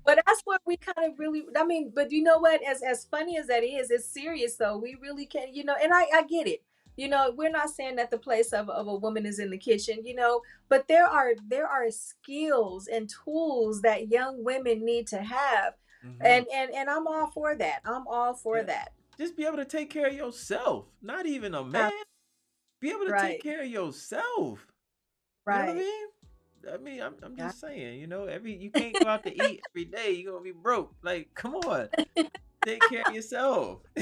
But 0.05 0.23
that's 0.27 0.41
what 0.47 0.63
we 0.65 0.79
kind 0.79 1.13
of 1.13 1.19
really. 1.19 1.45
I 1.55 1.65
mean, 1.67 1.93
but 1.95 2.11
you 2.11 2.23
know 2.23 2.39
what? 2.39 2.63
As 2.67 2.83
as 2.83 3.05
funny 3.05 3.37
as 3.37 3.47
that 3.49 3.63
is, 3.63 3.91
it's 3.91 4.07
serious 4.07 4.57
though. 4.57 4.79
We 4.79 4.97
really 5.03 5.27
can, 5.27 5.53
you 5.53 5.65
know. 5.65 5.75
And 5.83 5.93
I 5.93 6.05
I 6.15 6.23
get 6.23 6.47
it. 6.47 6.63
You 6.97 7.09
know, 7.09 7.35
we're 7.37 7.51
not 7.51 7.69
saying 7.69 7.97
that 7.97 8.11
the 8.11 8.17
place 8.19 8.55
of, 8.55 8.71
of 8.71 8.87
a 8.87 8.95
woman 8.97 9.27
is 9.27 9.39
in 9.39 9.51
the 9.51 9.59
kitchen, 9.59 9.99
you 10.07 10.15
know, 10.15 10.41
but 10.71 10.89
there 10.89 11.05
are 11.07 11.33
there 11.47 11.67
are 11.67 11.91
skills 11.91 12.87
and 12.89 13.11
tools 13.23 13.83
that 13.83 14.09
young 14.09 14.43
women 14.43 14.83
need 14.83 15.07
to 15.09 15.19
have, 15.19 15.75
Mhm. 16.03 16.17
and 16.25 16.47
and 16.55 16.71
and 16.75 16.89
I'm 16.89 17.07
all 17.07 17.27
for 17.27 17.55
that. 17.57 17.83
I'm 17.85 18.07
all 18.09 18.33
for 18.33 18.57
Yeah. 18.59 18.63
that. 18.63 18.93
just 19.19 19.37
be 19.37 19.45
able 19.45 19.59
to 19.59 19.67
take 19.67 19.91
care 19.91 20.07
of 20.07 20.15
yourself. 20.15 20.87
Not 21.03 21.27
even 21.27 21.55
a 21.55 21.65
man. 21.65 21.93
Be 22.81 22.91
able 22.93 23.05
to 23.07 23.13
Right. 23.13 23.33
take 23.33 23.43
care 23.43 23.61
of 23.61 23.69
yourself. 23.69 24.67
Right. 25.49 25.69
You 25.69 25.75
know 25.75 25.81
I 25.81 25.85
mean? 25.85 26.07
I 26.75 26.77
mean, 26.77 27.03
I'm, 27.03 27.15
I'm 27.23 27.35
Yeah. 27.39 27.47
just 27.47 27.61
saying, 27.61 28.01
you 28.01 28.07
know, 28.07 28.25
every 28.25 28.55
you 28.55 28.71
can't 28.81 28.99
go 29.01 29.07
out 29.09 29.25
to 29.25 29.35
eat 29.35 29.63
every 29.73 29.87
day. 29.87 30.11
You're 30.13 30.33
gonna 30.33 30.45
be 30.45 30.53
broke. 30.53 30.95
Like, 31.03 31.35
come 31.35 31.55
on, 31.55 31.89
take 32.65 32.89
care 32.89 33.03
of 33.03 33.15
yourself. 33.15 33.81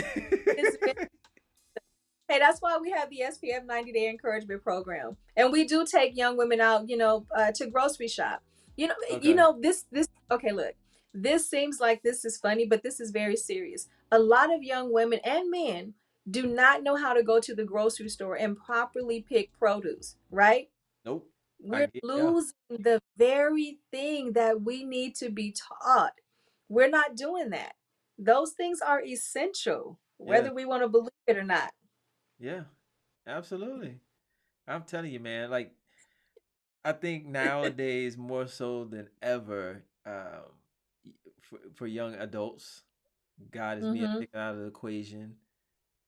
Hey, 2.28 2.40
that's 2.40 2.60
why 2.60 2.76
we 2.78 2.90
have 2.90 3.08
the 3.08 3.20
SPF 3.22 3.64
90 3.66 3.92
day 3.92 4.08
encouragement 4.10 4.60
program. 4.64 5.16
And 5.36 5.52
we 5.52 5.64
do 5.64 5.86
take 5.86 6.16
young 6.16 6.36
women 6.36 6.60
out, 6.60 6.88
you 6.88 6.96
know, 6.96 7.24
uh, 7.32 7.52
to 7.52 7.66
grocery 7.68 8.08
shop. 8.08 8.42
You 8.76 8.88
know, 8.88 8.94
Okay. 9.12 9.28
you 9.28 9.32
know, 9.34 9.56
this 9.60 9.84
this 9.92 10.08
okay, 10.32 10.50
look. 10.50 10.74
This 11.14 11.48
seems 11.48 11.78
like 11.78 12.02
this 12.02 12.24
is 12.24 12.36
funny, 12.36 12.66
but 12.66 12.82
this 12.82 12.98
is 12.98 13.12
very 13.12 13.36
serious. 13.36 13.86
A 14.10 14.18
lot 14.18 14.52
of 14.52 14.64
young 14.64 14.92
women 14.92 15.20
and 15.24 15.50
men 15.52 15.94
do 16.28 16.46
not 16.48 16.82
know 16.82 16.96
how 16.96 17.14
to 17.14 17.22
go 17.22 17.38
to 17.38 17.54
the 17.54 17.64
grocery 17.64 18.08
store 18.08 18.34
and 18.34 18.56
properly 18.58 19.20
pick 19.22 19.56
produce, 19.56 20.16
right? 20.32 20.68
nope. 21.04 21.30
We're 21.60 21.88
losing 22.02 22.52
the 22.70 23.00
very 23.16 23.78
thing 23.92 24.32
that 24.34 24.62
we 24.62 24.84
need 24.84 25.16
to 25.16 25.30
be 25.30 25.52
taught. 25.52 26.12
We're 26.68 26.90
not 26.90 27.16
doing 27.16 27.50
that. 27.50 27.74
Those 28.18 28.52
things 28.52 28.80
are 28.80 29.02
essential, 29.02 29.98
whether 30.18 30.52
Yeah. 30.52 30.54
we 30.54 30.64
want 30.64 30.82
to 30.82 30.88
believe 30.88 31.10
it 31.26 31.36
or 31.36 31.44
not. 31.44 31.70
Yeah, 32.38 32.64
absolutely. 33.26 34.00
I'm 34.68 34.84
telling 34.84 35.12
you, 35.12 35.20
man. 35.20 35.50
Like, 35.50 35.74
I 36.84 36.92
think 36.92 37.26
nowadays 37.26 38.16
more 38.16 38.46
so 38.46 38.84
than 38.84 39.08
ever, 39.22 39.84
um, 40.06 40.44
for 41.42 41.58
for 41.74 41.86
young 41.86 42.14
adults, 42.14 42.84
God 43.50 43.78
is 43.78 43.88
being 43.88 44.08
Mhm. 44.08 44.20
taken 44.20 44.38
out 44.40 44.54
of 44.54 44.60
the 44.60 44.66
equation. 44.66 45.36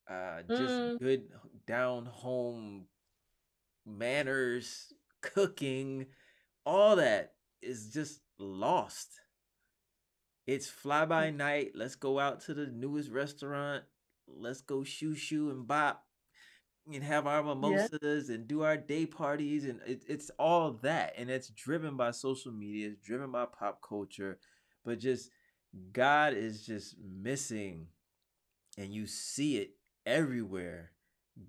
Uh, 0.08 0.42
just 0.52 0.82
Mm. 0.82 0.98
good 1.00 1.30
down 1.66 2.06
home 2.06 2.88
manners, 3.86 4.92
cooking, 5.20 6.06
all 6.64 6.96
that 6.96 7.32
is 7.62 7.92
just 7.92 8.20
lost. 8.38 9.20
It's 10.46 10.66
fly 10.66 11.04
by 11.04 11.30
mm. 11.30 11.36
night. 11.36 11.72
Let's 11.74 11.94
go 11.94 12.18
out 12.18 12.40
to 12.42 12.54
the 12.54 12.66
newest 12.66 13.10
restaurant. 13.10 13.84
Let's 14.26 14.62
go 14.62 14.84
shoo 14.84 15.14
shoo 15.14 15.50
and 15.50 15.66
bop 15.66 16.04
and 16.92 17.04
have 17.04 17.26
our 17.26 17.42
mimosas 17.42 18.30
and 18.30 18.48
do 18.48 18.62
our 18.62 18.76
day 18.76 19.04
parties. 19.04 19.64
And 19.66 19.80
it, 19.86 20.04
it's 20.08 20.30
all 20.38 20.72
that. 20.82 21.14
And 21.18 21.30
it's 21.30 21.48
driven 21.48 21.96
by 21.96 22.12
social 22.12 22.52
media, 22.52 22.88
it's 22.88 23.00
driven 23.00 23.30
by 23.30 23.46
pop 23.46 23.82
culture. 23.86 24.38
But 24.84 25.00
just 25.00 25.30
God 25.92 26.32
is 26.34 26.64
just 26.64 26.96
missing. 26.98 27.88
And 28.78 28.92
you 28.92 29.06
see 29.06 29.58
it 29.58 29.72
everywhere. 30.06 30.92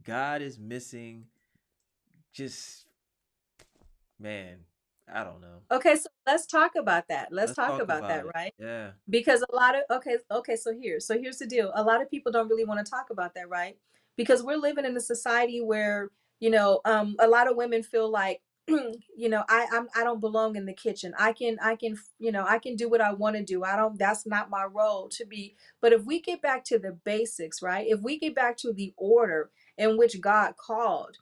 God 0.04 0.42
is 0.42 0.60
missing. 0.60 1.26
Just, 2.34 2.86
man, 4.20 4.58
I 5.14 5.24
don't 5.24 5.42
know. 5.42 5.62
Okay, 5.72 5.96
so 5.96 6.10
let's 6.26 6.46
talk 6.46 6.74
about 6.78 7.08
that. 7.10 7.30
Let's, 7.32 7.54
talk, 7.54 7.82
about, 7.82 8.08
that, 8.08 8.26
it. 8.26 8.32
right? 8.36 8.54
Yeah. 8.60 8.92
Because 9.10 9.44
a 9.50 9.56
lot 9.56 9.76
of 9.76 9.82
okay, 9.92 10.18
okay, 10.32 10.56
so 10.56 10.74
here, 10.74 11.00
so 11.00 11.20
here's 11.20 11.40
the 11.40 11.48
deal. 11.48 11.72
A 11.76 11.84
lot 11.84 12.02
of 12.02 12.10
people 12.10 12.32
don't 12.32 12.50
really 12.50 12.66
want 12.66 12.86
to 12.86 12.90
talk 12.90 13.08
about 13.10 13.34
that, 13.36 13.50
right? 13.50 13.78
Because 14.16 14.44
we're 14.44 14.58
living 14.58 14.86
in 14.86 14.96
a 14.96 15.02
society 15.02 15.62
where, 15.62 16.10
you 16.40 16.50
know, 16.50 16.82
um 16.86 17.16
a 17.20 17.28
lot 17.28 17.50
of 17.50 17.56
women 17.56 17.84
feel 17.84 18.10
like 18.10 18.42
you 18.68 19.30
know, 19.30 19.44
I 19.50 19.68
I'm 19.72 19.88
I 19.96 20.04
don't 20.04 20.20
belong 20.20 20.56
in 20.56 20.66
the 20.66 20.74
kitchen. 20.74 21.14
I 21.18 21.34
can 21.34 21.58
I 21.62 21.76
can, 21.76 21.98
you 22.20 22.32
know, 22.32 22.46
I 22.48 22.60
can 22.60 22.76
do 22.76 22.90
what 22.90 23.02
I 23.02 23.14
want 23.14 23.36
to 23.36 23.44
do. 23.44 23.64
I 23.64 23.76
don't 23.76 23.98
that's 23.98 24.28
not 24.28 24.50
my 24.50 24.66
role 24.66 25.10
to 25.10 25.26
be. 25.26 25.56
But 25.82 25.94
if 25.94 26.04
we 26.04 26.22
get 26.22 26.42
back 26.42 26.64
to 26.66 26.78
the 26.78 26.92
basics, 26.92 27.62
right? 27.62 27.88
If 27.88 28.02
we 28.02 28.20
get 28.20 28.36
back 28.36 28.58
to 28.58 28.74
the 28.74 28.94
order 28.98 29.50
in 29.78 29.98
which 29.98 30.22
God 30.22 30.54
called, 30.58 31.18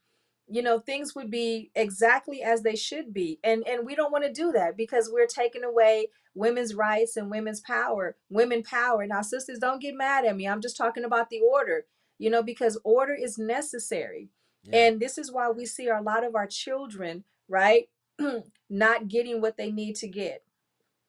you 0.50 0.62
know 0.62 0.80
things 0.80 1.16
would 1.16 1.32
be 1.32 1.72
exactly 1.76 2.44
as 2.44 2.64
they 2.64 2.76
should 2.76 3.14
be 3.14 3.40
and 3.44 3.68
and 3.68 3.86
we 3.86 3.96
don't 3.96 4.12
want 4.12 4.26
to 4.26 4.34
do 4.34 4.52
that 4.52 4.78
because 4.78 5.10
we're 5.12 5.28
taking 5.28 5.64
away 5.64 6.08
women's 6.36 6.76
rights 6.76 7.18
and 7.18 7.32
women's 7.32 7.62
power 7.62 8.16
women 8.30 8.64
power 8.64 9.06
now 9.08 9.22
sisters 9.22 9.60
don't 9.60 9.82
get 9.82 9.96
mad 9.96 10.26
at 10.26 10.36
me 10.38 10.48
i'm 10.48 10.62
just 10.62 10.78
talking 10.78 11.06
about 11.06 11.30
the 11.30 11.42
order 11.42 11.86
you 12.20 12.30
know 12.30 12.44
because 12.44 12.80
order 12.84 13.14
is 13.16 13.38
necessary 13.38 14.30
Yeah. 14.64 14.88
and 14.88 15.00
this 15.00 15.18
is 15.18 15.32
why 15.32 15.50
we 15.52 15.66
see 15.66 15.88
a 15.90 16.02
lot 16.02 16.26
of 16.26 16.36
our 16.36 16.48
children 16.48 17.24
right 17.50 17.90
not 18.70 19.08
getting 19.08 19.42
what 19.42 19.58
they 19.58 19.72
need 19.72 19.96
to 19.98 20.08
get 20.08 20.44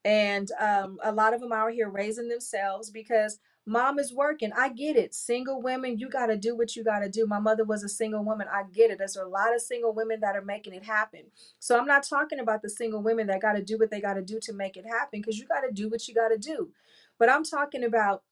and 0.05 0.51
um, 0.61 0.99
a 1.05 1.13
lot 1.13 1.35
of 1.35 1.41
them 1.43 1.53
out 1.53 1.73
here 1.73 1.91
raising 1.91 2.29
themselves 2.29 2.91
because 2.91 3.41
mom 3.69 3.99
is 3.99 4.13
working. 4.13 4.51
I 4.57 4.71
get 4.71 4.97
it. 4.97 5.15
Single 5.15 5.63
women 5.63 5.99
you 5.99 6.09
got 6.09 6.27
to 6.27 6.37
do 6.37 6.57
what 6.57 6.75
you 6.75 6.83
got 6.83 7.01
to 7.01 7.09
do. 7.09 7.27
My 7.27 7.39
mother 7.39 7.65
was 7.65 7.85
a 7.85 7.89
single 7.89 8.25
woman. 8.25 8.49
I 8.53 8.63
get 8.73 8.91
it. 8.91 8.99
There's 8.99 9.17
a 9.17 9.27
lot 9.27 9.55
of 9.55 9.61
single 9.61 9.93
women 9.93 10.21
that 10.21 10.37
are 10.37 10.45
making 10.45 10.75
it 10.75 10.85
happen. 10.85 11.25
So 11.59 11.79
i'm 11.79 11.87
not 11.87 12.03
talking 12.03 12.41
about 12.41 12.63
the 12.63 12.71
single 12.71 13.03
women 13.03 13.27
that 13.29 13.43
got 13.43 13.55
to 13.55 13.63
do 13.63 13.79
what 13.79 13.91
they 13.91 14.01
got 14.01 14.15
to 14.15 14.23
do 14.23 14.41
to 14.43 14.53
make 14.53 14.77
it 14.77 14.87
happen 14.87 15.21
because 15.21 15.39
you 15.39 15.47
got 15.47 15.61
to 15.61 15.73
do 15.73 15.89
what 15.89 16.09
you 16.09 16.15
got 16.15 16.29
to 16.29 16.39
do. 16.39 16.71
But 17.19 17.29
i'm 17.29 17.45
talking 17.45 17.85
about 17.85 18.23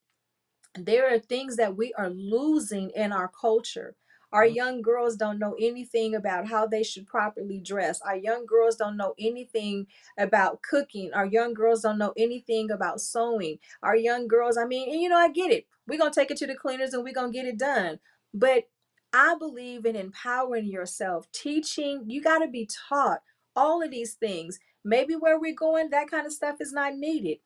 there 0.75 1.13
are 1.13 1.19
things 1.19 1.57
that 1.57 1.77
we 1.77 1.93
are 1.95 2.11
losing 2.11 2.91
in 2.91 3.13
our 3.13 3.29
culture. 3.29 3.95
Our 4.37 4.47
Mhm. 4.47 4.57
young 4.57 4.83
girls 4.83 5.17
don't 5.17 5.41
know 5.41 5.57
anything 5.61 6.15
about 6.15 6.49
how 6.49 6.67
they 6.67 6.85
should 6.85 7.07
properly 7.09 7.61
dress. 7.61 8.01
Our 8.03 8.17
young 8.17 8.47
girls 8.47 8.77
don't 8.77 8.99
know 8.99 9.15
anything 9.19 9.89
about 10.19 10.63
cooking. 10.63 11.13
Our 11.15 11.27
young 11.27 11.55
girls 11.55 11.83
don't 11.83 11.99
know 11.99 12.15
anything 12.17 12.71
about 12.71 13.01
sewing. 13.01 13.61
Our 13.83 13.97
young 13.97 14.29
girls, 14.29 14.59
I 14.59 14.67
mean, 14.67 14.93
and 14.93 15.01
you 15.03 15.09
know, 15.11 15.17
I 15.19 15.31
get 15.31 15.53
it. 15.53 15.67
We're 15.89 15.99
going 15.99 16.13
to 16.13 16.21
take 16.21 16.31
it 16.33 16.39
to 16.39 16.47
the 16.49 16.57
cleaners 16.57 16.95
and 16.95 17.05
we're 17.05 17.15
going 17.15 17.33
to 17.33 17.39
get 17.39 17.47
it 17.49 17.59
done. 17.59 18.01
But 18.35 18.69
I 19.13 19.37
believe 19.37 19.87
in 19.87 19.97
empowering 19.97 20.67
yourself, 20.67 21.33
teaching. 21.33 22.05
You 22.09 22.23
got 22.23 22.41
to 22.41 22.49
be 22.49 22.69
taught 22.91 23.23
all 23.57 23.83
of 23.83 23.91
these 23.93 24.15
things. 24.15 24.61
Maybe 24.85 25.17
where 25.17 25.41
we're 25.41 25.55
going, 25.55 25.91
that 25.91 26.11
kind 26.11 26.27
of 26.27 26.33
stuff 26.33 26.59
is 26.61 26.73
not 26.73 26.97
needed. 26.97 27.41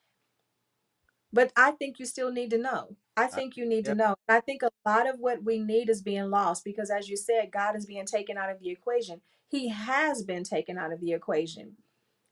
But 1.32 1.53
I 1.57 1.72
think 1.72 1.99
you 1.99 2.07
still 2.07 2.32
need 2.32 2.51
to 2.51 2.59
know. 2.59 2.97
I 3.21 3.25
uh, 3.25 3.29
think 3.29 3.57
you 3.57 3.66
need 3.68 3.85
to 3.85 3.91
yep. 3.91 3.99
know. 3.99 4.14
I 4.29 4.41
think 4.41 4.62
a 4.62 4.71
lot 4.87 5.09
of 5.09 5.18
what 5.18 5.45
we 5.45 5.59
need 5.59 5.91
is 5.91 6.01
being 6.01 6.31
lost 6.31 6.64
because, 6.64 6.91
as 6.91 7.09
you 7.09 7.16
said, 7.16 7.51
God 7.53 7.77
is 7.77 7.85
being 7.85 8.07
taken 8.07 8.39
out 8.39 8.51
of 8.51 8.61
the 8.61 8.71
equation. 8.71 9.21
He 9.49 9.68
has 9.68 10.23
been 10.23 10.45
taken 10.45 10.79
out 10.79 10.93
of 10.93 11.01
the 11.01 11.12
equation. 11.12 11.77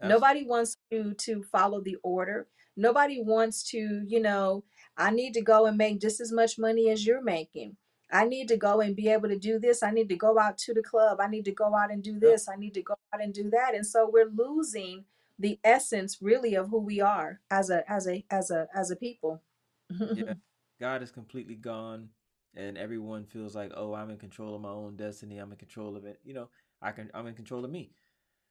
Absolutely. 0.01 0.15
Nobody 0.15 0.47
wants 0.47 0.77
to 0.91 1.15
to 1.15 1.43
follow 1.43 1.81
the 1.81 1.97
order. 2.03 2.47
Nobody 2.77 3.21
wants 3.21 3.69
to, 3.71 4.05
you 4.07 4.21
know, 4.21 4.65
I 4.97 5.11
need 5.11 5.35
to 5.35 5.43
go 5.43 5.67
and 5.67 5.77
make 5.77 6.01
just 6.01 6.21
as 6.21 6.33
much 6.33 6.59
money 6.59 6.89
as 6.91 7.05
you're 7.05 7.23
making. 7.23 7.77
I 8.11 8.25
need 8.25 8.49
to 8.49 8.57
go 8.57 8.81
and 8.81 8.97
be 8.97 9.09
able 9.09 9.29
to 9.29 9.39
do 9.39 9.59
this. 9.59 9.83
I 9.83 9.91
need 9.91 10.09
to 10.09 10.17
go 10.17 10.39
out 10.39 10.57
to 10.59 10.73
the 10.73 10.83
club. 10.83 11.19
I 11.21 11.27
need 11.29 11.45
to 11.45 11.53
go 11.53 11.75
out 11.75 11.91
and 11.91 12.03
do 12.03 12.19
this. 12.19 12.49
I 12.49 12.57
need 12.57 12.73
to 12.75 12.83
go 12.83 12.95
out 13.13 13.23
and 13.23 13.35
do 13.35 13.51
that. 13.51 13.75
And 13.75 13.87
so 13.87 14.09
we're 14.11 14.31
losing 14.31 15.05
the 15.39 15.59
essence 15.63 16.19
really 16.23 16.55
of 16.55 16.71
who 16.71 16.79
we 16.79 17.01
are 17.01 17.41
as 17.51 17.69
a 17.69 17.89
as 17.91 18.09
a 18.09 18.25
as 18.31 18.51
a 18.51 18.69
as 18.75 18.91
a 18.91 18.97
people. 18.97 19.43
yeah. 19.91 20.35
God 20.81 21.03
is 21.03 21.11
completely 21.11 21.55
gone. 21.57 22.11
and 22.55 22.79
everyone 22.79 23.25
feels 23.27 23.55
like, 23.55 23.73
oh, 23.77 23.95
I'm 23.95 24.11
in 24.11 24.17
control 24.19 24.55
of 24.55 24.61
my 24.63 24.71
own 24.71 24.97
destiny. 24.97 25.39
I'm 25.39 25.53
in 25.53 25.59
control 25.59 25.97
of 25.97 26.05
it. 26.07 26.21
You 26.25 26.35
know, 26.35 26.49
I 26.83 26.93
can. 26.93 27.11
I'm 27.15 27.27
in 27.27 27.35
control 27.35 27.65
of 27.65 27.71
me. 27.71 27.93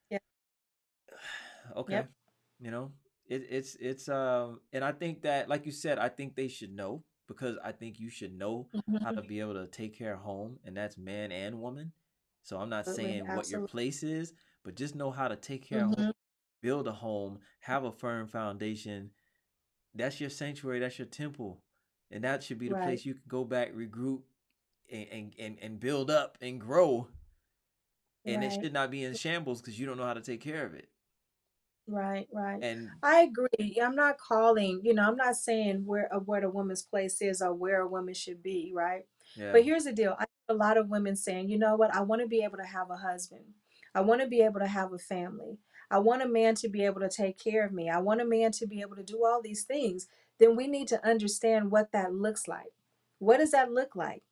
Yeah. 0.09 0.19
okay. 1.75 1.93
Yep. 1.93 2.09
You 2.59 2.71
know, 2.71 2.91
it, 3.27 3.45
it's 3.49 3.75
it's 3.79 4.09
um, 4.09 4.61
and 4.73 4.83
I 4.83 4.91
think 4.91 5.21
that, 5.23 5.49
like 5.49 5.65
you 5.65 5.71
said, 5.71 5.99
I 5.99 6.09
think 6.09 6.35
they 6.35 6.47
should 6.47 6.73
know 6.73 7.03
because 7.27 7.57
I 7.63 7.71
think 7.71 7.99
you 7.99 8.09
should 8.09 8.37
know 8.37 8.69
how 8.99 9.11
to 9.11 9.21
Mhm. 9.21 9.27
be 9.27 9.39
able 9.39 9.53
to 9.55 9.67
take 9.67 9.97
care 9.97 10.13
of 10.13 10.19
home, 10.21 10.59
and 10.65 10.75
that's 10.75 10.97
man 10.97 11.31
and 11.31 11.59
woman. 11.59 11.91
So 12.43 12.57
I'm 12.57 12.69
not 12.69 12.87
Absolutely. 12.87 12.87
saying 12.87 13.31
what 13.31 13.49
your 13.49 13.59
place 13.61 14.03
is, 14.03 14.33
but 14.63 14.75
just 14.75 14.95
know 14.95 15.11
how 15.11 15.27
to 15.27 15.35
take 15.35 15.67
care 15.67 15.83
of 15.83 15.89
home, 15.89 15.95
hmm 15.97 16.11
build 16.61 16.87
a 16.87 16.91
home, 16.93 17.39
have 17.61 17.83
a 17.83 17.91
firm 17.91 18.27
foundation. 18.27 19.11
That's 19.95 20.19
your 20.21 20.29
sanctuary. 20.29 20.79
That's 20.79 20.97
your 20.99 21.07
temple, 21.07 21.61
and 22.11 22.23
that 22.23 22.43
should 22.43 22.57
be 22.59 22.69
the 22.69 22.75
Right. 22.75 22.83
place 22.83 23.05
you 23.05 23.13
can 23.13 23.23
go 23.27 23.43
back, 23.43 23.73
regroup, 23.73 24.21
and 24.91 25.33
and 25.37 25.57
and, 25.61 25.79
build 25.79 26.09
up 26.09 26.37
and 26.41 26.59
grow. 26.59 27.07
And 28.25 28.43
it 28.43 28.51
should 28.51 28.73
not 28.73 28.91
be 28.91 29.03
in 29.03 29.13
shambles 29.15 29.61
because 29.61 29.79
you 29.79 29.85
don't 29.85 29.97
know 29.97 30.05
how 30.05 30.13
to 30.13 30.21
take 30.21 30.41
care 30.41 30.65
of 30.65 30.73
it. 30.73 30.89
Right. 31.87 32.27
Right. 32.33 32.59
And 32.61 32.89
I 33.01 33.21
agree. 33.21 33.79
I'm 33.81 33.95
not 33.95 34.17
calling, 34.17 34.81
you 34.83 34.93
know, 34.93 35.03
I'm 35.07 35.15
not 35.15 35.37
saying 35.37 35.85
where 35.85 36.13
uh, 36.13 36.19
what 36.19 36.43
a 36.43 36.49
woman's 36.49 36.81
place 36.83 37.21
is 37.21 37.41
or 37.41 37.53
where 37.53 37.81
a 37.81 37.87
woman 37.87 38.13
should 38.13 38.43
be, 38.43 38.71
right? 38.75 39.05
yeah, 39.35 39.51
But 39.51 39.63
here's 39.63 39.85
the 39.85 39.93
deal. 39.93 40.15
I 40.19 40.21
have 40.23 40.55
a 40.55 40.59
lot 40.59 40.77
of 40.77 40.89
women 40.89 41.15
saying, 41.15 41.49
you 41.49 41.57
know 41.57 41.75
what? 41.77 41.95
I 41.95 42.01
want 42.01 42.21
to 42.21 42.27
be 42.27 42.43
able 42.43 42.57
to 42.57 42.65
have 42.65 42.89
a 42.89 42.97
husband. 42.97 43.45
I 43.95 44.01
want 44.01 44.21
to 44.21 44.27
be 44.27 44.41
able 44.41 44.59
to 44.59 44.67
have 44.67 44.91
a 44.91 44.97
family. 44.97 45.59
I 45.89 45.99
want 45.99 46.21
a 46.21 46.27
man 46.27 46.55
to 46.55 46.67
be 46.67 46.83
able 46.83 46.99
to 46.99 47.09
take 47.09 47.39
care 47.41 47.65
of 47.65 47.71
me. 47.71 47.89
I 47.89 47.99
want 47.99 48.19
a 48.21 48.25
man 48.25 48.51
to 48.53 48.67
be 48.67 48.81
able 48.81 48.97
to 48.97 49.03
do 49.03 49.23
all 49.25 49.41
these 49.41 49.63
things. 49.63 50.07
Then 50.39 50.55
we 50.55 50.67
need 50.67 50.87
to 50.89 51.07
understand 51.07 51.71
what 51.71 51.91
that 51.91 52.13
looks 52.13 52.47
like. 52.47 52.73
What 53.19 53.37
does 53.37 53.51
that 53.51 53.71
look 53.71 53.95
like? 53.95 54.23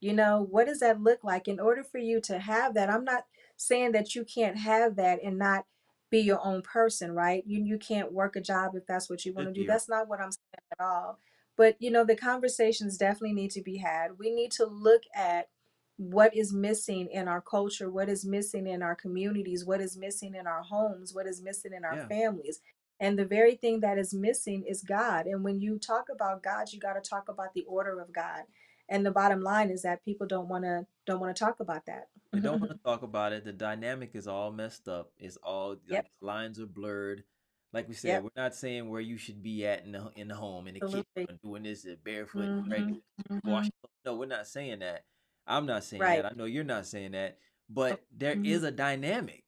You 0.00 0.12
know, 0.12 0.46
what 0.48 0.66
does 0.66 0.78
that 0.78 1.00
look 1.00 1.24
like? 1.24 1.48
In 1.48 1.58
order 1.58 1.82
for 1.82 1.98
you 1.98 2.20
to 2.22 2.38
have 2.38 2.74
that, 2.74 2.88
I'm 2.88 3.04
not 3.04 3.24
saying 3.56 3.92
that 3.92 4.14
you 4.14 4.24
can't 4.24 4.56
have 4.56 4.94
that 4.96 5.18
and 5.24 5.38
not 5.38 5.64
be 6.10 6.20
your 6.20 6.44
own 6.44 6.62
person, 6.62 7.12
right? 7.12 7.42
You 7.46 7.62
you 7.62 7.78
can't 7.78 8.12
work 8.12 8.36
a 8.36 8.40
job 8.40 8.72
if 8.74 8.86
that's 8.86 9.10
what 9.10 9.24
you 9.24 9.32
want 9.32 9.46
to 9.46 9.48
thank 9.48 9.56
do. 9.56 9.60
you. 9.62 9.66
That's 9.66 9.88
not 9.88 10.08
what 10.08 10.20
I'm 10.20 10.30
saying 10.30 10.68
at 10.78 10.84
all. 10.84 11.18
But 11.56 11.76
you 11.80 11.90
know, 11.90 12.04
the 12.04 12.14
conversations 12.16 12.96
definitely 12.96 13.34
need 13.34 13.50
to 13.52 13.62
be 13.62 13.78
had. 13.78 14.18
We 14.18 14.30
need 14.30 14.52
to 14.52 14.66
look 14.66 15.02
at 15.14 15.48
what 15.96 16.34
is 16.34 16.52
missing 16.52 17.08
in 17.10 17.26
our 17.26 17.40
culture, 17.40 17.90
what 17.90 18.08
is 18.08 18.24
missing 18.24 18.68
in 18.68 18.82
our 18.82 18.94
communities, 18.94 19.64
what 19.64 19.80
is 19.80 19.96
missing 19.96 20.36
in 20.36 20.46
our 20.46 20.62
homes, 20.62 21.12
what 21.12 21.26
is 21.26 21.42
missing 21.42 21.72
in 21.72 21.84
our 21.84 21.96
Yeah, 21.96 22.06
families. 22.06 22.60
And 23.00 23.18
the 23.18 23.24
very 23.24 23.54
thing 23.56 23.80
that 23.80 23.98
is 23.98 24.14
missing 24.14 24.64
is 24.66 24.82
God. 24.82 25.26
And 25.26 25.44
when 25.44 25.60
you 25.60 25.78
talk 25.78 26.06
about 26.12 26.42
God, 26.42 26.72
you 26.72 26.80
got 26.80 26.94
to 26.94 27.08
talk 27.08 27.28
about 27.28 27.54
the 27.54 27.64
order 27.68 28.00
of 28.00 28.12
God. 28.12 28.42
And 28.88 29.04
the 29.06 29.10
bottom 29.10 29.42
line 29.42 29.70
is 29.70 29.82
that 29.82 30.04
people 30.04 30.26
don't 30.26 30.48
want 30.48 30.64
to 30.64 30.86
don't 31.06 31.20
want 31.20 31.34
to 31.34 31.44
talk 31.44 31.60
about 31.60 31.86
that. 31.86 32.08
they 32.32 32.40
don't 32.40 32.60
want 32.60 32.72
to 32.72 32.78
talk 32.84 33.02
about 33.02 33.32
it. 33.32 33.44
The 33.44 33.52
dynamic 33.52 34.10
is 34.14 34.26
all 34.26 34.50
messed 34.52 34.88
up. 34.88 35.12
It's 35.18 35.36
all 35.38 35.76
like 35.88 35.88
Yep. 35.88 36.06
lines 36.20 36.60
are 36.60 36.66
blurred. 36.66 37.24
Like 37.72 37.88
we 37.88 37.94
said, 37.94 38.10
Yep. 38.10 38.22
we're 38.22 38.42
not 38.42 38.54
saying 38.54 38.88
where 38.88 39.00
you 39.00 39.18
should 39.18 39.42
be 39.42 39.66
at 39.66 39.84
in 39.84 39.92
the 39.92 40.10
in 40.16 40.28
the 40.28 40.34
home 40.34 40.66
and 40.66 40.76
the 40.76 40.80
kitchen 40.80 41.04
Absolutely. 41.18 41.34
or 41.34 41.38
doing 41.50 41.62
this 41.64 41.86
barefoot 42.04 42.50
and 42.50 42.58
hmm 42.60 42.68
pregnant, 42.68 43.02
hmm. 43.28 43.68
No, 44.04 44.16
we're 44.16 44.26
not 44.26 44.46
saying 44.46 44.80
that. 44.80 45.04
I'm 45.46 45.66
not 45.66 45.84
saying 45.84 46.02
that. 46.12 46.26
I 46.26 46.30
know 46.34 46.44
you're 46.44 46.64
not 46.64 46.86
saying 46.86 47.12
that. 47.12 47.38
But 47.68 48.02
there 48.16 48.34
hmm 48.34 48.42
is 48.44 48.62
a 48.64 48.70
dynamic. 48.70 49.44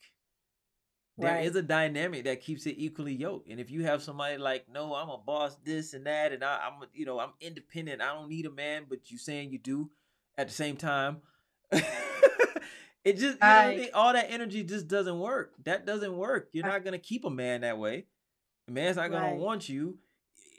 There 1.20 1.34
Right. 1.34 1.44
is 1.44 1.54
a 1.56 1.62
dynamic 1.62 2.24
that 2.24 2.40
keeps 2.40 2.66
it 2.66 2.76
equally 2.78 3.14
yoked. 3.14 3.48
And 3.48 3.60
if 3.60 3.70
you 3.70 3.84
have 3.84 4.02
somebody 4.02 4.38
like, 4.38 4.66
no, 4.72 4.94
I'm 4.94 5.08
a 5.10 5.18
boss, 5.18 5.56
this 5.64 5.92
and 5.92 6.06
that, 6.06 6.32
and 6.32 6.42
I, 6.42 6.66
I'm, 6.66 6.88
you 6.94 7.04
know, 7.04 7.18
I'm 7.20 7.32
independent. 7.40 8.00
I 8.00 8.14
don't 8.14 8.28
need 8.28 8.46
a 8.46 8.50
man, 8.50 8.86
but 8.88 9.10
you 9.10 9.18
saying 9.18 9.52
you 9.52 9.58
do 9.58 9.90
at 10.38 10.48
the 10.48 10.54
same 10.54 10.76
time. 10.76 11.18
it 11.72 13.16
just, 13.18 13.40
what 13.40 13.50
I 13.50 13.76
mean? 13.76 13.88
All 13.94 14.12
that 14.12 14.30
energy 14.30 14.62
just 14.62 14.88
doesn't 14.88 15.18
work. 15.18 15.52
That 15.64 15.86
doesn't 15.86 16.16
work. 16.16 16.48
You're 16.52 16.64
Right. 16.64 16.72
not 16.74 16.84
gonna 16.84 16.98
keep 16.98 17.24
a 17.24 17.30
man 17.30 17.62
that 17.62 17.78
way. 17.78 18.06
A 18.68 18.72
man's 18.72 18.96
not 18.96 19.10
gonna 19.10 19.26
Right. 19.26 19.38
want 19.38 19.68
you, 19.68 19.98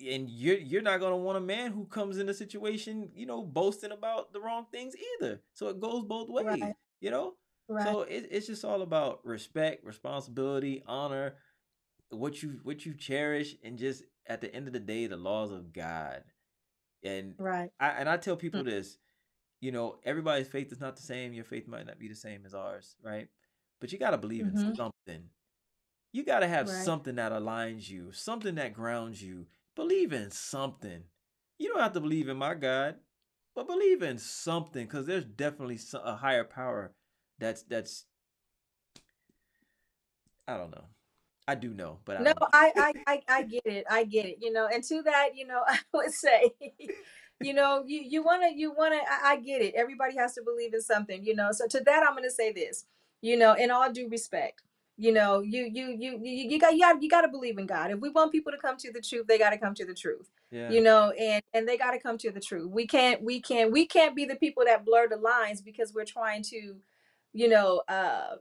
and 0.09 0.29
you're 0.29 0.57
you're 0.57 0.81
not 0.81 0.99
gonna 0.99 1.17
want 1.17 1.37
a 1.37 1.41
man 1.41 1.71
who 1.71 1.85
comes 1.85 2.17
in 2.17 2.29
a 2.29 2.33
situation, 2.33 3.11
you 3.15 3.25
know, 3.25 3.43
boasting 3.43 3.91
about 3.91 4.33
the 4.33 4.41
wrong 4.41 4.65
things 4.71 4.95
either. 5.15 5.41
So 5.53 5.69
it 5.69 5.79
goes 5.79 6.03
both 6.03 6.29
ways, 6.29 6.45
Right. 6.45 6.75
you 6.99 7.11
know. 7.11 7.35
Right. 7.71 7.87
So 7.87 8.01
it, 8.03 8.27
it's 8.31 8.47
just 8.47 8.65
all 8.65 8.81
about 8.81 9.25
respect, 9.25 9.85
responsibility, 9.85 10.83
honor, 10.87 11.35
what 12.09 12.43
you 12.43 12.59
what 12.63 12.85
you 12.85 12.93
cherish, 12.93 13.55
and 13.63 13.77
just 13.77 14.03
at 14.27 14.41
the 14.41 14.53
end 14.53 14.67
of 14.67 14.73
the 14.73 14.79
day, 14.79 15.07
the 15.07 15.17
laws 15.17 15.51
of 15.51 15.73
God. 15.73 16.23
And 17.03 17.35
Right. 17.37 17.71
I 17.79 17.89
and 17.91 18.09
I 18.09 18.17
tell 18.17 18.35
Mm. 18.35 18.39
people 18.41 18.63
this, 18.63 18.97
you 19.61 19.71
know, 19.71 19.99
everybody's 20.03 20.47
faith 20.47 20.71
is 20.71 20.79
not 20.81 20.95
the 20.97 21.01
same. 21.03 21.33
Your 21.33 21.45
faith 21.45 21.67
might 21.67 21.87
not 21.87 21.99
be 21.99 22.07
the 22.07 22.15
same 22.15 22.45
as 22.45 22.53
ours, 22.55 22.95
right? 23.03 23.29
But 23.81 23.91
you 23.91 23.99
gotta 23.99 24.17
believe 24.17 24.47
in 24.47 24.55
hmm 24.55 24.73
something. 24.75 25.29
You 26.13 26.23
gotta 26.25 26.47
have 26.47 26.69
Right. 26.69 26.69
something 26.69 27.15
that 27.15 27.31
aligns 27.33 27.89
you, 27.89 28.11
something 28.13 28.55
that 28.55 28.73
grounds 28.73 29.21
you. 29.21 29.47
Believe 29.75 30.13
in 30.13 30.31
something. 30.31 31.03
You 31.57 31.69
don't 31.69 31.81
have 31.81 31.93
to 31.93 32.01
believe 32.01 32.29
in 32.29 32.37
my 32.37 32.53
God, 32.55 32.97
but 33.55 33.67
believe 33.67 34.01
in 34.01 34.17
something, 34.17 34.85
because 34.85 35.05
there's 35.05 35.25
definitely 35.25 35.79
a 35.93 36.15
higher 36.15 36.43
power. 36.45 36.93
That's 37.41 37.63
that's 37.63 38.05
I 40.47 40.57
don't 40.57 40.71
know. 40.71 40.85
I 41.47 41.55
do 41.55 41.73
know, 41.73 41.99
but 42.05 42.17
I 42.17 42.23
No. 42.23 42.33
I, 42.53 42.71
I, 42.77 42.93
I, 43.07 43.21
I 43.27 43.43
get 43.43 43.65
it. 43.65 43.85
I 43.89 44.03
get 44.03 44.25
it. 44.27 44.37
You 44.41 44.53
know, 44.53 44.69
and 44.71 44.83
to 44.83 45.01
that, 45.03 45.29
you 45.35 45.47
know, 45.47 45.63
I 45.67 45.79
would 45.93 46.11
say, 46.13 46.51
you 47.41 47.53
know, 47.53 47.83
you, 47.85 48.01
you 48.07 48.23
wanna, 48.23 48.49
you 48.55 48.73
wanna, 48.77 48.97
I, 48.97 49.33
I 49.33 49.35
get 49.37 49.61
it. 49.61 49.73
Everybody 49.75 50.15
has 50.17 50.35
to 50.35 50.43
believe 50.43 50.73
in 50.75 50.81
something, 50.81 51.25
you 51.25 51.35
know. 51.35 51.51
So 51.51 51.67
to 51.67 51.81
that, 51.81 52.03
I'm 52.07 52.15
gonna 52.15 52.29
say 52.29 52.53
this, 52.53 52.85
you 53.21 53.37
know, 53.37 53.53
in 53.55 53.71
all 53.71 53.91
due 53.91 54.07
respect, 54.07 54.61
you 54.97 55.11
know, 55.11 55.41
you, 55.41 55.63
you, 55.63 55.95
you, 55.99 56.19
you, 56.21 56.49
you 56.51 56.59
got, 56.59 56.73
you 56.73 56.79
got, 56.81 57.01
you 57.01 57.09
got 57.09 57.21
to 57.21 57.27
believe 57.27 57.57
in 57.57 57.65
God. 57.65 57.89
If 57.91 57.99
we 57.99 58.09
want 58.09 58.31
people 58.31 58.51
to 58.51 58.57
come 58.59 58.77
to 58.77 58.91
the 58.91 59.01
truth, 59.01 59.25
they 59.27 59.39
got 59.39 59.49
to 59.49 59.57
come 59.57 59.73
to 59.75 59.85
the 59.85 59.95
truth, 59.95 60.29
Yeah, 60.51 60.69
you 60.69 60.81
know, 60.83 61.11
and 61.19 61.41
and 61.53 61.67
they 61.67 61.77
got 61.77 61.91
to 61.91 61.99
come 61.99 62.19
to 62.19 62.31
the 62.31 62.39
truth. 62.39 62.69
We 62.69 62.85
can't, 62.85 63.23
we 63.23 63.41
can't, 63.41 63.71
we 63.71 63.87
can't 63.87 64.15
be 64.15 64.25
the 64.25 64.35
people 64.35 64.63
that 64.65 64.85
blur 64.85 65.07
the 65.09 65.17
lines 65.17 65.61
because 65.61 65.93
we're 65.93 66.05
trying 66.05 66.43
to, 66.51 66.75
you 67.33 67.47
know, 67.47 67.81
uh, 67.87 68.35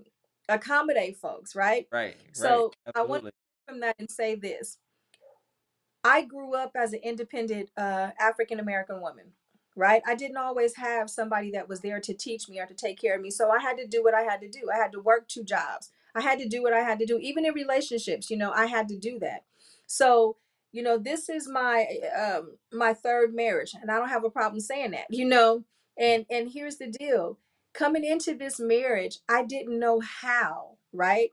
accommodate 0.49 1.16
folks, 1.16 1.55
right? 1.55 1.86
right, 1.93 2.16
right, 2.16 2.16
So 2.32 2.72
I 2.95 3.01
want 3.01 3.24
absolutely. 3.24 3.30
from 3.68 3.80
that 3.80 3.97
and 3.99 4.11
say 4.11 4.34
this. 4.34 4.78
I 6.03 6.22
grew 6.22 6.55
up 6.55 6.72
as 6.74 6.93
an 6.93 7.01
independent 7.03 7.70
uh, 7.76 8.11
African 8.18 8.59
American 8.59 9.01
woman, 9.01 9.26
right? 9.76 10.03
I 10.07 10.14
didn't 10.14 10.38
always 10.38 10.76
have 10.76 11.11
somebody 11.11 11.51
that 11.53 11.68
was 11.68 11.80
there 11.80 12.01
to 12.01 12.14
teach 12.14 12.49
me 12.49 12.59
or 12.59 12.66
to 12.66 12.74
take 12.74 12.99
care 13.01 13.14
of 13.16 13.20
me. 13.20 13.30
So 13.30 13.51
I 13.51 13.61
had 13.61 13.76
to 13.76 13.86
do 13.86 14.03
what 14.03 14.14
I 14.14 14.22
had 14.22 14.41
to 14.41 14.49
do. 14.49 14.70
I 14.72 14.78
had 14.78 14.93
to 14.93 15.01
work 15.01 15.28
two 15.28 15.45
jobs. 15.45 15.91
I 16.14 16.22
had 16.22 16.38
to 16.38 16.49
do 16.49 16.62
what 16.62 16.72
I 16.72 16.80
had 16.80 16.99
to 17.01 17.07
do. 17.07 17.18
Even 17.18 17.45
in 17.45 17.55
relationships, 17.55 18.30
you 18.30 18.36
know, 18.36 18.51
I 18.51 18.66
had 18.66 18.88
to 18.88 18.97
do 18.97 19.18
that. 19.20 19.45
So, 19.86 20.36
you 20.72 20.82
know, 20.82 20.99
this 20.99 21.28
is 21.28 21.49
my 21.49 21.86
um 22.18 22.57
my 22.72 22.95
third 22.95 23.34
marriage 23.34 23.74
and 23.80 23.91
I 23.91 23.99
don't 23.99 24.09
have 24.09 24.24
a 24.24 24.30
problem 24.30 24.61
saying 24.61 24.93
that, 24.93 25.07
you 25.11 25.24
know. 25.24 25.64
And 25.99 26.24
and 26.30 26.51
here's 26.51 26.76
the 26.76 26.88
deal. 26.88 27.38
Coming 27.75 28.05
into 28.05 28.35
this 28.37 28.61
marriage, 28.61 29.18
I 29.29 29.45
didn't 29.45 29.79
know 29.79 30.01
how, 30.01 30.79
right? 30.93 31.31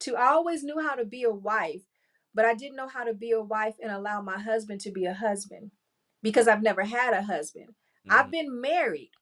to 0.00 0.16
I 0.16 0.28
always 0.28 0.62
knew 0.64 0.80
how 0.80 0.94
to 0.94 1.04
be 1.04 1.22
a 1.24 1.30
wife, 1.30 1.82
but 2.34 2.44
I 2.44 2.54
didn't 2.54 2.76
know 2.76 2.88
how 2.88 3.04
to 3.04 3.14
be 3.14 3.30
a 3.32 3.40
wife 3.42 3.76
and 3.82 3.90
allow 3.92 4.20
my 4.22 4.38
husband 4.38 4.80
to 4.82 4.90
be 4.92 5.06
a 5.06 5.14
husband 5.14 5.70
because 6.22 6.48
I've 6.48 6.62
never 6.62 6.84
had 6.84 7.14
a 7.14 7.22
husband. 7.22 7.74
Mm, 8.06 8.12
I've 8.14 8.30
been 8.30 8.60
married, 8.60 9.12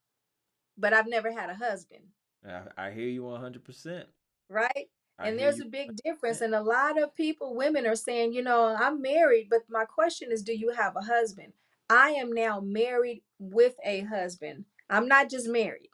but 0.79 0.93
I've 0.95 1.09
never 1.09 1.33
had 1.33 1.51
a 1.51 1.55
husband, 1.55 2.05
I, 2.47 2.63
I 2.89 2.91
hear 2.93 3.09
you 3.09 3.25
one 3.25 3.41
hundred 3.41 3.65
percent. 3.65 4.09
right? 4.49 4.89
I 5.19 5.25
And 5.25 5.39
hear 5.39 5.41
there's 5.41 5.57
you 5.57 5.65
a 5.65 5.67
big 5.67 5.91
100%. 5.91 5.97
difference. 6.05 6.43
And 6.43 6.55
a 6.55 6.63
lot 6.63 7.03
of 7.03 7.15
people, 7.17 7.55
women 7.57 7.87
are 7.87 7.97
saying, 7.97 8.35
you 8.35 8.43
know, 8.43 8.77
I'm 8.79 9.03
married, 9.03 9.49
but 9.51 9.63
my 9.71 9.87
question 9.87 10.33
is, 10.33 10.43
do 10.43 10.55
you 10.59 10.73
have 10.73 10.97
a 10.97 11.03
husband? 11.03 11.55
I 11.91 12.11
am 12.13 12.33
now 12.33 12.61
married 12.61 13.23
with 13.39 13.77
a 13.85 14.03
husband. 14.03 14.67
I'm 14.91 15.09
not 15.09 15.31
just 15.31 15.49
married. 15.49 15.90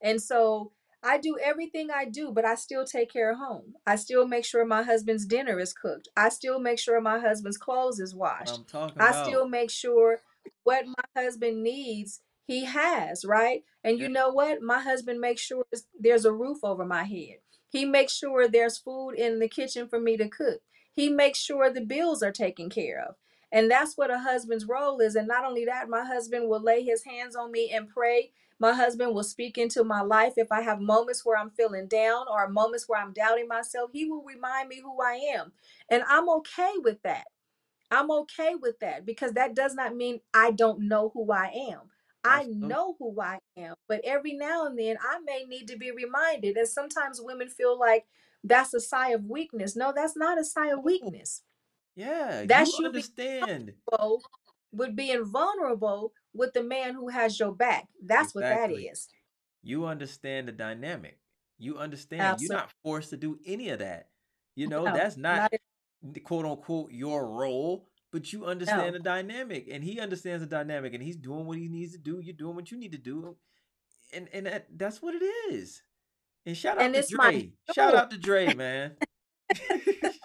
And 0.00 0.22
so 0.22 0.72
I 1.02 1.18
do 1.18 1.38
everything 1.42 1.88
I 1.90 2.04
do, 2.06 2.32
but 2.32 2.44
I 2.44 2.54
still 2.54 2.84
take 2.84 3.10
care 3.12 3.30
of 3.32 3.38
home. 3.38 3.74
I 3.86 3.96
still 3.96 4.26
make 4.26 4.44
sure 4.44 4.64
my 4.64 4.82
husband's 4.82 5.26
dinner 5.26 5.58
is 5.60 5.72
cooked. 5.72 6.08
I 6.16 6.28
still 6.28 6.58
make 6.58 6.78
sure 6.78 7.00
my 7.00 7.18
husband's 7.18 7.58
clothes 7.58 8.00
is 8.00 8.14
What 8.14 8.38
washed. 8.40 8.58
I'm 8.58 8.64
talking 8.64 9.02
I 9.02 9.08
about. 9.10 9.26
still 9.26 9.48
make 9.48 9.70
sure 9.70 10.20
what 10.64 10.86
my 10.86 11.22
husband 11.22 11.62
needs, 11.62 12.20
he 12.46 12.64
has, 12.64 13.24
right? 13.24 13.64
And 13.84 13.98
Yeah, 13.98 14.06
you 14.06 14.12
know 14.12 14.30
what? 14.30 14.60
My 14.62 14.80
husband 14.80 15.20
makes 15.20 15.40
sure 15.40 15.64
there's 15.98 16.24
a 16.24 16.32
roof 16.32 16.58
over 16.62 16.84
my 16.84 17.04
head. 17.04 17.38
He 17.70 17.84
makes 17.84 18.14
sure 18.14 18.48
there's 18.48 18.78
food 18.78 19.12
in 19.12 19.38
the 19.38 19.48
kitchen 19.48 19.88
for 19.88 20.00
me 20.00 20.16
to 20.16 20.28
cook. 20.28 20.60
He 20.94 21.08
makes 21.08 21.38
sure 21.38 21.70
the 21.70 21.80
bills 21.82 22.22
are 22.22 22.32
taken 22.32 22.70
care 22.70 23.00
of. 23.06 23.14
And 23.52 23.70
that's 23.70 23.96
what 23.96 24.10
a 24.10 24.18
husband's 24.18 24.66
role 24.66 25.00
is. 25.00 25.14
And 25.14 25.28
not 25.28 25.44
only 25.44 25.64
that, 25.66 25.88
my 25.88 26.04
husband 26.04 26.48
will 26.48 26.60
lay 26.60 26.82
his 26.82 27.04
hands 27.04 27.34
on 27.36 27.50
me 27.52 27.70
and 27.70 27.88
pray. 27.88 28.32
My 28.58 28.72
husband 28.72 29.14
will 29.14 29.24
speak 29.24 29.58
into 29.58 29.84
my 29.84 30.00
life 30.02 30.34
if 30.36 30.50
I 30.52 30.62
have 30.62 30.80
moments 30.80 31.24
where 31.24 31.38
I'm 31.38 31.50
feeling 31.50 31.86
down 31.86 32.26
or 32.30 32.48
moments 32.48 32.88
where 32.88 33.00
I'm 33.00 33.12
doubting 33.12 33.48
myself. 33.48 33.90
He 33.92 34.04
will 34.06 34.24
remind 34.24 34.68
me 34.68 34.80
who 34.82 35.00
I 35.02 35.14
am. 35.36 35.52
And 35.90 36.02
I'm 36.08 36.28
okay 36.30 36.72
with 36.82 37.02
that. 37.02 37.26
I'm 37.90 38.10
okay 38.10 38.54
with 38.54 38.78
that 38.80 39.06
because 39.06 39.32
that 39.32 39.54
does 39.54 39.74
not 39.74 39.96
mean 39.96 40.20
I 40.34 40.50
don't 40.50 40.88
know 40.88 41.10
who 41.14 41.32
I 41.32 41.46
am. 41.72 41.90
I 42.24 42.44
know 42.44 42.96
who 42.98 43.20
I 43.20 43.38
am, 43.56 43.74
but 43.88 44.00
every 44.04 44.34
now 44.34 44.66
and 44.66 44.78
then 44.78 44.96
I 45.00 45.20
may 45.20 45.44
need 45.44 45.68
to 45.68 45.78
be 45.78 45.90
reminded. 45.92 46.56
And 46.56 46.68
sometimes 46.68 47.20
women 47.22 47.48
feel 47.48 47.78
like 47.78 48.06
that's 48.44 48.74
a 48.74 48.80
sigh 48.80 49.10
of 49.10 49.24
weakness. 49.24 49.76
No, 49.76 49.92
that's 49.94 50.16
not 50.16 50.38
a 50.38 50.44
sigh 50.44 50.68
of 50.68 50.84
weakness. 50.84 51.42
Yeah, 51.96 52.42
you 52.42 52.48
That's 52.48 52.78
you 52.78 52.90
being 52.92 53.04
understand. 53.04 53.74
vulnerable 53.90 54.24
with 54.72 54.96
being 54.96 55.24
vulnerable 55.24 56.12
with 56.38 56.54
the 56.54 56.62
man 56.62 56.94
who 56.94 57.08
has 57.08 57.38
your 57.38 57.52
back. 57.52 57.88
That's 58.04 58.34
what 58.34 58.42
that 58.42 58.70
is. 58.70 59.08
You 59.62 59.86
understand 59.86 60.48
the 60.48 60.52
dynamic. 60.52 61.18
You 61.58 61.76
understand. 61.78 62.40
You're 62.40 62.52
not 62.52 62.70
forced 62.82 63.10
to 63.10 63.16
do 63.16 63.38
any 63.44 63.70
of 63.70 63.80
that. 63.80 64.08
You 64.54 64.68
know, 64.68 64.84
No, 64.84 64.94
that's 64.94 65.16
not 65.16 65.52
not 66.02 66.24
quote 66.24 66.46
unquote 66.46 66.92
your 66.92 67.28
role, 67.28 67.86
but 68.12 68.32
you 68.32 68.46
understand 68.46 68.94
the 68.94 69.00
dynamic 69.00 69.68
and 69.70 69.82
he 69.84 70.00
understands 70.00 70.40
the 70.42 70.48
dynamic 70.48 70.94
and 70.94 71.02
he's 71.02 71.16
doing 71.16 71.46
what 71.46 71.58
he 71.58 71.68
needs 71.68 71.92
to 71.92 71.98
do. 71.98 72.20
You're 72.20 72.34
doing 72.34 72.54
what 72.54 72.70
you 72.70 72.78
need 72.78 72.92
to 72.92 72.98
do. 72.98 73.36
And 74.12 74.28
and 74.32 74.46
that, 74.46 74.66
that's 74.76 75.02
what 75.02 75.14
it 75.14 75.24
is. 75.52 75.82
And 76.46 76.56
shout 76.56 76.78
out 76.78 76.84
And 76.84 76.94
to 76.94 77.00
it's 77.00 77.12
my 77.12 77.30
Dre. 77.32 77.52
Shout 77.74 77.94
out 77.94 78.10
to 78.10 78.18
Dre, 78.18 78.54
man. 78.54 78.96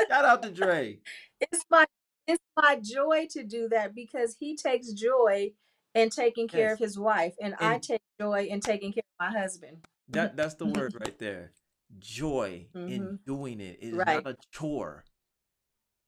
shout 0.08 0.26
out 0.26 0.42
to 0.44 0.52
Dre. 0.52 1.00
It's 1.42 1.66
my 1.70 1.86
it's 2.28 2.44
my 2.56 2.80
joy 2.82 3.28
to 3.32 3.44
do 3.44 3.68
that 3.70 3.94
because 3.94 4.38
he 4.40 4.56
takes 4.56 4.94
joy 4.94 5.52
in 5.96 6.10
taking 6.10 6.48
care 6.48 6.70
Yes. 6.70 6.74
of 6.74 6.80
his 6.80 7.00
wife, 7.00 7.36
and 7.42 7.56
I 7.60 7.78
take 7.78 8.02
joy 8.20 8.46
in 8.46 8.60
taking 8.62 8.92
care 8.94 9.04
of 9.20 9.32
my 9.34 9.40
husband. 9.40 9.78
that 10.10 10.36
that's 10.36 10.56
the 10.56 10.66
word 10.66 10.94
right 11.00 11.18
there. 11.20 11.52
Joy 12.00 12.68
in 12.74 13.02
Mhm. 13.04 13.20
doing 13.26 13.60
it. 13.62 13.80
It 13.82 13.90
is 13.90 13.98
Right. 13.98 14.24
not 14.24 14.34
a 14.34 14.38
chore. 14.52 15.04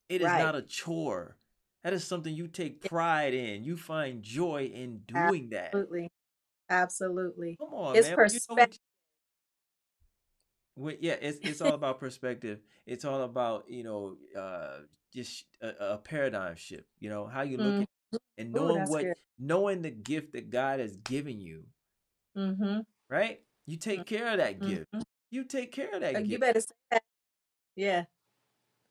It 0.09 0.21
is 0.21 0.27
Right. 0.27 0.39
not 0.43 0.55
a 0.55 0.61
chore. 0.61 1.37
That 1.83 1.93
is 1.93 2.03
something 2.03 2.33
you 2.33 2.47
take 2.47 2.81
pride 2.81 3.33
in. 3.33 3.63
You 3.63 3.77
find 3.77 4.23
joy 4.23 4.65
in 4.73 4.99
doing 5.05 5.49
that. 5.51 5.67
Absolutely. 5.73 6.11
Absolutely. 6.69 7.55
Come 7.57 7.73
on, 7.73 7.95
It's 7.95 8.07
man. 8.09 8.17
When 8.17 8.29
you 8.29 8.39
know 8.49 8.55
what 8.55 8.57
perspective. 8.57 8.79
when, 10.75 10.97
yeah, 10.99 11.13
it's 11.21 11.37
it's 11.43 11.61
all 11.61 11.73
about 11.73 11.99
perspective. 11.99 12.59
It's 12.85 13.05
all 13.05 13.21
about 13.21 13.69
you 13.69 13.83
know, 13.83 14.17
uh, 14.35 14.79
just 15.13 15.45
a, 15.61 15.93
a 15.93 15.97
paradigm 15.99 16.55
shift. 16.55 16.89
You 16.99 17.09
know 17.09 17.27
how 17.27 17.43
you 17.43 17.57
look 17.57 17.75
Mm. 17.75 17.81
at 17.81 17.83
it 17.83 17.89
and 18.37 18.51
knowing 18.51 18.75
that's 18.79 18.89
what, 18.91 19.03
good. 19.03 19.15
knowing 19.39 19.81
the 19.81 19.91
gift 19.91 20.33
that 20.33 20.49
God 20.49 20.79
has 20.79 20.95
given 20.97 21.39
you. 21.39 21.63
Mm-hmm. 22.37 22.79
Right? 23.09 23.41
You 23.65 23.77
take 23.77 24.05
care 24.05 24.27
of 24.31 24.37
that 24.37 24.59
gift. 24.59 24.91
Mhm. 24.93 25.03
You 25.31 25.43
take 25.43 25.71
care 25.71 25.91
of 25.93 26.01
that 26.01 26.15
Uh, 26.15 26.19
You 26.19 26.39
better 26.39 26.59
say 26.61 26.75
that. 26.91 27.03
Yeah, 27.75 28.05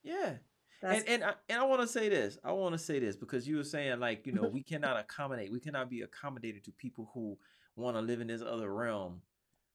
Yeah. 0.02 0.36
that's 0.82 1.00
And 1.00 1.08
and 1.08 1.24
I, 1.24 1.34
and 1.48 1.60
I 1.60 1.64
want 1.64 1.80
to 1.80 1.86
say 1.86 2.08
this. 2.08 2.38
I 2.44 2.52
want 2.52 2.72
to 2.74 2.78
say 2.78 2.98
this 2.98 3.16
because 3.16 3.46
you 3.48 3.56
were 3.56 3.64
saying 3.64 3.98
like 4.00 4.26
you 4.26 4.32
know 4.32 4.42
we 4.52 4.62
cannot 4.62 4.98
accommodate. 4.98 5.50
We 5.52 5.60
cannot 5.60 5.88
be 5.88 6.02
accommodated 6.02 6.64
to 6.64 6.72
people 6.72 7.10
who 7.14 7.38
want 7.76 7.96
to 7.96 8.00
live 8.02 8.20
in 8.20 8.26
this 8.26 8.42
other 8.42 8.72
realm, 8.72 9.22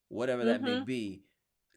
whatever 0.09 0.45
that 0.45 0.61
may 0.61 0.77
Mhm. 0.77 0.85
be. 0.85 1.23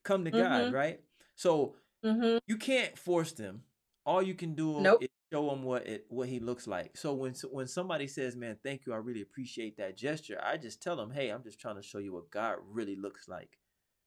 Come 0.03 0.25
to 0.25 0.31
God, 0.31 0.67
Mhm. 0.67 0.73
right? 0.73 1.01
So 1.37 1.77
Mm-hmm. 2.05 2.39
you 2.47 2.57
can't 2.57 2.99
force 2.99 3.33
them. 3.33 3.63
All 4.05 4.21
you 4.23 4.35
can 4.35 4.55
do 4.55 4.81
Nope. 4.81 5.05
is 5.05 5.09
show 5.33 5.51
him 5.53 5.63
what 5.65 5.87
it 5.87 6.07
what 6.09 6.29
he 6.29 6.41
looks 6.41 6.67
like. 6.67 6.97
So 6.97 7.15
when 7.15 7.35
when 7.51 7.67
somebody 7.69 8.07
says, 8.09 8.37
"Man, 8.37 8.59
thank 8.63 8.87
you, 8.87 8.93
I 8.93 8.97
really 8.99 9.23
appreciate 9.23 9.77
that 9.79 9.97
gesture," 9.97 10.41
I 10.43 10.57
just 10.59 10.83
tell 10.83 10.97
them, 10.97 11.11
"Hey, 11.13 11.31
I'm 11.31 11.43
just 11.45 11.61
trying 11.61 11.77
to 11.77 11.83
show 11.83 11.99
you 11.99 12.13
what 12.13 12.31
God 12.31 12.59
really 12.63 12.97
looks 12.97 13.29
like," 13.29 13.59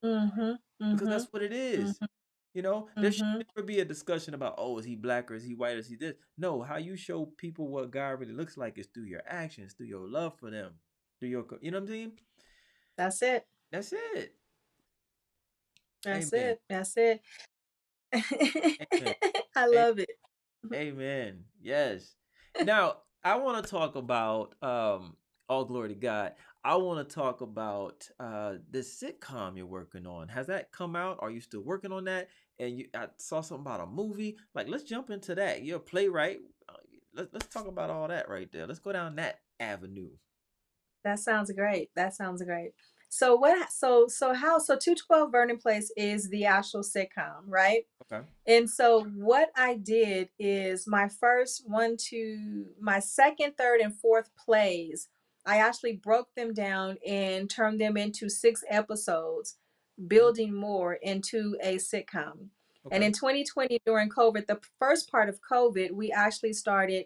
Mm-hmm. 0.03 0.53
because 0.91 1.07
Mm-hmm. 1.07 1.09
that's 1.09 1.31
what 1.31 1.41
it 1.41 1.53
is. 1.53 2.01
You 2.53 2.61
know, 2.61 2.89
there 2.99 3.11
should 3.11 3.25
Mhm. 3.25 3.41
never 3.55 3.65
be 3.65 3.79
a 3.79 3.85
discussion 3.85 4.33
about, 4.33 4.55
"Oh, 4.57 4.77
is 4.79 4.85
he 4.85 4.95
black 4.95 5.29
or 5.31 5.35
is 5.35 5.43
he 5.43 5.53
white 5.53 5.75
or 5.75 5.79
is 5.79 5.89
he 5.89 5.95
this?" 5.95 6.15
No, 6.37 6.61
how 6.61 6.77
you 6.77 6.95
show 6.95 7.25
people 7.37 7.67
what 7.69 7.91
God 7.91 8.19
really 8.19 8.33
looks 8.33 8.57
like 8.57 8.77
is 8.77 8.87
through 8.87 9.05
your 9.05 9.23
actions, 9.27 9.73
through 9.73 9.87
your 9.87 10.07
love 10.07 10.37
for 10.39 10.49
them, 10.51 10.79
through 11.19 11.29
your, 11.29 11.45
you 11.61 11.71
know 11.71 11.77
what 11.79 11.83
I'm 11.83 11.87
saying? 11.89 12.19
That's 12.97 13.21
it. 13.21 13.47
That's 13.71 13.93
it. 13.93 14.35
That's 16.03 16.33
Amen. 16.33 16.33
it. 16.33 16.61
That's 16.69 16.97
it. 16.97 17.21
I 19.55 19.67
love 19.67 19.99
it. 19.99 20.09
Amen. 20.73 21.43
Yes. 21.61 22.15
Now, 22.63 22.97
I 23.23 23.35
want 23.37 23.63
to 23.63 23.69
talk 23.69 23.95
about 23.95 24.55
um 24.61 25.15
all 25.47 25.65
glory 25.65 25.89
to 25.89 25.95
God. 25.95 26.33
I 26.63 26.75
want 26.75 27.07
to 27.07 27.15
talk 27.15 27.41
about 27.41 28.07
uh 28.19 28.55
this 28.69 29.01
sitcom 29.01 29.57
you're 29.57 29.65
working 29.65 30.05
on. 30.07 30.27
Has 30.29 30.47
that 30.47 30.71
come 30.71 30.95
out? 30.95 31.19
Are 31.21 31.31
you 31.31 31.41
still 31.41 31.61
working 31.61 31.91
on 31.91 32.05
that? 32.05 32.29
And 32.59 32.77
you 32.79 32.87
I 32.95 33.07
saw 33.17 33.41
something 33.41 33.65
about 33.65 33.81
a 33.81 33.85
movie. 33.87 34.37
Like 34.53 34.67
let's 34.67 34.83
jump 34.83 35.09
into 35.09 35.35
that. 35.35 35.63
You're 35.63 35.77
a 35.77 35.81
playwright. 35.81 36.39
Uh, 36.67 36.73
Let's 37.13 37.29
let's 37.31 37.47
talk 37.47 37.67
about 37.67 37.89
all 37.89 38.09
that 38.09 38.27
right 38.27 38.51
there. 38.51 38.67
Let's 38.67 38.79
go 38.79 38.91
down 38.91 39.15
that 39.15 39.39
avenue. 39.59 40.09
That 41.03 41.19
sounds 41.19 41.51
great. 41.51 41.89
That 41.95 42.13
sounds 42.13 42.43
great. 42.43 42.71
So 43.17 43.33
what 43.33 43.71
so 43.71 44.07
so 44.09 44.33
how 44.33 44.59
so 44.59 44.75
212 44.75 45.31
Vernon 45.31 45.57
Place 45.57 45.89
is 45.95 46.27
the 46.27 46.43
actual 46.43 46.81
sitcom, 46.81 47.43
right? 47.47 47.85
Okay. 48.11 48.25
And 48.45 48.69
so 48.69 49.05
what 49.05 49.51
I 49.55 49.75
did 49.75 50.27
is 50.37 50.85
my 50.85 51.07
first 51.07 51.63
one, 51.65 51.95
two, 51.95 52.65
my 52.77 52.99
second, 52.99 53.53
third, 53.57 53.79
and 53.79 53.95
fourth 53.95 54.31
plays, 54.35 55.07
I 55.45 55.59
actually 55.59 55.93
broke 55.93 56.35
them 56.35 56.53
down 56.53 56.97
and 57.07 57.49
turned 57.49 57.79
them 57.79 57.95
into 57.95 58.27
six 58.27 58.65
episodes, 58.69 59.55
building 60.09 60.53
more 60.53 60.95
into 60.95 61.55
a 61.63 61.77
sitcom. 61.77 62.49
Okay. 62.85 62.97
And 62.97 63.01
in 63.01 63.13
2020, 63.13 63.79
during 63.85 64.09
COVID, 64.09 64.45
the 64.45 64.59
first 64.77 65.09
part 65.09 65.29
of 65.29 65.39
COVID, 65.49 65.91
we 65.91 66.11
actually 66.11 66.51
started 66.51 67.05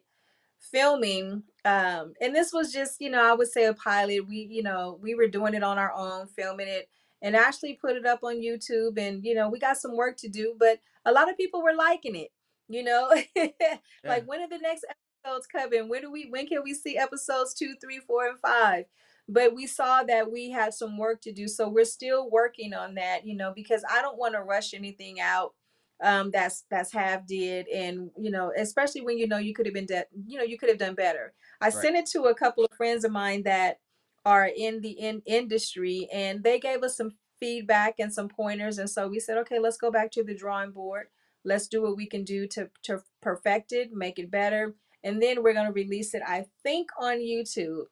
filming 0.60 1.44
um 1.66 2.14
and 2.22 2.36
this 2.36 2.52
was 2.54 2.72
just 2.72 3.00
you 3.00 3.10
know 3.10 3.24
i 3.24 3.34
would 3.34 3.48
say 3.48 3.66
a 3.66 3.74
pilot 3.74 4.28
we 4.28 4.48
you 4.52 4.62
know 4.62 5.00
we 5.02 5.16
were 5.16 5.28
doing 5.28 5.54
it 5.54 5.64
on 5.64 5.78
our 5.78 5.94
own 5.94 6.28
filming 6.28 6.68
it 6.68 6.90
and 7.22 7.36
actually 7.36 7.74
put 7.74 7.96
it 7.96 8.06
up 8.06 8.20
on 8.24 8.36
youtube 8.42 8.98
and 8.98 9.24
you 9.26 9.34
know 9.34 9.50
we 9.50 9.58
got 9.58 9.78
some 9.78 9.96
work 9.96 10.18
to 10.18 10.28
do 10.28 10.56
but 10.60 10.80
a 11.06 11.12
lot 11.12 11.30
of 11.30 11.38
people 11.38 11.64
were 11.64 11.74
liking 11.74 12.16
it 12.16 12.30
you 12.70 12.84
know? 12.84 13.12
Yeah. 13.36 14.12
like 14.12 14.26
when 14.26 14.42
are 14.42 14.48
the 14.48 14.60
next 14.60 14.86
episodes 15.26 15.48
coming? 15.48 15.90
When 15.90 16.02
do 16.02 16.12
we 16.12 16.28
when 16.30 16.48
can 16.48 16.64
we 16.64 16.74
see 16.74 16.98
episodes 16.98 17.54
two 17.54 17.74
three 17.82 18.00
four 18.00 18.28
and 18.30 18.40
five? 18.40 18.86
But 19.28 19.54
we 19.54 19.68
saw 19.68 20.04
that 20.04 20.32
we 20.32 20.50
had 20.52 20.74
some 20.74 20.98
work 20.98 21.22
to 21.22 21.32
do 21.34 21.48
so 21.48 21.68
we're 21.68 21.86
still 21.86 22.30
working 22.30 22.74
on 22.74 22.96
that 22.96 23.26
you 23.28 23.36
know 23.36 23.52
because 23.56 23.84
i 23.92 24.02
don't 24.02 24.18
want 24.18 24.34
to 24.34 24.42
rush 24.42 24.74
anything 24.74 25.20
out 25.20 25.54
um 26.02 26.32
that's 26.32 26.64
that's 26.70 26.92
half 26.94 27.26
did 27.26 27.68
and 27.68 28.10
you 28.18 28.32
know 28.32 28.52
especially 28.58 29.02
when 29.02 29.18
you 29.18 29.28
know 29.28 29.38
you 29.38 29.54
could 29.54 29.66
have 29.66 29.74
been 29.76 29.86
de- 29.86 30.06
you 30.28 30.38
know 30.38 30.44
you 30.44 30.58
could 30.58 30.70
have 30.70 30.78
done 30.78 30.96
better. 30.96 31.34
I 31.62 31.66
Right. 31.66 31.74
sent 31.74 31.98
it 31.98 32.06
to 32.08 32.24
a 32.24 32.36
couple 32.36 32.64
of 32.64 32.72
friends 32.78 33.04
of 33.04 33.12
mine 33.12 33.44
that 33.44 33.80
are 34.26 34.50
in 34.56 34.82
the 34.82 34.92
in 34.92 35.22
industry 35.26 36.08
and 36.14 36.44
they 36.44 36.60
gave 36.60 36.84
us 36.84 36.96
some 36.98 37.12
feedback 37.40 37.96
and 38.00 38.14
some 38.14 38.28
pointers 38.30 38.78
and 38.78 38.90
so 38.90 39.08
we 39.08 39.20
said 39.20 39.38
okay 39.38 39.60
let's 39.60 39.78
go 39.78 39.90
back 39.92 40.12
to 40.12 40.24
the 40.24 40.36
drawing 40.36 40.72
board. 40.72 41.08
Let's 41.46 41.68
do 41.70 41.82
what 41.82 41.96
we 41.96 42.06
can 42.06 42.24
do 42.26 42.48
to 42.48 42.70
to 42.84 43.02
perfect 43.22 43.72
it 43.72 43.92
make 43.94 44.20
it 44.20 44.30
better 44.30 44.76
and 45.04 45.22
then 45.22 45.42
we're 45.42 45.54
going 45.54 45.68
to 45.68 45.72
release 45.74 46.14
it 46.14 46.22
i 46.28 46.46
think 46.64 46.90
on 47.00 47.20
youtube. 47.20 47.86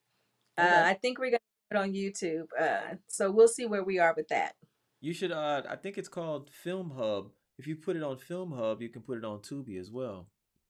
Uh, 0.58 0.82
i 0.86 0.94
think 0.94 1.18
we're 1.18 1.30
going 1.30 1.40
to 1.40 1.70
put 1.72 1.78
it 1.78 1.82
on 1.82 1.94
youtube 1.94 2.48
uh, 2.60 2.96
so 3.08 3.32
we'll 3.32 3.48
see 3.48 3.66
where 3.66 3.84
we 3.84 4.00
are 4.00 4.14
with 4.16 4.28
that. 4.30 4.56
You 5.00 5.14
should 5.14 5.32
uh 5.32 5.62
I 5.70 5.76
think 5.78 5.98
it's 5.98 6.10
called 6.10 6.50
Film 6.52 6.92
Hub. 6.98 7.32
If 7.58 7.68
you 7.68 7.76
put 7.76 7.96
it 7.96 8.04
on 8.04 8.18
Film 8.18 8.52
Hub, 8.52 8.82
you 8.82 8.90
can 8.90 9.02
put 9.02 9.18
it 9.18 9.26
on 9.26 9.40
Tubi 9.40 9.80
as 9.80 9.92
well. 9.92 10.28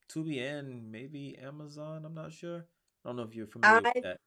Tubi 0.10 0.42
and 0.42 0.90
maybe 0.92 1.38
Amazon, 1.38 2.06
I'm 2.06 2.14
not 2.14 2.32
sure. 2.32 2.66
I 3.04 3.10
don't 3.10 3.18
know 3.18 3.24
if 3.24 3.36
you're 3.36 3.48
familiar 3.48 3.82
i 3.84 3.92
with 3.94 4.04
that. 4.04 4.18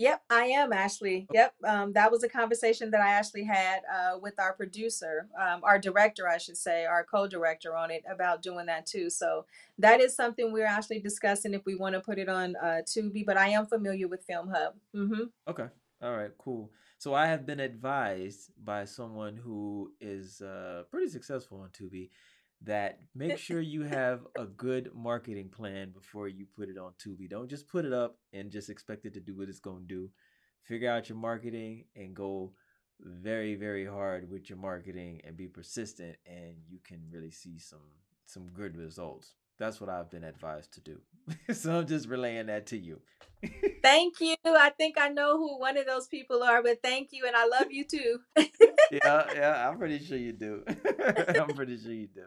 Yep, 0.00 0.22
I 0.30 0.44
am 0.46 0.72
Ashley. 0.72 1.26
Yep, 1.30 1.54
um, 1.62 1.92
that 1.92 2.10
was 2.10 2.24
a 2.24 2.28
conversation 2.28 2.90
that 2.90 3.02
I 3.02 3.10
actually 3.10 3.44
had 3.44 3.82
uh, 3.94 4.18
with 4.18 4.40
our 4.40 4.54
producer, 4.54 5.28
um, 5.38 5.60
our 5.62 5.78
director, 5.78 6.26
I 6.26 6.38
should 6.38 6.56
say, 6.56 6.86
our 6.86 7.04
co-director 7.04 7.76
on 7.76 7.90
it 7.90 8.02
about 8.10 8.40
doing 8.40 8.64
that 8.66 8.86
too. 8.86 9.10
So 9.10 9.44
that 9.78 10.00
is 10.00 10.16
something 10.16 10.52
we're 10.52 10.64
actually 10.64 11.00
discussing 11.00 11.52
if 11.52 11.66
we 11.66 11.74
want 11.74 11.96
to 11.96 12.00
put 12.00 12.18
it 12.18 12.30
on 12.30 12.56
uh, 12.56 12.80
Tubi. 12.86 13.26
But 13.26 13.36
I 13.36 13.48
am 13.48 13.66
familiar 13.66 14.08
with 14.08 14.24
Film 14.24 14.48
Hub. 14.48 14.74
hmm 14.94 15.24
Okay. 15.46 15.66
All 16.02 16.16
right, 16.16 16.30
cool. 16.38 16.70
So 17.00 17.14
I 17.14 17.28
have 17.28 17.46
been 17.46 17.60
advised 17.60 18.50
by 18.62 18.84
someone 18.84 19.34
who 19.34 19.90
is 20.02 20.42
uh, 20.42 20.82
pretty 20.90 21.08
successful 21.08 21.62
on 21.62 21.70
Tubi 21.70 22.10
that 22.60 22.98
make 23.14 23.38
sure 23.38 23.60
you 23.62 23.84
have 23.84 24.26
a 24.38 24.44
good 24.44 24.90
marketing 24.94 25.48
plan 25.48 25.92
before 25.92 26.28
you 26.28 26.44
put 26.54 26.68
it 26.68 26.76
on 26.76 26.92
Tubi. 27.02 27.26
Don't 27.26 27.48
just 27.48 27.68
put 27.68 27.86
it 27.86 27.94
up 27.94 28.18
and 28.34 28.50
just 28.50 28.68
expect 28.68 29.06
it 29.06 29.14
to 29.14 29.20
do 29.20 29.34
what 29.34 29.48
it's 29.48 29.60
going 29.60 29.88
to 29.88 29.94
do. 29.94 30.10
Figure 30.62 30.90
out 30.90 31.08
your 31.08 31.16
marketing 31.16 31.86
and 31.96 32.14
go 32.14 32.52
very 33.00 33.54
very 33.54 33.86
hard 33.86 34.30
with 34.30 34.50
your 34.50 34.58
marketing 34.58 35.22
and 35.24 35.38
be 35.38 35.48
persistent 35.48 36.16
and 36.26 36.52
you 36.68 36.80
can 36.84 37.00
really 37.10 37.30
see 37.30 37.58
some 37.58 37.88
some 38.26 38.46
good 38.48 38.76
results. 38.76 39.36
That's 39.60 39.80
what 39.80 39.90
I've 39.90 40.10
been 40.10 40.24
advised 40.24 40.72
to 40.74 40.80
do. 40.80 40.98
so 41.54 41.78
I'm 41.78 41.86
just 41.86 42.08
relaying 42.08 42.46
that 42.46 42.66
to 42.68 42.78
you. 42.78 43.00
Thank 43.82 44.20
you. 44.20 44.34
I 44.44 44.70
think 44.70 44.96
I 44.98 45.08
know 45.08 45.36
who 45.36 45.60
one 45.60 45.76
of 45.76 45.86
those 45.86 46.08
people 46.08 46.42
are, 46.42 46.62
but 46.62 46.82
thank 46.82 47.08
you, 47.12 47.26
and 47.26 47.34
I 47.34 47.46
love 47.46 47.70
you 47.70 47.84
too. 47.84 48.18
yeah, 48.36 49.24
yeah, 49.34 49.68
I'm 49.68 49.78
pretty 49.78 49.98
sure 49.98 50.18
you 50.18 50.32
do. 50.32 50.62
I'm 51.38 51.54
pretty 51.54 51.78
sure 51.78 51.92
you 51.92 52.08
do. 52.08 52.26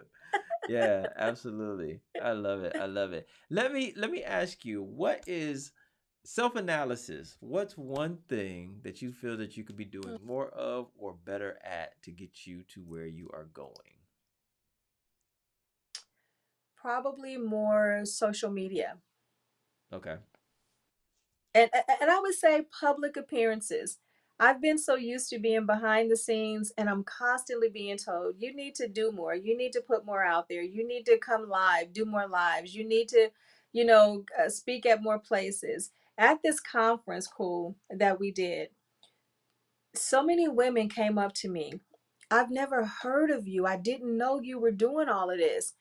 Yeah, 0.67 1.05
absolutely. 1.15 1.99
I 2.19 2.31
love 2.31 2.63
it. 2.63 2.75
I 2.75 2.85
love 2.87 3.13
it. 3.13 3.27
Let 3.51 3.71
me 3.71 3.93
let 3.95 4.09
me 4.09 4.23
ask 4.23 4.65
you, 4.65 4.81
what 4.81 5.23
is 5.27 5.71
self 6.25 6.55
analysis. 6.55 7.37
What's 7.39 7.77
one 7.77 8.17
thing 8.29 8.79
that 8.83 9.01
you 9.01 9.11
feel 9.11 9.37
that 9.37 9.57
you 9.57 9.63
could 9.63 9.77
be 9.77 9.85
doing 9.85 10.17
mm. 10.17 10.25
more 10.25 10.49
of 10.49 10.87
or 10.97 11.13
better 11.13 11.59
at 11.63 12.01
to 12.03 12.11
get 12.11 12.45
you 12.45 12.63
to 12.73 12.81
where 12.81 13.05
you 13.05 13.29
are 13.33 13.49
going? 13.53 13.92
Probably 16.83 17.37
more 17.37 18.01
social 18.03 18.51
media. 18.51 18.97
Okay. 19.93 20.17
And 21.55 21.69
and 22.01 22.11
I 22.11 22.19
would 22.19 22.35
say 22.35 22.65
public 22.77 23.15
appearances. 23.15 23.99
I've 24.37 24.61
been 24.61 24.77
so 24.77 24.95
used 24.95 25.29
to 25.29 25.39
being 25.39 25.65
behind 25.65 26.11
the 26.11 26.17
scenes 26.17 26.73
and 26.77 26.89
I'm 26.89 27.05
constantly 27.05 27.69
being 27.69 27.97
told, 27.97 28.35
you 28.39 28.53
need 28.53 28.75
to 28.75 28.89
do 28.89 29.13
more. 29.13 29.33
You 29.33 29.55
need 29.55 29.71
to 29.73 29.81
put 29.81 30.05
more 30.05 30.25
out 30.25 30.49
there. 30.49 30.61
You 30.61 30.85
need 30.85 31.05
to 31.05 31.17
come 31.17 31.47
live, 31.47 31.93
do 31.93 32.03
more 32.03 32.27
lives. 32.27 32.75
You 32.75 32.85
need 32.85 33.07
to, 33.09 33.29
you 33.71 33.85
know, 33.85 34.25
uh, 34.37 34.49
speak 34.49 34.85
at 34.85 35.01
more 35.01 35.19
places. 35.19 35.91
At 36.17 36.43
this 36.43 36.59
conference, 36.59 37.27
cool, 37.27 37.77
that 37.89 38.19
we 38.19 38.31
did, 38.31 38.69
so 39.95 40.21
many 40.21 40.49
women 40.49 40.89
came 40.89 41.17
up 41.17 41.33
to 41.35 41.47
me. 41.47 41.79
I've 42.29 42.51
never 42.51 42.85
heard 42.85 43.31
of 43.31 43.47
you. 43.47 43.65
I 43.65 43.77
didn't 43.77 44.17
know 44.17 44.41
you 44.41 44.59
were 44.59 44.71
doing 44.71 45.07
all 45.07 45.29
of 45.29 45.37
this 45.37 45.73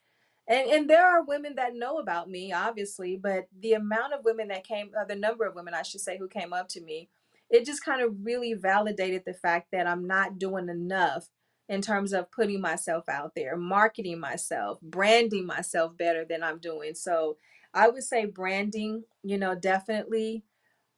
and 0.47 0.69
and 0.69 0.89
there 0.89 1.05
are 1.05 1.23
women 1.23 1.55
that 1.55 1.75
know 1.75 1.97
about 1.99 2.29
me 2.29 2.51
obviously 2.51 3.15
but 3.15 3.47
the 3.61 3.73
amount 3.73 4.13
of 4.13 4.25
women 4.25 4.47
that 4.49 4.63
came 4.63 4.91
uh, 4.99 5.05
the 5.05 5.15
number 5.15 5.45
of 5.45 5.55
women 5.55 5.73
i 5.73 5.81
should 5.81 6.01
say 6.01 6.17
who 6.17 6.27
came 6.27 6.53
up 6.53 6.67
to 6.67 6.81
me 6.81 7.09
it 7.49 7.65
just 7.65 7.83
kind 7.85 8.01
of 8.01 8.13
really 8.23 8.53
validated 8.53 9.23
the 9.25 9.33
fact 9.33 9.67
that 9.71 9.87
i'm 9.87 10.05
not 10.07 10.37
doing 10.39 10.69
enough 10.69 11.29
in 11.69 11.81
terms 11.81 12.11
of 12.13 12.29
putting 12.31 12.59
myself 12.59 13.07
out 13.07 13.33
there 13.35 13.55
marketing 13.55 14.19
myself 14.19 14.79
branding 14.81 15.45
myself 15.45 15.95
better 15.97 16.25
than 16.25 16.43
i'm 16.43 16.59
doing 16.59 16.93
so 16.93 17.37
i 17.73 17.87
would 17.87 18.03
say 18.03 18.25
branding 18.25 19.03
you 19.23 19.37
know 19.37 19.55
definitely 19.55 20.43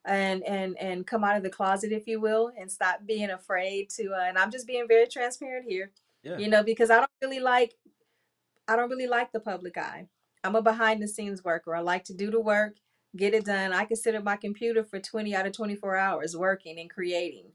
and 0.06 0.44
and 0.44 0.78
and 0.80 1.08
come 1.08 1.24
out 1.24 1.38
of 1.38 1.44
the 1.44 1.50
closet 1.50 1.92
if 1.92 2.08
you 2.08 2.20
will 2.20 2.52
and 2.60 2.72
stop 2.72 3.00
being 3.06 3.30
afraid 3.30 3.90
to 3.90 4.12
uh, 4.14 4.24
and 4.28 4.38
i'm 4.38 4.52
just 4.52 4.68
being 4.68 4.88
very 4.88 5.08
transparent 5.08 5.66
here 5.68 5.92
Yeah. 6.24 6.38
you 6.38 6.48
know 6.48 6.64
because 6.64 6.90
i 6.90 6.98
don't 6.98 7.10
really 7.22 7.40
like 7.40 7.74
I 8.68 8.76
don't 8.76 8.90
really 8.90 9.08
like 9.08 9.32
the 9.32 9.40
public 9.40 9.78
eye. 9.78 10.08
I'm 10.44 10.56
a 10.56 10.62
behind 10.62 11.02
the 11.02 11.08
scenes 11.08 11.44
worker. 11.44 11.76
I 11.76 11.82
like 11.82 12.04
to 12.06 12.14
do 12.14 12.32
the 12.32 12.40
work, 12.40 12.76
get 13.16 13.34
it 13.34 13.46
done. 13.46 13.74
I 13.74 13.86
can 13.86 13.98
sit 13.98 14.16
at 14.16 14.24
my 14.24 14.36
computer 14.36 14.84
for 14.84 15.00
20 15.00 15.36
out 15.36 15.48
of 15.48 15.54
24 15.54 15.98
hours 15.98 16.38
working 16.38 16.80
and 16.80 16.90
creating. 16.90 17.52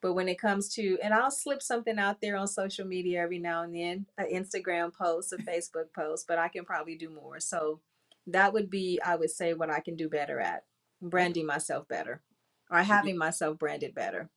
But 0.00 0.14
when 0.14 0.28
it 0.28 0.40
comes 0.40 0.68
to, 0.74 0.98
and 1.02 1.14
I'll 1.14 1.30
slip 1.30 1.62
something 1.62 1.98
out 1.98 2.20
there 2.20 2.36
on 2.36 2.48
social 2.48 2.84
media 2.84 3.22
every 3.22 3.38
now 3.38 3.62
and 3.62 3.74
then, 3.74 4.06
an 4.18 4.26
Instagram 4.32 4.92
post, 4.92 5.32
a 5.32 5.36
Facebook 5.50 5.92
post, 5.94 6.26
but 6.26 6.38
I 6.38 6.48
can 6.48 6.64
probably 6.64 6.96
do 6.96 7.08
more. 7.08 7.38
So 7.38 7.80
that 8.26 8.52
would 8.52 8.68
be, 8.68 9.00
I 9.04 9.14
would 9.16 9.30
say, 9.30 9.54
what 9.54 9.70
I 9.70 9.80
can 9.80 9.96
do 9.96 10.08
better 10.08 10.40
at 10.40 10.64
branding 11.00 11.46
myself 11.46 11.86
better 11.88 12.22
or 12.70 12.78
having 12.78 13.16
myself 13.16 13.58
branded 13.58 13.94
better. 13.94 14.30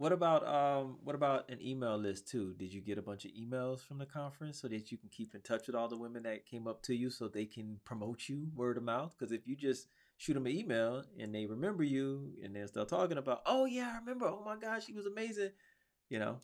What 0.00 0.12
about 0.12 0.48
um 0.48 0.96
what 1.04 1.14
about 1.14 1.50
an 1.50 1.58
email 1.60 1.98
list 1.98 2.26
too? 2.26 2.54
Did 2.58 2.72
you 2.72 2.80
get 2.80 2.96
a 2.96 3.02
bunch 3.02 3.26
of 3.26 3.32
emails 3.32 3.86
from 3.86 3.98
the 3.98 4.06
conference 4.06 4.58
so 4.58 4.66
that 4.66 4.90
you 4.90 4.96
can 4.96 5.10
keep 5.10 5.34
in 5.34 5.42
touch 5.42 5.66
with 5.66 5.76
all 5.76 5.88
the 5.88 5.96
women 5.98 6.22
that 6.22 6.46
came 6.46 6.66
up 6.66 6.82
to 6.84 6.94
you 6.94 7.10
so 7.10 7.28
they 7.28 7.44
can 7.44 7.80
promote 7.84 8.26
you 8.26 8.48
word 8.56 8.78
of 8.78 8.82
mouth? 8.82 9.14
Because 9.14 9.30
if 9.30 9.46
you 9.46 9.54
just 9.54 9.88
shoot 10.16 10.32
them 10.32 10.46
an 10.46 10.52
email 10.52 11.04
and 11.18 11.34
they 11.34 11.44
remember 11.44 11.82
you 11.82 12.32
and 12.42 12.56
they're 12.56 12.66
still 12.66 12.86
talking 12.86 13.18
about, 13.18 13.42
oh 13.44 13.66
yeah, 13.66 13.92
I 13.94 13.98
remember. 13.98 14.24
Oh 14.24 14.42
my 14.42 14.56
gosh, 14.56 14.86
she 14.86 14.94
was 14.94 15.04
amazing. 15.04 15.50
You 16.08 16.18
know. 16.18 16.38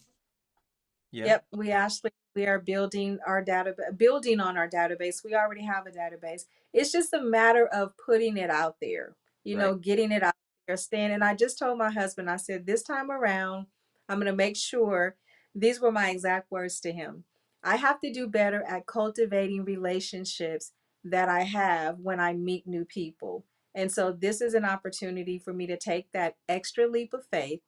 Yeah. 1.10 1.24
Yep, 1.24 1.44
we 1.52 1.70
actually 1.70 2.10
we 2.34 2.46
are 2.46 2.58
building 2.58 3.18
our 3.26 3.42
data 3.42 3.74
building 3.96 4.38
on 4.38 4.58
our 4.58 4.68
database. 4.68 5.24
We 5.24 5.34
already 5.34 5.64
have 5.64 5.86
a 5.86 5.90
database. 5.90 6.42
It's 6.74 6.92
just 6.92 7.14
a 7.14 7.22
matter 7.22 7.66
of 7.68 7.94
putting 7.96 8.36
it 8.36 8.50
out 8.50 8.76
there. 8.82 9.16
You 9.44 9.56
right. 9.56 9.64
know, 9.64 9.74
getting 9.76 10.12
it 10.12 10.22
out 10.22 10.34
And 10.68 11.24
I 11.24 11.34
just 11.34 11.58
told 11.58 11.78
my 11.78 11.92
husband, 11.92 12.28
I 12.28 12.36
said, 12.36 12.66
this 12.66 12.82
time 12.82 13.10
around, 13.10 13.66
I'm 14.08 14.18
going 14.18 14.26
to 14.26 14.36
make 14.36 14.56
sure 14.56 15.16
these 15.54 15.80
were 15.80 15.92
my 15.92 16.10
exact 16.10 16.50
words 16.50 16.80
to 16.80 16.92
him. 16.92 17.24
I 17.62 17.76
have 17.76 18.00
to 18.00 18.12
do 18.12 18.26
better 18.28 18.62
at 18.62 18.86
cultivating 18.86 19.64
relationships 19.64 20.72
that 21.04 21.28
I 21.28 21.42
have 21.42 22.00
when 22.00 22.20
I 22.20 22.32
meet 22.32 22.66
new 22.66 22.84
people. 22.84 23.44
And 23.74 23.92
so 23.92 24.10
this 24.12 24.40
is 24.40 24.54
an 24.54 24.64
opportunity 24.64 25.38
for 25.38 25.52
me 25.52 25.66
to 25.66 25.76
take 25.76 26.10
that 26.12 26.36
extra 26.48 26.86
leap 26.86 27.12
of 27.14 27.26
faith 27.26 27.60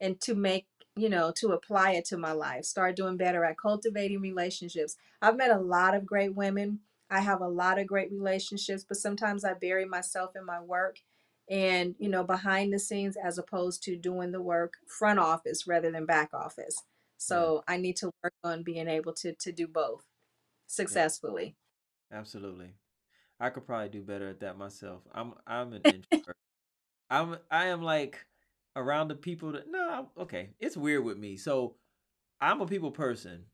and 0.00 0.20
to 0.22 0.34
make, 0.34 0.66
you 0.96 1.08
know, 1.08 1.32
to 1.36 1.48
apply 1.48 1.92
it 1.92 2.04
to 2.06 2.16
my 2.16 2.32
life, 2.32 2.64
start 2.64 2.96
doing 2.96 3.16
better 3.16 3.44
at 3.44 3.58
cultivating 3.58 4.20
relationships. 4.20 4.96
I've 5.20 5.36
met 5.36 5.50
a 5.50 5.58
lot 5.58 5.94
of 5.94 6.06
great 6.06 6.34
women. 6.34 6.80
I 7.10 7.20
have 7.20 7.40
a 7.40 7.48
lot 7.48 7.78
of 7.78 7.86
great 7.86 8.12
relationships, 8.12 8.84
but 8.86 8.98
sometimes 8.98 9.44
I 9.44 9.54
bury 9.54 9.84
myself 9.84 10.36
in 10.36 10.44
my 10.44 10.60
work 10.60 10.98
and 11.50 11.94
you 11.98 12.08
know 12.08 12.24
behind 12.24 12.72
the 12.72 12.78
scenes 12.78 13.16
as 13.16 13.38
opposed 13.38 13.82
to 13.82 13.96
doing 13.96 14.32
the 14.32 14.42
work 14.42 14.74
front 14.86 15.18
office 15.18 15.66
rather 15.66 15.90
than 15.90 16.06
back 16.06 16.30
office. 16.34 16.82
So 17.16 17.62
yeah. 17.68 17.74
i 17.74 17.76
need 17.78 17.96
to 17.96 18.10
work 18.22 18.34
on 18.44 18.62
being 18.62 18.88
able 18.88 19.12
to 19.14 19.34
to 19.34 19.52
do 19.52 19.66
both 19.66 20.04
successfully. 20.66 21.56
Yeah. 22.10 22.18
absolutely. 22.18 22.74
I 23.40 23.50
could 23.50 23.66
probably 23.66 23.88
do 23.88 24.02
better 24.02 24.28
at 24.28 24.40
that 24.40 24.58
myself. 24.58 25.02
I'm 25.12 25.34
i'm 25.46 25.72
an 25.72 25.82
introvert. 25.84 26.36
I'm 27.10 27.38
i 27.50 27.66
am 27.66 27.82
like 27.82 28.24
around 28.76 29.08
the 29.08 29.16
people 29.16 29.52
that 29.52 29.70
no 29.70 30.10
okay 30.18 30.50
it's 30.60 30.76
weird 30.76 31.04
with 31.04 31.18
me. 31.18 31.36
So 31.36 31.76
i'm 32.40 32.60
a 32.60 32.66
people 32.66 32.90
person. 32.90 33.44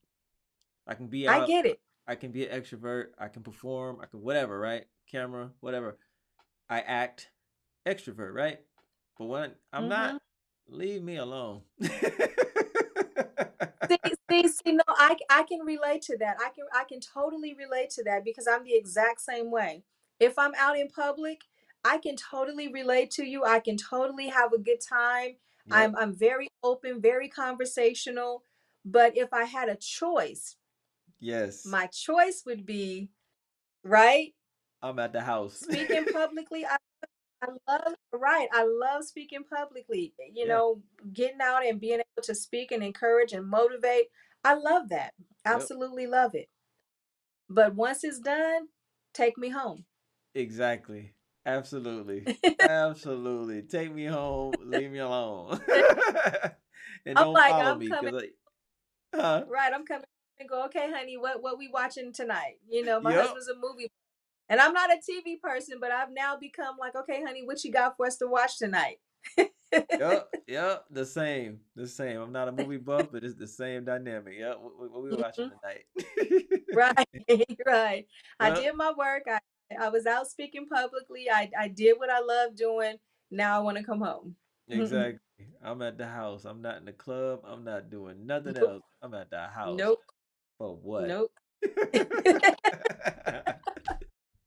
I 0.87 0.95
can 0.95 1.07
be 1.07 1.29
out, 1.29 1.43
i 1.43 1.47
get 1.47 1.65
it. 1.65 1.81
I 2.07 2.17
can 2.17 2.33
be 2.33 2.47
an 2.47 2.61
extrovert 2.61 3.07
i 3.19 3.29
can 3.29 3.43
perform 3.43 3.99
i 4.03 4.07
can 4.07 4.21
whatever 4.21 4.59
right? 4.59 4.85
Camera 5.11 5.51
whatever. 5.61 5.97
I 6.69 6.81
act 6.81 7.31
extrovert, 7.87 8.35
right? 8.35 8.61
But 9.19 9.27
when 9.27 9.53
I'm 9.73 9.83
mm-hmm. 9.83 9.89
not, 9.91 10.23
leave 10.69 11.03
me 11.03 11.17
alone. 11.17 11.63
see, 11.83 11.91
see, 14.31 14.49
see, 14.49 14.73
no, 14.73 14.83
I, 14.89 15.17
I 15.31 15.43
can 15.45 15.61
relate 15.61 16.03
to 16.03 16.17
that. 16.19 16.37
I 16.41 16.51
can, 16.51 16.65
I 16.75 16.85
can 16.85 17.01
totally 17.01 17.55
relate 17.55 17.91
to 17.91 18.05
that 18.05 18.25
because 18.25 18.47
I'm 18.51 18.65
the 18.65 18.75
exact 18.75 19.21
same 19.21 19.51
way. 19.51 19.85
If 20.21 20.39
I'm 20.39 20.53
out 20.59 20.79
in 20.79 20.89
public, 20.89 21.41
I 21.85 21.99
can 21.99 22.17
totally 22.17 22.69
relate 22.69 23.11
to 23.13 23.25
you. 23.25 23.45
I 23.45 23.61
can 23.61 23.77
totally 23.77 24.29
have 24.29 24.53
a 24.53 24.59
good 24.59 24.81
time. 24.81 25.37
Yep. 25.67 25.79
I'm, 25.79 25.97
I'm 25.97 26.15
very 26.15 26.49
open, 26.63 27.01
very 27.01 27.29
conversational. 27.29 28.43
But 28.85 29.17
if 29.17 29.33
I 29.33 29.45
had 29.45 29.69
a 29.69 29.77
choice, 29.77 30.57
yes, 31.21 31.65
my 31.65 31.87
choice 31.87 32.43
would 32.47 32.67
be, 32.67 33.09
right? 33.83 34.35
I'm 34.83 34.99
at 34.99 35.13
the 35.13 35.23
house. 35.23 35.55
Speaking 35.55 36.05
publicly, 36.13 36.67
I 36.71 36.77
I 37.45 37.73
love 37.73 37.95
right. 38.13 38.49
I 38.53 38.65
love 38.65 39.05
speaking 39.05 39.45
publicly. 39.45 40.15
You 40.33 40.45
yeah. 40.47 40.55
know, 40.55 40.83
getting 41.13 41.41
out 41.43 41.67
and 41.67 41.81
being 41.81 41.95
able 42.01 42.23
to 42.23 42.35
speak 42.35 42.73
and 42.73 42.83
encourage 42.83 43.33
and 43.33 43.47
motivate. 43.49 44.07
I 44.45 44.55
love 44.55 44.89
that. 44.91 45.13
Absolutely 45.45 46.03
yep. 46.03 46.13
love 46.13 46.35
it. 46.35 46.49
But 47.49 47.75
once 47.75 48.05
it's 48.05 48.21
done, 48.21 48.69
take 49.13 49.37
me 49.39 49.51
home. 49.51 49.85
Exactly. 50.35 51.13
Absolutely. 51.47 52.39
Absolutely. 52.61 53.63
Take 53.63 53.95
me 53.95 54.07
home. 54.07 54.55
Leave 54.63 54.91
me 54.91 54.99
alone. 54.99 55.61
and 57.07 57.17
don't 57.17 57.33
like, 57.33 57.51
follow 57.51 57.73
I'm 57.73 57.79
me 57.79 57.89
because 57.89 58.23
huh? 59.15 59.45
right. 59.49 59.73
I'm 59.75 59.85
coming 59.85 60.05
and 60.39 60.49
go. 60.49 60.65
Okay, 60.67 60.91
honey. 60.91 61.17
What 61.17 61.43
what 61.43 61.59
we 61.59 61.69
watching 61.69 62.13
tonight? 62.13 62.59
You 62.69 62.85
know, 62.85 63.01
my 63.01 63.13
yep. 63.13 63.23
husband's 63.23 63.49
a 63.49 63.55
movie 63.55 63.91
and 64.49 64.61
I'm 64.61 64.73
not 64.73 64.91
a 64.91 64.97
TV 64.97 65.41
person, 65.41 65.79
but 65.81 65.91
I've 65.91 66.13
now 66.13 66.37
become 66.37 66.77
like, 66.79 66.95
okay, 66.95 67.23
honey, 67.25 67.43
what 67.45 67.65
you 67.65 67.73
got 67.73 67.97
for 67.97 68.07
us 68.07 68.17
to 68.19 68.27
watch 68.27 68.59
tonight? 68.59 68.99
yep, 69.37 70.29
yep, 70.47 70.85
the 70.91 71.07
same, 71.07 71.61
the 71.75 71.87
same. 71.87 72.21
I'm 72.21 72.33
not 72.33 72.49
a 72.49 72.53
movie 72.53 72.77
buff, 72.77 73.09
but 73.11 73.25
it's 73.25 73.35
the 73.35 73.47
same 73.47 73.85
dynamic. 73.85 74.35
Yep, 74.39 74.59
what, 74.61 74.91
what 74.93 75.03
we 75.03 75.17
watching 75.17 75.51
mm-hmm. 75.51 75.57
tonight? 75.63 76.65
right, 76.75 77.07
right. 77.67 77.97
Yep. 77.97 78.07
I 78.41 78.51
did 78.55 78.75
my 78.75 78.93
work. 78.97 79.23
I, 79.29 79.39
I 79.81 79.89
was 79.89 80.07
out 80.07 80.27
speaking 80.29 80.67
publicly. 80.67 81.27
I, 81.33 81.51
I 81.59 81.69
did 81.69 81.99
what 81.99 82.11
I 82.11 82.21
love 82.21 82.57
doing. 82.57 82.97
Now 83.31 83.59
I 83.59 83.63
want 83.63 83.79
to 83.79 83.85
come 83.85 84.01
home. 84.01 84.37
Exactly. 84.69 85.19
I'm 85.63 85.83
at 85.83 85.99
the 85.99 86.07
house. 86.07 86.45
I'm 86.45 86.63
not 86.63 86.77
in 86.77 86.85
the 86.85 86.93
club. 86.93 87.41
I'm 87.45 87.65
not 87.65 87.91
doing 87.91 88.27
nothing 88.27 88.55
nope. 88.55 88.71
else. 88.71 88.83
I'm 89.03 89.15
at 89.15 89.31
the 89.31 89.47
house. 89.47 89.77
Nope. 89.77 90.01
For 90.59 90.77
what? 90.77 91.09
Nope. 91.09 91.33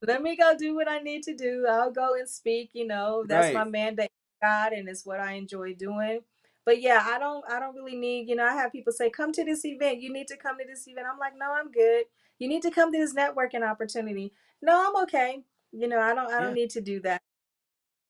Let 0.08 0.22
me 0.22 0.38
go 0.38 0.56
do 0.58 0.74
what 0.74 0.90
I 0.90 1.00
need 1.00 1.24
to 1.24 1.36
do. 1.36 1.68
I'll 1.70 1.92
go 1.92 2.16
and 2.16 2.28
speak, 2.28 2.70
you 2.74 2.88
know, 2.88 3.26
that's 3.28 3.48
right. 3.48 3.54
my 3.54 3.66
mandate 3.66 4.10
God 4.42 4.72
and 4.72 4.88
it's 4.88 5.06
what 5.06 5.20
I 5.20 5.34
enjoy 5.34 5.74
doing. 5.74 6.22
But 6.66 6.82
yeah, 6.82 7.04
I 7.06 7.20
don't 7.20 7.44
I 7.50 7.60
don't 7.60 7.76
really 7.76 7.96
need, 7.96 8.30
you 8.30 8.36
know, 8.36 8.46
I 8.46 8.54
have 8.54 8.72
people 8.72 8.94
say, 8.94 9.10
come 9.10 9.32
to 9.34 9.44
this 9.44 9.66
event. 9.66 10.02
You 10.02 10.12
need 10.12 10.28
to 10.30 10.38
come 10.38 10.58
to 10.60 10.66
this 10.66 10.88
event. 10.88 11.08
I'm 11.12 11.20
like, 11.20 11.34
no, 11.38 11.54
I'm 11.54 11.72
good. 11.72 12.06
You 12.40 12.48
need 12.48 12.62
to 12.64 12.72
come 12.72 12.92
to 12.92 12.98
this 12.98 13.14
networking 13.14 13.70
opportunity. 13.70 14.32
No, 14.62 14.88
I'm 14.88 15.04
okay. 15.04 15.44
You 15.72 15.88
know, 15.88 16.00
I 16.00 16.14
don't 16.14 16.32
I 16.32 16.40
don't 16.40 16.56
yeah. 16.56 16.64
need 16.64 16.70
to 16.72 16.82
do 16.82 17.02
that. 17.02 17.22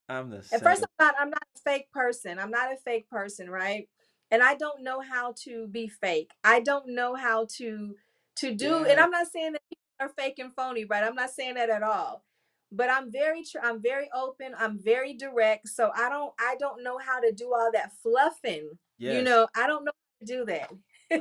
I'm 0.07 0.29
the 0.29 0.37
At 0.51 0.61
first 0.61 0.83
I'm 0.83 1.05
not 1.05 1.15
I'm 1.19 1.29
not 1.31 1.43
a 1.55 1.59
fake 1.61 1.91
person. 1.91 2.37
I'm 2.37 2.51
not 2.51 2.71
a 2.71 2.77
fake 2.77 3.09
person, 3.09 3.49
right? 3.49 3.89
And 4.29 4.43
I 4.43 4.55
don't 4.55 4.83
know 4.83 5.01
how 5.01 5.33
to 5.43 5.67
be 5.67 5.87
fake. 5.87 6.31
I 6.43 6.59
don't 6.59 6.89
know 6.89 7.15
how 7.15 7.47
to 7.57 7.95
to 8.35 8.53
do 8.53 8.83
yeah. 8.85 8.91
and 8.91 8.99
I'm 8.99 9.09
not 9.09 9.27
saying 9.27 9.53
that 9.53 9.61
are 9.99 10.09
fake 10.09 10.39
and 10.39 10.53
phony, 10.55 10.85
right? 10.85 11.03
I'm 11.03 11.15
not 11.15 11.31
saying 11.31 11.55
that 11.55 11.69
at 11.69 11.83
all. 11.83 12.23
but 12.71 12.89
I'm 12.89 13.11
very 13.11 13.43
tr- 13.43 13.59
I'm 13.63 13.81
very 13.81 14.09
open. 14.13 14.53
I'm 14.57 14.77
very 14.77 15.13
direct. 15.13 15.69
So 15.69 15.89
I 15.95 16.09
don't 16.09 16.33
I 16.39 16.55
don't 16.59 16.83
know 16.83 16.97
how 16.97 17.19
to 17.21 17.31
do 17.31 17.53
all 17.53 17.71
that 17.73 17.91
fluffing. 18.03 18.71
You 18.97 19.11
Yes. 19.13 19.25
know, 19.25 19.47
I 19.55 19.67
don't 19.67 19.85
know 19.85 19.91
how 19.95 20.25
to 20.25 20.33
do 20.33 20.45
that. 20.45 20.71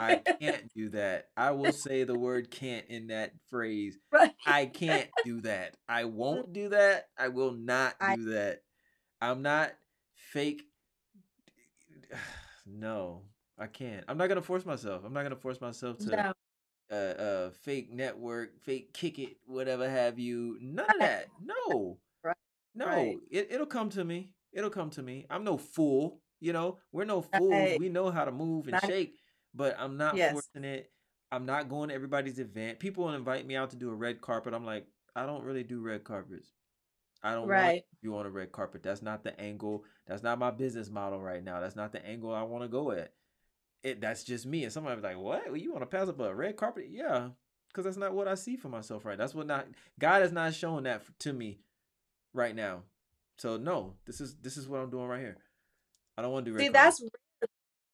I 0.01 0.17
can't 0.41 0.69
do 0.75 0.89
that. 0.91 1.29
I 1.37 1.53
will 1.53 1.73
say 1.73 2.03
the 2.05 2.19
word 2.19 2.51
can't 2.51 2.87
in 2.89 3.07
that 3.09 3.33
phrase. 3.51 3.97
Right. 4.11 4.33
I 4.45 4.67
can't 4.67 5.09
do 5.25 5.41
that. 5.43 5.77
I 5.89 6.03
mm. 6.03 6.13
won't 6.13 6.53
do 6.53 6.71
that. 6.71 7.09
I 7.17 7.29
will 7.29 7.53
not 7.53 7.95
I 8.01 8.17
do 8.17 8.31
that. 8.31 8.63
I'm 9.21 9.43
not 9.43 9.73
fake. 10.33 10.65
No, 12.69 13.23
I 13.57 13.69
can't. 13.69 14.05
I'm 14.09 14.19
not 14.19 14.27
gonna 14.29 14.43
force 14.43 14.67
myself. 14.67 15.05
I'm 15.05 15.13
not 15.13 15.23
gonna 15.23 15.37
force 15.37 15.61
myself 15.61 15.99
to 15.99 16.07
no. 16.17 16.33
Uh 16.91 16.95
uh 16.95 17.51
fake 17.51 17.93
network, 17.93 18.59
fake 18.63 18.93
kick 18.93 19.19
it, 19.19 19.37
whatever 19.47 19.89
have 19.89 20.19
you. 20.19 20.59
None 20.61 20.87
of 20.91 21.01
that. 21.01 21.29
No. 21.41 21.99
Right. 22.23 22.37
No. 22.75 22.87
Right. 22.87 23.19
It 23.31 23.49
it'll 23.51 23.67
come 23.67 23.91
to 23.91 24.05
me. 24.05 24.31
It'll 24.53 24.71
come 24.71 24.91
to 24.91 25.03
me. 25.03 25.27
I'm 25.31 25.45
no 25.45 25.57
fool. 25.57 26.21
You 26.41 26.53
know, 26.53 26.79
we're 26.93 27.05
no 27.05 27.21
fools. 27.23 27.71
Right. 27.71 27.79
We 27.79 27.89
know 27.89 28.11
how 28.11 28.25
to 28.25 28.33
move 28.33 28.69
and 28.69 28.79
shake, 28.79 29.17
but 29.55 29.77
I'm 29.79 29.97
not 29.97 30.17
Yes. 30.17 30.33
forcing 30.33 30.65
it. 30.65 30.91
I'm 31.33 31.47
not 31.47 31.69
going 31.69 31.89
to 31.89 31.95
everybody's 31.95 32.39
event. 32.39 32.79
People 32.79 33.05
will 33.05 33.15
invite 33.15 33.47
me 33.47 33.57
out 33.57 33.71
to 33.71 33.77
do 33.77 33.91
a 33.91 33.95
red 33.95 34.21
carpet. 34.21 34.55
I'm 34.55 34.65
like, 34.65 34.87
I 35.15 35.27
don't 35.27 35.45
really 35.45 35.65
do 35.65 35.81
red 35.81 36.05
carpets. 36.05 36.53
I 37.23 37.33
don't 37.35 37.51
want 37.51 37.51
Right. 37.51 37.85
you 38.03 38.17
on 38.17 38.27
a 38.27 38.31
red 38.31 38.53
carpet. 38.53 38.83
That's 38.83 39.03
not 39.03 39.25
the 39.25 39.39
angle. 39.41 39.85
That's 40.07 40.23
not 40.23 40.39
my 40.39 40.51
business 40.51 40.91
model 40.91 41.21
right 41.21 41.43
now. 41.43 41.61
That's 41.61 41.77
not 41.77 41.93
the 41.93 42.05
angle 42.07 42.33
I 42.35 42.43
want 42.43 42.63
to 42.65 42.69
go 42.69 42.93
at. 42.93 43.13
It 43.83 44.01
that's 44.01 44.25
just 44.25 44.47
me. 44.47 44.65
And 44.65 44.73
somebody's 44.73 45.05
like, 45.05 45.19
"What? 45.19 45.47
Well, 45.47 45.57
you 45.57 45.73
want 45.73 45.83
to 45.83 45.97
pass 45.97 46.09
up 46.09 46.21
a 46.21 46.35
red 46.35 46.57
carpet?" 46.57 46.87
Yeah, 46.91 47.29
because 47.69 47.85
that's 47.85 47.97
not 47.97 48.15
what 48.15 48.29
I 48.29 48.35
see 48.35 48.57
for 48.57 48.69
myself. 48.69 49.05
Right? 49.05 49.19
That's 49.19 49.35
what 49.35 49.47
not 49.47 49.67
God 49.99 50.23
is 50.23 50.33
not 50.33 50.55
showing 50.55 50.85
that 50.85 51.03
to 51.21 51.33
me 51.33 51.59
right 52.33 52.55
now. 52.55 52.83
So 53.39 53.57
no, 53.57 53.95
this 54.07 54.21
is 54.21 54.37
this 54.37 54.57
is 54.57 54.69
what 54.69 54.81
I'm 54.81 54.91
doing 54.91 55.07
right 55.07 55.21
here. 55.21 55.39
I 56.17 56.23
don't 56.23 56.33
want 56.33 56.47
to 56.47 56.53
do 56.53 56.59
See, 56.59 56.69
that's 56.69 57.03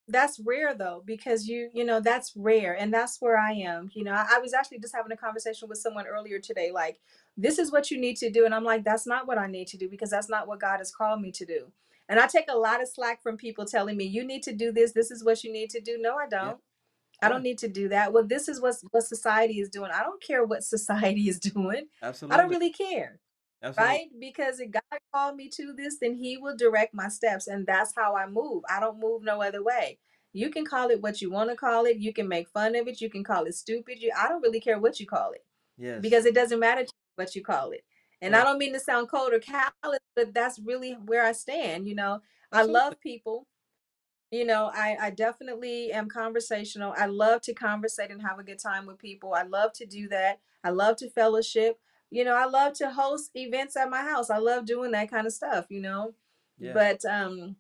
that's 0.09 0.41
rare 0.41 0.74
though 0.74 1.03
because 1.05 1.47
you 1.47 1.70
you 1.72 1.85
know 1.85 2.01
that's 2.01 2.33
rare 2.37 2.76
and 2.76 2.93
that's 2.93 3.20
where 3.20 3.39
i 3.39 3.53
am 3.53 3.89
you 3.95 4.03
know 4.03 4.12
I, 4.12 4.26
I 4.35 4.39
was 4.41 4.53
actually 4.53 4.80
just 4.80 4.95
having 4.95 5.12
a 5.12 5.16
conversation 5.16 5.68
with 5.68 5.78
someone 5.78 6.07
earlier 6.07 6.41
today 6.41 6.72
like 6.72 7.01
this 7.37 7.59
is 7.59 7.70
what 7.70 7.91
you 7.91 8.01
need 8.01 8.16
to 8.16 8.30
do 8.30 8.45
and 8.45 8.55
i'm 8.55 8.64
like 8.64 8.85
that's 8.85 9.07
not 9.07 9.28
what 9.28 9.39
i 9.39 9.47
need 9.47 9.68
to 9.68 9.76
do 9.76 9.89
because 9.89 10.11
that's 10.11 10.28
not 10.28 10.49
what 10.49 10.61
god 10.61 10.78
has 10.78 10.93
called 10.93 11.20
me 11.20 11.30
to 11.33 11.47
do 11.47 11.70
and 12.12 12.20
i 12.20 12.26
take 12.26 12.46
a 12.50 12.56
lot 12.56 12.82
of 12.82 12.88
slack 12.88 13.22
from 13.22 13.36
people 13.36 13.64
telling 13.64 13.96
me 13.96 14.04
you 14.04 14.24
need 14.24 14.42
to 14.42 14.52
do 14.52 14.70
this 14.70 14.92
this 14.92 15.10
is 15.10 15.24
what 15.24 15.42
you 15.42 15.52
need 15.52 15.70
to 15.70 15.80
do 15.80 15.96
no 15.98 16.16
i 16.16 16.28
don't 16.28 16.58
i 17.22 17.28
don't 17.28 17.42
need 17.42 17.58
to 17.58 17.68
do 17.68 17.88
that 17.88 18.12
well 18.12 18.26
this 18.26 18.48
is 18.48 18.60
what 18.60 18.74
what 18.90 19.02
society 19.02 19.60
is 19.60 19.68
doing 19.68 19.90
i 19.92 20.02
don't 20.02 20.22
care 20.22 20.44
what 20.44 20.62
society 20.74 21.28
is 21.28 21.40
doing 21.40 21.86
Absolutely. 22.02 22.34
i 22.34 22.40
don't 22.40 22.50
really 22.50 22.72
care 22.72 23.18
absolutely. 23.62 23.94
right? 23.94 24.06
Because 24.18 24.60
if 24.60 24.70
God 24.70 24.82
called 25.14 25.36
me 25.36 25.48
to 25.56 25.72
this, 25.72 25.98
then 26.00 26.14
He 26.14 26.36
will 26.36 26.56
direct 26.56 26.94
my 26.94 27.08
steps, 27.08 27.46
and 27.46 27.66
that's 27.66 27.92
how 27.96 28.16
I 28.16 28.26
move. 28.26 28.64
I 28.68 28.80
don't 28.80 29.00
move 29.00 29.22
no 29.22 29.42
other 29.42 29.62
way. 29.62 29.98
You 30.32 30.50
can 30.50 30.64
call 30.64 30.90
it 30.90 31.02
what 31.02 31.20
you 31.20 31.30
want 31.30 31.50
to 31.50 31.56
call 31.56 31.84
it. 31.84 31.98
You 31.98 32.12
can 32.12 32.26
make 32.26 32.48
fun 32.48 32.74
of 32.74 32.88
it. 32.88 33.00
You 33.00 33.10
can 33.10 33.22
call 33.22 33.44
it 33.44 33.54
stupid. 33.54 34.00
You, 34.00 34.12
I 34.18 34.28
don't 34.28 34.42
really 34.42 34.60
care 34.60 34.78
what 34.78 34.98
you 34.98 35.06
call 35.06 35.32
it 35.32 35.44
Yes, 35.76 36.00
because 36.00 36.26
it 36.26 36.34
doesn't 36.34 36.60
matter 36.60 36.84
what 37.16 37.34
you 37.34 37.42
call 37.42 37.70
it. 37.70 37.84
And 38.22 38.36
I 38.36 38.44
don't 38.44 38.58
mean 38.58 38.72
to 38.72 38.80
sound 38.80 39.08
cold 39.08 39.32
or 39.32 39.40
callous, 39.40 39.98
but 40.14 40.32
that's 40.32 40.58
really 40.58 40.92
where 40.92 41.24
I 41.24 41.32
stand. 41.32 41.88
You 41.88 41.96
know, 41.96 42.22
I 42.52 42.60
absolutely. 42.60 42.72
love 42.72 43.00
people. 43.00 43.46
You 44.30 44.46
know, 44.46 44.70
I, 44.72 44.96
I 45.00 45.10
definitely 45.10 45.92
am 45.92 46.08
conversational. 46.08 46.94
I 46.96 47.06
love 47.06 47.42
to 47.42 47.52
conversate 47.52 48.10
and 48.10 48.22
have 48.22 48.38
a 48.38 48.44
good 48.44 48.60
time 48.60 48.86
with 48.86 48.98
people. 48.98 49.34
I 49.34 49.42
love 49.42 49.72
to 49.74 49.86
do 49.86 50.08
that. 50.08 50.40
I 50.64 50.70
love 50.70 50.96
to 50.98 51.10
fellowship. 51.10 51.78
You 52.10 52.24
know, 52.24 52.34
I 52.34 52.46
love 52.46 52.74
to 52.74 52.90
host 52.90 53.32
events 53.34 53.76
at 53.76 53.90
my 53.90 54.02
house. 54.02 54.30
I 54.30 54.38
love 54.38 54.64
doing 54.64 54.92
that 54.92 55.10
kind 55.10 55.26
of 55.26 55.32
stuff, 55.32 55.66
you 55.68 55.80
know. 55.80 56.14
Yes, 56.58 56.74
But 56.74 57.10
um 57.10 57.56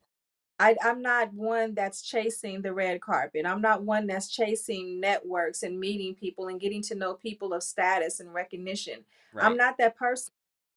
I, 0.58 0.76
I'm 0.80 1.02
not 1.02 1.32
one 1.34 1.74
that's 1.74 2.02
chasing 2.02 2.62
the 2.62 2.72
red 2.72 3.00
carpet. 3.00 3.46
I'm 3.46 3.60
not 3.60 3.82
one 3.82 4.06
that's 4.06 4.30
chasing 4.30 5.00
networks 5.00 5.64
and 5.64 5.80
meeting 5.80 6.14
people 6.14 6.46
and 6.46 6.60
getting 6.60 6.82
to 6.82 6.94
know 6.94 7.14
people 7.14 7.52
of 7.52 7.64
status 7.64 8.20
and 8.20 8.32
recognition. 8.32 9.04
I'm 9.36 9.56
not 9.56 9.76
that 9.78 9.96
person, 9.96 10.32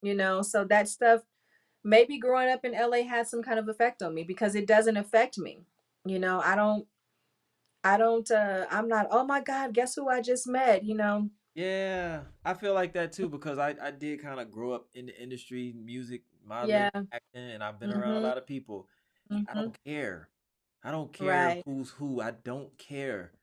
you 0.05 0.15
know. 0.15 0.41
So 0.41 0.65
that 0.65 0.89
stuff, 0.89 1.23
maybe 1.83 2.19
growing 2.19 2.49
up 2.49 2.65
in 2.65 2.73
LA 2.75 3.03
had 3.03 3.27
some 3.27 3.43
kind 3.43 3.59
of 3.59 3.69
effect 3.69 4.01
on 4.03 4.13
me 4.15 4.23
because 4.23 4.55
it 4.55 4.67
doesn't 4.67 4.97
affect 4.97 5.37
me. 5.37 5.61
You 6.05 6.19
know, 6.19 6.41
I 6.41 6.55
don't, 6.55 6.87
I 7.83 7.97
don't, 7.97 8.29
uh, 8.31 8.67
I'm 8.71 8.87
not, 8.89 9.07
oh 9.11 9.25
my 9.25 9.41
God, 9.41 9.73
guess 9.73 9.95
who 9.95 10.09
I 10.09 10.21
just 10.21 10.47
met? 10.47 10.83
You 10.85 10.95
know, 10.95 11.29
Yeah, 11.53 12.23
I 12.43 12.53
feel 12.53 12.73
like 12.73 12.93
that 12.93 13.13
too 13.13 13.29
because 13.29 13.57
I 13.57 13.75
I 13.81 13.91
did 13.91 14.21
kind 14.21 14.39
of 14.39 14.51
grow 14.51 14.73
up 14.73 14.87
in 14.93 15.05
the 15.05 15.21
industry, 15.21 15.73
music, 15.73 16.23
modeling, 16.43 16.89
yeah. 16.93 17.05
acting, 17.11 17.51
and 17.51 17.63
I've 17.63 17.79
been 17.79 17.91
around 17.91 18.17
a 18.17 18.19
Mm-hmm. 18.19 18.25
lot 18.27 18.37
of 18.37 18.45
people. 18.45 18.87
I 19.47 19.53
Mm-hmm. 19.53 19.59
don't 19.61 19.77
care. 19.85 20.29
I 20.83 20.91
don't 20.91 21.13
care 21.13 21.53
Right. 21.53 21.63
who's 21.65 21.91
who. 21.91 22.21
I 22.21 22.31
don't 22.31 22.77
care. 22.77 23.33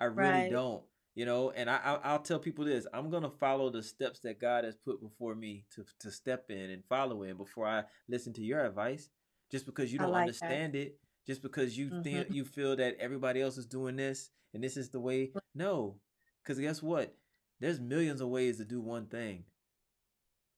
I 0.00 0.06
really 0.06 0.42
Right. 0.42 0.50
don't. 0.50 0.84
You 1.14 1.26
know, 1.26 1.50
and 1.50 1.68
I, 1.68 1.76
I 1.76 1.94
I'll 2.04 2.20
tell 2.22 2.38
people 2.38 2.64
this: 2.64 2.86
I'm 2.92 3.10
gonna 3.10 3.30
follow 3.30 3.70
the 3.70 3.82
steps 3.82 4.20
that 4.20 4.40
God 4.40 4.64
has 4.64 4.76
put 4.76 5.00
before 5.02 5.34
me 5.34 5.64
to 5.74 5.84
to 6.00 6.10
step 6.10 6.50
in 6.50 6.70
and 6.70 6.84
follow 6.88 7.22
in 7.24 7.36
before 7.36 7.66
I 7.66 7.84
listen 8.08 8.32
to 8.34 8.42
your 8.42 8.64
advice. 8.64 9.08
Just 9.50 9.66
because 9.66 9.92
you 9.92 9.98
don't 9.98 10.12
like 10.12 10.26
that. 10.26 10.30
understand 10.46 10.76
it, 10.76 10.98
just 11.26 11.42
because 11.42 11.76
you 11.76 11.88
Mm-hmm. 11.90 12.02
think 12.02 12.28
you 12.32 12.44
feel 12.44 12.76
that 12.76 12.96
everybody 13.00 13.40
else 13.40 13.58
is 13.58 13.66
doing 13.66 13.96
this 13.96 14.30
and 14.54 14.62
this 14.62 14.76
is 14.76 14.90
the 14.90 15.00
way. 15.00 15.32
No, 15.54 15.96
because 16.42 16.60
guess 16.60 16.82
what? 16.82 17.14
There's 17.58 17.80
millions 17.80 18.20
of 18.20 18.28
ways 18.28 18.58
to 18.58 18.64
do 18.64 18.80
one 18.80 19.06
thing. 19.06 19.44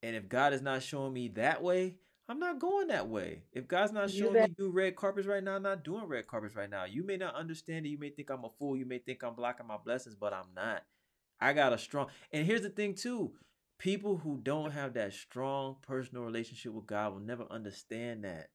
And 0.03 0.17
if 0.17 0.29
God 0.29 0.53
is 0.53 0.63
not 0.63 0.83
showing 0.83 1.13
me 1.13 1.29
that 1.29 1.63
way, 1.63 1.95
I'm 2.33 2.39
not 2.39 2.59
going 2.59 2.87
that 2.87 3.09
way. 3.09 3.43
If 3.53 3.69
God's 3.69 3.93
not 3.93 4.11
showing 4.11 4.33
me 4.33 4.47
do 4.57 4.71
red 4.71 4.97
carpets 4.97 5.27
right 5.27 5.45
now, 5.45 5.57
I'm 5.57 5.63
not 5.63 5.85
doing 5.85 6.07
red 6.07 6.27
carpets 6.27 6.57
right 6.57 6.71
now. 6.71 6.87
You 6.87 7.05
may 7.05 7.19
not 7.19 7.35
understand 7.35 7.85
it. 7.85 7.91
You 7.91 7.99
may 7.99 8.09
think 8.09 8.31
I'm 8.31 8.43
a 8.43 8.49
fool. 8.59 8.75
You 8.75 8.87
may 8.87 8.97
think 8.97 9.23
I'm 9.23 9.35
blocking 9.35 9.67
my 9.67 9.77
blessings, 9.77 10.15
but 10.15 10.33
I'm 10.33 10.47
not. 10.57 10.83
I 11.39 11.53
got 11.53 11.75
a 11.75 11.79
strong. 11.79 12.07
And 12.33 12.47
here's 12.47 12.63
the 12.63 12.71
thing 12.71 12.95
too. 12.95 13.33
People 13.79 14.17
who 14.17 14.41
don't 14.43 14.71
have 14.71 14.95
that 14.95 15.13
strong 15.13 15.77
personal 15.83 16.25
relationship 16.25 16.73
with 16.73 16.87
God 16.87 17.13
will 17.13 17.21
never 17.21 17.45
understand 17.51 18.25
that. 18.25 18.49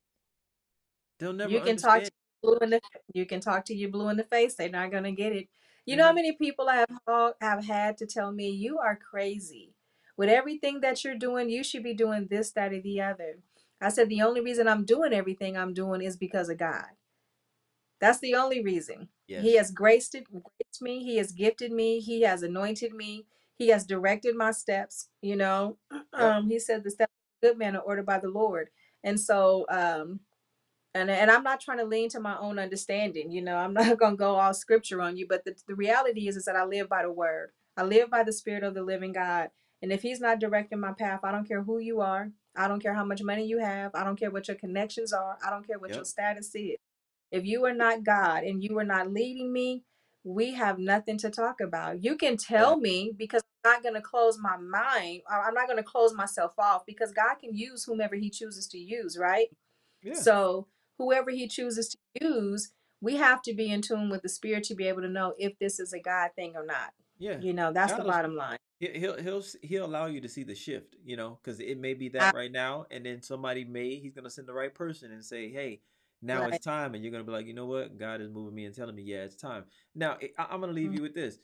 They'll 1.19 1.33
never 1.33 1.51
You 1.51 1.61
can 1.61 1.77
talk 1.77 2.01
to 2.01 2.05
you 2.05 2.09
blue 2.41 2.57
in 2.57 2.71
the 2.71 2.81
you 3.13 3.27
can 3.27 3.41
talk 3.41 3.63
to 3.65 3.75
you 3.75 3.89
blue 3.89 4.09
in 4.09 4.17
the 4.17 4.23
face. 4.23 4.55
They're 4.55 4.69
not 4.69 4.91
gonna 4.91 5.11
get 5.11 5.33
it. 5.33 5.49
You 5.85 5.97
know 5.97 6.03
how 6.05 6.09
mm-hmm. 6.09 6.15
many 6.15 6.31
people 6.35 6.67
I 6.67 6.77
have 6.77 6.99
ha- 7.07 7.33
have 7.41 7.63
had 7.63 7.97
to 7.97 8.07
tell 8.07 8.31
me 8.31 8.49
you 8.49 8.79
are 8.79 8.95
crazy. 8.95 9.75
With 10.17 10.29
everything 10.29 10.81
that 10.81 11.03
you're 11.03 11.13
doing, 11.13 11.51
you 11.51 11.63
should 11.63 11.83
be 11.83 11.93
doing 11.93 12.27
this, 12.27 12.51
that, 12.53 12.73
or 12.73 12.81
the 12.81 13.01
other. 13.01 13.37
I 13.81 13.89
said 13.89 14.09
the 14.09 14.21
only 14.21 14.41
reason 14.41 14.67
I'm 14.67 14.85
doing 14.85 15.13
everything 15.13 15.57
I'm 15.57 15.73
doing 15.73 16.01
is 16.01 16.17
because 16.17 16.49
of 16.49 16.57
God. 16.57 16.85
That's 17.99 18.19
the 18.19 18.35
only 18.35 18.63
reason. 18.63 19.09
He 19.41 19.55
has 19.55 19.71
graced 19.71 20.15
it, 20.15 20.25
graced 20.31 20.81
me. 20.81 21.03
He 21.03 21.17
has 21.17 21.31
gifted 21.31 21.71
me. 21.71 21.99
He 21.99 22.21
has 22.21 22.43
anointed 22.43 22.93
me. 22.93 23.25
He 23.55 23.69
has 23.69 23.85
directed 23.85 24.35
my 24.35 24.51
steps. 24.51 25.09
You 25.21 25.35
know, 25.35 25.77
um, 26.13 26.49
he 26.49 26.59
said 26.59 26.83
the 26.83 26.91
steps 26.91 27.11
of 27.41 27.49
a 27.49 27.51
good 27.51 27.57
man 27.57 27.75
are 27.75 27.81
ordered 27.81 28.05
by 28.05 28.19
the 28.19 28.29
Lord. 28.29 28.69
And 29.03 29.19
so, 29.19 29.65
um, 29.69 30.19
and 30.93 31.09
and 31.09 31.29
I'm 31.31 31.43
not 31.43 31.59
trying 31.61 31.79
to 31.79 31.85
lean 31.85 32.09
to 32.09 32.19
my 32.19 32.37
own 32.37 32.59
understanding. 32.59 33.31
You 33.31 33.41
know, 33.41 33.57
I'm 33.57 33.73
not 33.75 33.97
gonna 33.99 34.15
go 34.15 34.35
all 34.35 34.53
scripture 34.53 35.01
on 35.01 35.17
you. 35.17 35.27
But 35.27 35.45
the, 35.45 35.55
the 35.67 35.75
reality 35.75 36.27
is, 36.27 36.37
is 36.37 36.45
that 36.45 36.55
I 36.55 36.65
live 36.65 36.89
by 36.89 37.03
the 37.03 37.11
word. 37.11 37.51
I 37.75 37.83
live 37.83 38.09
by 38.09 38.23
the 38.23 38.33
spirit 38.33 38.63
of 38.63 38.73
the 38.73 38.83
living 38.83 39.13
God. 39.13 39.49
And 39.81 39.91
if 39.91 40.01
He's 40.01 40.21
not 40.21 40.39
directing 40.39 40.79
my 40.79 40.93
path, 40.93 41.21
I 41.23 41.31
don't 41.31 41.47
care 41.47 41.63
who 41.63 41.79
you 41.79 42.01
are. 42.01 42.31
I 42.57 42.67
don't 42.67 42.81
care 42.81 42.93
how 42.93 43.05
much 43.05 43.21
money 43.21 43.45
you 43.45 43.59
have. 43.59 43.91
I 43.93 44.03
don't 44.03 44.19
care 44.19 44.31
what 44.31 44.47
your 44.47 44.57
connections 44.57 45.13
are. 45.13 45.37
I 45.45 45.49
don't 45.49 45.65
care 45.65 45.79
what 45.79 45.91
your 45.95 46.05
status 46.05 46.51
is. 46.55 46.77
If 47.31 47.45
you 47.45 47.65
are 47.65 47.73
not 47.73 48.03
God 48.03 48.43
and 48.43 48.63
you 48.63 48.77
are 48.79 48.83
not 48.83 49.11
leading 49.11 49.51
me, 49.53 49.83
we 50.23 50.53
have 50.53 50.79
nothing 50.79 51.17
to 51.19 51.29
talk 51.29 51.61
about. 51.61 52.03
You 52.03 52.17
can 52.17 52.35
tell 52.37 52.77
me 52.77 53.11
because 53.15 53.43
I'm 53.63 53.73
not 53.73 53.83
going 53.83 53.95
to 53.95 54.01
close 54.01 54.37
my 54.39 54.57
mind. 54.57 55.21
or 55.29 55.41
I'm 55.45 55.53
not 55.53 55.67
going 55.67 55.77
to 55.77 55.83
close 55.83 56.13
myself 56.13 56.53
off 56.57 56.85
because 56.85 57.11
God 57.11 57.35
can 57.39 57.55
use 57.55 57.85
whomever 57.85 58.15
He 58.15 58.29
chooses 58.29 58.67
to 58.67 58.77
use, 58.77 59.17
right? 59.17 59.47
Yeah. 60.01 60.13
So, 60.15 60.67
whoever 60.97 61.31
He 61.31 61.47
chooses 61.47 61.89
to 61.89 61.97
use, 62.21 62.71
we 63.01 63.15
have 63.17 63.41
to 63.43 63.53
be 63.53 63.71
in 63.71 63.81
tune 63.81 64.09
with 64.09 64.21
the 64.21 64.29
Spirit 64.29 64.63
to 64.65 64.75
be 64.75 64.87
able 64.87 65.01
to 65.01 65.09
know 65.09 65.33
if 65.37 65.57
this 65.59 65.79
is 65.79 65.93
a 65.93 65.99
God 65.99 66.31
thing 66.35 66.53
or 66.55 66.65
not. 66.65 66.93
Yeah. 67.19 67.39
You 67.41 67.53
know, 67.53 67.71
that's 67.71 67.91
the 67.93 67.97
God 67.97 68.05
will 68.05 68.11
bottom 68.11 68.35
line. 68.35 68.57
He- 68.79 68.99
He'll 68.99 69.17
he'll 69.17 69.43
he'll 69.63 69.85
allow 69.85 70.05
you 70.05 70.21
to 70.21 70.29
see 70.29 70.43
the 70.43 70.55
shift, 70.55 70.95
you 71.03 71.17
know, 71.17 71.39
because 71.41 71.59
it 71.59 71.79
may 71.79 71.93
be 71.93 72.07
I, 72.07 72.09
that 72.09 72.33
right 72.33 72.51
now, 72.51 72.85
and 72.91 73.05
then 73.05 73.21
somebody 73.21 73.63
may 73.63 73.95
he's 73.95 74.13
gonna 74.13 74.29
send 74.29 74.47
the 74.47 74.53
right 74.53 74.73
person 74.73 75.11
and 75.11 75.23
say, 75.25 75.49
"Hey, 75.49 75.81
now 76.21 76.47
it's 76.47 76.59
time," 76.59 76.93
and 76.93 77.03
you're 77.03 77.11
gonna 77.11 77.23
be 77.23 77.31
like, 77.31 77.47
"You 77.47 77.53
know 77.53 77.65
what? 77.65 77.97
God 77.97 78.21
is 78.21 78.29
moving 78.29 78.53
me 78.53 78.65
and 78.65 78.75
telling 78.75 78.95
me, 78.95 79.01
yeah, 79.03 79.23
it's 79.23 79.35
time." 79.35 79.65
Now 79.95 80.17
I, 80.21 80.45
I'm 80.49 80.59
gonna 80.61 80.73
leave 80.73 80.91
Mhm. 80.91 80.95
you 80.95 81.01
with 81.01 81.15
this, 81.15 81.39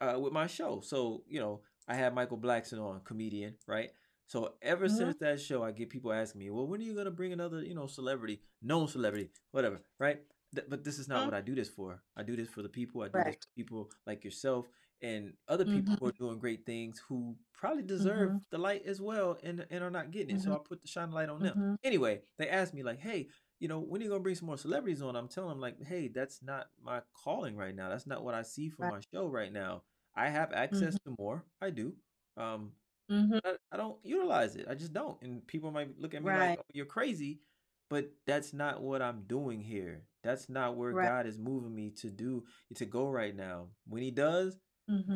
uh, 0.00 0.18
with 0.18 0.32
my 0.32 0.46
show. 0.46 0.80
So 0.80 1.24
you 1.28 1.40
know, 1.40 1.60
I 1.88 1.94
had 1.94 2.14
Michael 2.14 2.38
Blackson 2.38 2.80
on, 2.82 3.00
comedian, 3.04 3.54
right? 3.66 3.90
So 4.26 4.54
ever 4.62 4.86
Mhm. 4.86 4.96
since 4.96 5.16
that 5.16 5.40
show, 5.40 5.62
I 5.62 5.72
get 5.72 5.90
people 5.90 6.12
asking 6.12 6.38
me, 6.40 6.50
"Well, 6.50 6.66
when 6.66 6.80
are 6.80 6.84
you 6.84 6.94
gonna 6.94 7.10
bring 7.10 7.32
another, 7.32 7.62
you 7.62 7.74
know, 7.74 7.86
celebrity, 7.86 8.40
known 8.62 8.88
celebrity, 8.88 9.30
whatever, 9.50 9.80
right?" 9.98 10.20
th- 10.54 10.68
but 10.68 10.84
this 10.84 10.98
is 10.98 11.08
not 11.08 11.20
Mhm. 11.22 11.24
what 11.26 11.34
I 11.34 11.40
do 11.42 11.54
this 11.54 11.68
for. 11.68 12.02
I 12.16 12.22
do 12.22 12.36
this 12.36 12.48
for 12.48 12.62
the 12.62 12.68
people. 12.68 13.02
I 13.02 13.08
do 13.08 13.22
this 13.24 13.36
for 13.36 13.48
people 13.56 13.90
like 14.06 14.24
yourself 14.24 14.68
and 15.02 15.34
other 15.48 15.66
people 15.66 15.96
who 15.98 16.06
Mhm. 16.06 16.10
are 16.10 16.12
doing 16.12 16.38
great 16.38 16.64
things 16.66 16.98
who 17.08 17.36
probably 17.52 17.82
deserve 17.82 18.32
Mhm. 18.32 18.44
the 18.50 18.58
light 18.58 18.82
as 18.84 19.00
well 19.00 19.38
and 19.42 19.66
and 19.70 19.82
are 19.84 19.90
not 19.90 20.10
getting 20.12 20.30
it. 20.30 20.40
So 20.40 20.52
Mhm. 20.52 20.54
I 20.54 20.58
put 20.64 20.80
the 20.82 20.88
shine 20.88 21.10
light 21.10 21.28
on 21.28 21.42
them. 21.42 21.58
Anyway, 21.84 22.22
they 22.38 22.48
asked 22.48 22.74
me 22.74 22.82
like, 22.82 23.00
"Hey, 23.00 23.28
you 23.60 23.68
know, 23.68 23.80
when 23.80 24.00
are 24.00 24.04
you 24.04 24.10
gonna 24.10 24.22
bring 24.22 24.34
some 24.36 24.46
more 24.46 24.58
celebrities 24.58 25.02
on?" 25.02 25.16
I'm 25.16 25.28
telling 25.28 25.50
them 25.50 25.60
like, 25.60 25.82
"Hey, 25.82 26.08
that's 26.08 26.42
not 26.42 26.70
my 26.80 27.02
calling 27.14 27.56
right 27.56 27.74
now. 27.74 27.88
That's 27.88 28.06
not 28.06 28.24
what 28.24 28.34
I 28.34 28.42
see 28.42 28.68
for 28.70 28.82
Right. 28.82 28.92
my 28.92 29.00
show 29.12 29.26
right 29.28 29.52
now. 29.52 29.84
I 30.14 30.28
have 30.28 30.52
access 30.52 30.98
to 31.06 31.14
more. 31.18 31.46
I 31.60 31.70
do. 31.70 31.96
Um, 32.36 32.76
Mhm. 33.08 33.40
I, 33.44 33.56
I 33.72 33.76
don't 33.76 34.04
utilize 34.04 34.56
it. 34.56 34.68
I 34.68 34.74
just 34.74 34.92
don't. 34.92 35.20
And 35.22 35.46
people 35.46 35.70
might 35.70 35.98
look 35.98 36.14
at 36.14 36.22
me 36.22 36.32
like, 36.32 36.52
oh, 36.56 36.62
you're 36.72 36.86
crazy," 36.86 37.42
but 37.90 38.10
that's 38.26 38.52
not 38.52 38.82
what 38.82 39.02
I'm 39.02 39.24
doing 39.26 39.60
here. 39.60 40.08
That's 40.22 40.48
not 40.48 40.76
where 40.76 40.92
Right. 40.92 41.12
God 41.12 41.26
is 41.26 41.38
moving 41.38 41.74
me 41.74 41.90
to 41.92 42.10
do 42.10 42.44
to 42.76 42.86
go 42.86 43.08
right 43.10 43.34
now. 43.34 43.70
When 43.86 44.02
He 44.02 44.10
does, 44.10 44.58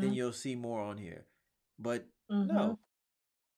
then 0.00 0.12
Mhm. 0.12 0.14
you'll 0.14 0.32
see 0.32 0.54
more 0.54 0.80
on 0.80 0.98
here. 0.98 1.26
But 1.78 2.06
Mhm. 2.30 2.48
no, 2.48 2.78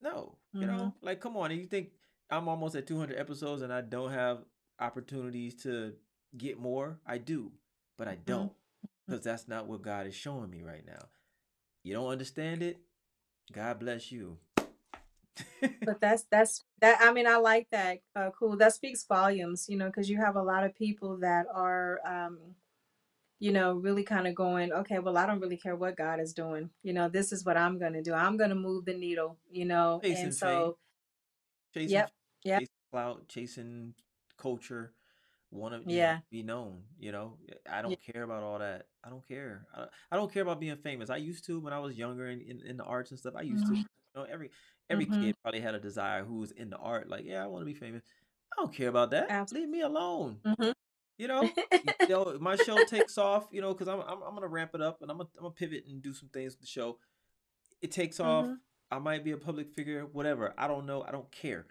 no, 0.01 0.37
you 0.53 0.67
Mhm. 0.67 0.67
know, 0.67 0.93
like 1.01 1.19
come 1.19 1.37
on. 1.37 1.51
And 1.51 1.59
you 1.59 1.67
think 1.67 1.91
I'm 2.29 2.47
almost 2.47 2.75
at 2.75 2.87
200 2.87 3.17
episodes 3.17 3.61
and 3.61 3.71
I 3.73 3.81
don't 3.81 4.11
have 4.11 4.45
opportunities 4.79 5.55
to 5.63 5.93
get 6.37 6.59
more? 6.59 6.99
I 7.05 7.17
do, 7.17 7.51
but 7.97 8.07
I 8.07 8.15
Mhm. 8.15 8.25
don't 8.25 8.51
because 9.07 9.23
that's 9.23 9.47
not 9.47 9.67
what 9.67 9.81
God 9.81 10.07
is 10.07 10.15
showing 10.15 10.49
me 10.49 10.61
right 10.61 10.85
now. 10.85 11.07
You 11.83 11.93
don't 11.93 12.09
understand 12.09 12.61
it? 12.61 12.77
God 13.51 13.79
bless 13.79 14.11
you. 14.11 14.37
But 15.81 15.99
that's 16.01 16.23
that's 16.29 16.65
that. 16.81 16.99
I 17.01 17.11
mean, 17.13 17.27
I 17.27 17.37
like 17.37 17.67
that. 17.71 18.01
Uh, 18.15 18.29
cool. 18.37 18.57
That 18.57 18.73
speaks 18.73 19.03
volumes, 19.05 19.67
you 19.69 19.77
know, 19.77 19.87
because 19.87 20.09
you 20.09 20.17
have 20.17 20.35
a 20.35 20.43
lot 20.43 20.63
of 20.63 20.75
people 20.75 21.17
that 21.17 21.45
are, 21.53 21.99
um, 22.05 22.37
you 23.39 23.51
know, 23.51 23.73
really 23.75 24.03
kind 24.03 24.27
of 24.27 24.35
going, 24.35 24.71
okay, 24.73 24.99
well, 24.99 25.17
I 25.17 25.25
don't 25.25 25.39
really 25.39 25.57
care 25.57 25.75
what 25.75 25.97
God 25.97 26.19
is 26.19 26.33
doing. 26.33 26.71
You 26.83 26.93
know, 26.93 27.09
this 27.09 27.31
is 27.31 27.45
what 27.45 27.57
I'm 27.57 27.79
going 27.79 27.93
to 27.93 28.01
do. 28.03 28.13
I'm 28.13 28.37
going 28.37 28.49
to 28.49 28.55
move 28.55 28.85
the 28.85 28.93
needle. 28.95 29.39
You 29.51 29.65
know, 29.65 30.03
Chasing 30.03 30.31
and 30.33 30.33
so, 30.33 30.77
chasing, 31.73 32.03
yep, 32.03 32.11
yep, 32.43 32.63
chasing 32.63 32.75
clout, 32.91 33.27
chasing 33.27 33.95
culture, 34.37 34.95
want 35.51 35.73
to 35.75 35.85
yeah, 35.85 36.21
be 36.31 36.43
known. 36.43 36.85
You 36.97 37.11
know, 37.11 37.39
I 37.69 37.81
don't 37.81 38.01
care 38.01 38.23
about 38.23 38.43
all 38.43 38.59
that. 38.59 38.87
I 39.03 39.09
don't 39.09 39.27
care. 39.27 39.67
I, 39.73 39.87
I 40.11 40.15
don't 40.17 40.31
care 40.31 40.43
about 40.43 40.59
being 40.59 40.77
famous. 40.77 41.09
I 41.09 41.17
used 41.17 41.45
to 41.47 41.59
when 41.61 41.73
I 41.73 41.79
was 41.79 41.97
younger 41.97 42.27
in, 42.29 42.41
in, 42.41 42.61
in 42.65 42.77
the 42.77 42.85
arts 42.85 43.11
and 43.11 43.19
stuff. 43.19 43.35
I 43.37 43.41
used 43.43 43.67
to. 43.67 43.73
Mhm. 43.73 43.85
You 44.15 44.21
know, 44.21 44.23
every 44.23 44.51
every 44.89 45.07
Mhm. 45.07 45.07
kid 45.07 45.35
probably 45.43 45.61
had 45.61 45.75
a 45.75 45.79
desire 45.79 46.25
who 46.25 46.37
was 46.39 46.51
in 46.51 46.69
the 46.71 46.77
art. 46.77 47.09
Like, 47.09 47.25
yeah, 47.25 47.43
I 47.43 47.47
want 47.47 47.61
to 47.63 47.65
be 47.67 47.75
famous. 47.75 48.03
I 48.53 48.61
don't 48.61 48.73
care 48.73 48.89
about 48.89 49.11
that. 49.11 49.29
Absolutely. 49.29 49.61
Leave 49.61 49.69
me 49.69 49.81
alone. 49.81 50.43
Mhm. 50.43 50.73
You 51.19 51.27
know, 51.27 51.43
you 51.43 51.51
know, 52.09 52.37
my 52.39 52.55
show 52.55 52.83
takes 52.85 53.17
off. 53.17 53.47
You 53.51 53.61
know, 53.61 53.73
because 53.73 53.87
I'm, 53.89 53.99
I'm 53.99 54.23
I'm 54.23 54.33
gonna 54.33 54.47
ramp 54.47 54.71
it 54.73 54.81
up 54.81 55.01
and 55.01 55.11
I'm 55.11 55.17
gonna 55.17 55.29
I'm 55.37 55.43
gonna 55.43 55.53
pivot 55.53 55.83
and 55.87 56.01
do 56.01 56.13
some 56.13 56.29
things 56.29 56.53
with 56.53 56.61
the 56.61 56.67
show. 56.67 56.97
It 57.81 57.91
takes 57.91 58.19
off. 58.19 58.45
Mhm. 58.45 58.57
I 58.89 58.97
might 58.99 59.23
be 59.23 59.31
a 59.31 59.37
public 59.37 59.69
figure, 59.71 60.05
whatever. 60.13 60.53
I 60.57 60.67
don't 60.67 60.85
know. 60.87 61.03
I 61.03 61.11
don't 61.11 61.29
care. 61.31 61.67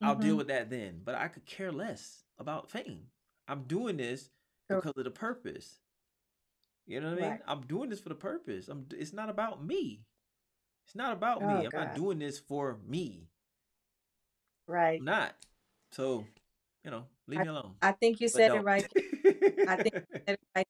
I'll 0.00 0.14
deal 0.14 0.34
Mhm. 0.34 0.38
with 0.38 0.46
that 0.48 0.70
then. 0.70 1.02
But 1.04 1.16
I 1.16 1.28
could 1.28 1.44
care 1.44 1.72
less 1.72 2.24
about 2.38 2.70
fame. 2.70 3.10
I'm 3.48 3.64
doing 3.64 3.96
this 3.96 4.30
because 4.68 4.92
of 4.96 5.04
the 5.04 5.10
purpose. 5.10 5.80
You 6.86 7.00
know 7.00 7.10
what 7.10 7.18
I 7.18 7.20
mean? 7.20 7.30
Right. 7.30 7.40
I'm 7.48 7.62
doing 7.66 7.90
this 7.90 8.00
for 8.00 8.10
the 8.10 8.14
purpose. 8.14 8.68
I'm. 8.68 8.86
It's 8.92 9.12
not 9.12 9.28
about 9.28 9.64
me. 9.64 10.04
It's 10.86 10.94
not 10.94 11.12
about 11.12 11.40
me. 11.40 11.46
Oh 11.48 11.56
I'm 11.56 11.70
not 11.86 11.94
doing 11.96 12.20
this 12.20 12.38
for 12.38 12.78
me. 12.86 13.28
Right. 14.68 15.00
I'm 15.00 15.04
not. 15.04 15.34
So, 15.90 16.24
you 16.86 16.92
know, 16.92 17.04
leave 17.26 17.40
I 17.40 17.42
me 17.42 17.48
alone. 17.48 17.72
I 17.82 17.92
think 17.92 18.20
you 18.20 18.28
But 18.28 18.36
said 18.36 18.54
it 18.54 18.64
right. 18.64 18.86
I 19.68 19.76
think 19.76 19.94
you 19.94 20.20
said 20.26 20.34
it 20.34 20.40
right. 20.56 20.66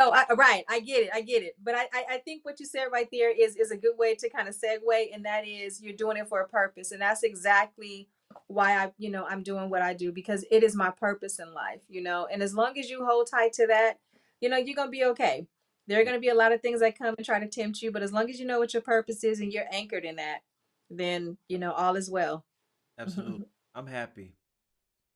Oh, 0.00 0.10
I, 0.10 0.32
right. 0.34 0.64
I 0.68 0.80
get 0.80 1.02
it. 1.02 1.10
I 1.14 1.20
get 1.20 1.42
it. 1.42 1.54
But 1.62 1.74
I, 1.76 1.82
I, 1.92 2.04
I 2.12 2.16
think 2.18 2.44
what 2.44 2.58
you 2.58 2.66
said 2.66 2.86
right 2.90 3.06
there 3.12 3.30
is 3.30 3.54
is 3.54 3.70
a 3.70 3.76
good 3.76 3.96
way 3.98 4.14
to 4.16 4.30
kind 4.30 4.48
of 4.48 4.56
segue, 4.56 5.14
and 5.14 5.24
that 5.26 5.46
is 5.46 5.82
you're 5.82 5.94
doing 5.94 6.16
it 6.16 6.28
for 6.28 6.40
a 6.40 6.48
purpose, 6.48 6.90
and 6.90 7.02
that's 7.02 7.22
exactly 7.22 8.08
why 8.46 8.82
I, 8.82 8.92
you 8.96 9.10
know, 9.10 9.26
I'm 9.26 9.42
doing 9.42 9.68
what 9.68 9.82
I 9.82 9.92
do 9.92 10.10
because 10.10 10.44
it 10.50 10.64
is 10.64 10.74
my 10.74 10.90
purpose 10.90 11.38
in 11.38 11.52
life, 11.52 11.82
you 11.88 12.02
know. 12.02 12.26
And 12.32 12.42
as 12.42 12.54
long 12.54 12.78
as 12.78 12.88
you 12.88 13.04
hold 13.04 13.28
tight 13.30 13.52
to 13.54 13.66
that, 13.66 13.98
you 14.40 14.48
know, 14.48 14.56
you're 14.56 14.74
gonna 14.74 14.90
be 14.90 15.04
okay. 15.04 15.46
There 15.86 16.00
are 16.00 16.04
gonna 16.04 16.18
be 16.18 16.30
a 16.30 16.34
lot 16.34 16.52
of 16.52 16.62
things 16.62 16.80
that 16.80 16.98
come 16.98 17.14
and 17.18 17.26
try 17.26 17.38
to 17.38 17.46
tempt 17.46 17.82
you, 17.82 17.92
but 17.92 18.02
as 18.02 18.12
long 18.12 18.30
as 18.30 18.40
you 18.40 18.46
know 18.46 18.58
what 18.58 18.72
your 18.72 18.82
purpose 18.82 19.22
is 19.22 19.38
and 19.40 19.52
you're 19.52 19.66
anchored 19.70 20.06
in 20.06 20.16
that, 20.16 20.40
then 20.88 21.36
you 21.48 21.58
know 21.58 21.72
all 21.72 21.96
is 21.96 22.10
well. 22.10 22.46
Absolutely. 22.98 23.46
I'm 23.74 23.86
happy. 23.86 24.32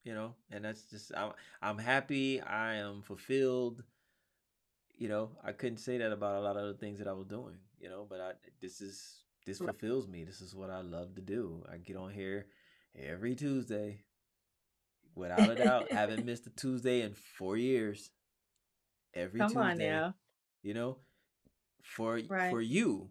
You 0.07 0.13
know, 0.15 0.35
and 0.51 0.63
that's 0.63 0.83
just 0.83 1.11
I'm 1.17 1.33
I'm 1.61 1.77
happy. 1.77 2.41
I 2.41 2.75
am 2.75 3.01
fulfilled. 3.01 3.83
You 4.97 5.09
know, 5.09 5.31
I 5.43 5.51
couldn't 5.51 5.77
say 5.79 5.97
that 5.97 6.11
about 6.11 6.35
a 6.37 6.41
lot 6.41 6.57
of 6.57 6.63
other 6.63 6.73
things 6.73 6.99
that 6.99 7.07
I 7.07 7.13
was 7.13 7.27
doing, 7.27 7.57
you 7.79 7.89
know, 7.89 8.05
but 8.09 8.19
I 8.21 8.31
this 8.61 8.81
is 8.81 9.23
this 9.45 9.59
fulfills 9.59 10.07
me. 10.07 10.23
This 10.23 10.41
is 10.41 10.55
what 10.55 10.69
I 10.69 10.81
love 10.81 11.15
to 11.15 11.21
do. 11.21 11.63
I 11.71 11.77
get 11.77 11.97
on 11.97 12.11
here 12.11 12.47
every 12.95 13.35
Tuesday 13.35 13.99
without 15.15 15.49
a 15.49 15.55
doubt. 15.55 15.91
Haven't 15.91 16.25
missed 16.25 16.47
a 16.47 16.51
Tuesday 16.51 17.01
in 17.01 17.13
4 17.13 17.57
years. 17.57 18.11
Every 19.13 19.39
Come 19.41 19.57
on 19.57 19.77
Tuesday, 19.77 19.89
now. 19.89 20.15
you 20.63 20.73
know, 20.73 20.97
for 21.83 22.19
Right. 22.29 22.49
for 22.51 22.61
you, 22.61 23.09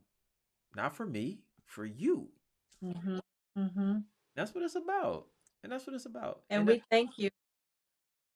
not 0.76 0.96
for 0.96 1.06
me, 1.06 1.40
for 1.64 1.84
you. 1.84 2.30
Mhm. 2.82 3.20
Mhm. 3.56 4.04
That's 4.34 4.54
what 4.54 4.64
it's 4.64 4.76
about. 4.76 5.28
And 5.66 5.72
that's 5.72 5.84
what 5.84 5.96
it's 5.96 6.06
about. 6.06 6.42
And 6.48 6.60
And 6.60 6.64
we 6.64 6.80
thank 6.90 7.18
you. 7.18 7.28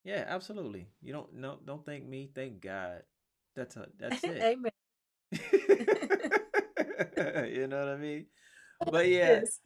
yeah, 0.04 0.24
absolutely. 0.26 0.88
You 1.00 1.12
don't 1.12 1.32
no 1.34 1.60
don't 1.64 1.86
thank 1.86 2.04
me, 2.08 2.28
thank 2.34 2.60
God. 2.60 3.04
That's 3.54 3.76
a, 3.76 3.86
that's 4.00 4.26
it. 4.26 4.42
Amen. 4.42 4.72
you 5.32 5.38
know 7.68 7.78
what 7.78 7.88
I 7.88 7.96
mean? 7.98 8.26
But 8.90 9.06
yeah, 9.10 9.42
Yes. 9.42 9.60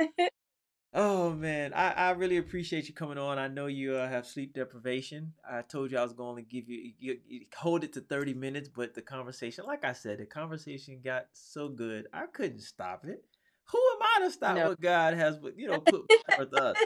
oh 0.92 1.32
man, 1.32 1.72
I, 1.72 1.92
I 1.92 2.10
really 2.10 2.36
appreciate 2.36 2.86
you 2.88 2.92
coming 2.94 3.16
on. 3.16 3.38
I 3.38 3.48
know 3.48 3.64
you 3.66 3.96
uh, 3.96 4.06
have 4.08 4.26
sleep 4.26 4.52
deprivation. 4.52 5.32
I 5.50 5.62
told 5.62 5.90
you 5.90 5.96
I 5.98 6.02
was 6.02 6.12
going 6.12 6.36
to 6.36 6.42
give 6.42 6.68
you, 6.68 6.92
you, 6.98 7.18
you 7.26 7.46
hold 7.56 7.82
it 7.84 7.94
to 7.94 8.02
30 8.02 8.34
minutes, 8.34 8.68
but 8.68 8.92
the 8.94 9.00
conversation, 9.02 9.64
like 9.66 9.84
I 9.84 9.94
said, 9.94 10.18
the 10.18 10.26
conversation 10.26 11.00
got 11.02 11.26
so 11.32 11.68
good. 11.70 12.06
I 12.12 12.26
couldn't 12.26 12.60
stop 12.60 13.06
it. 13.06 13.24
Who 13.70 13.78
am 13.78 14.02
I 14.02 14.20
to 14.26 14.30
stop 14.30 14.56
No. 14.56 14.68
what 14.68 14.80
God 14.80 15.14
has, 15.14 15.38
you 15.56 15.68
know, 15.68 15.80
put 15.80 16.02
forth 16.36 16.52
us? 16.52 16.76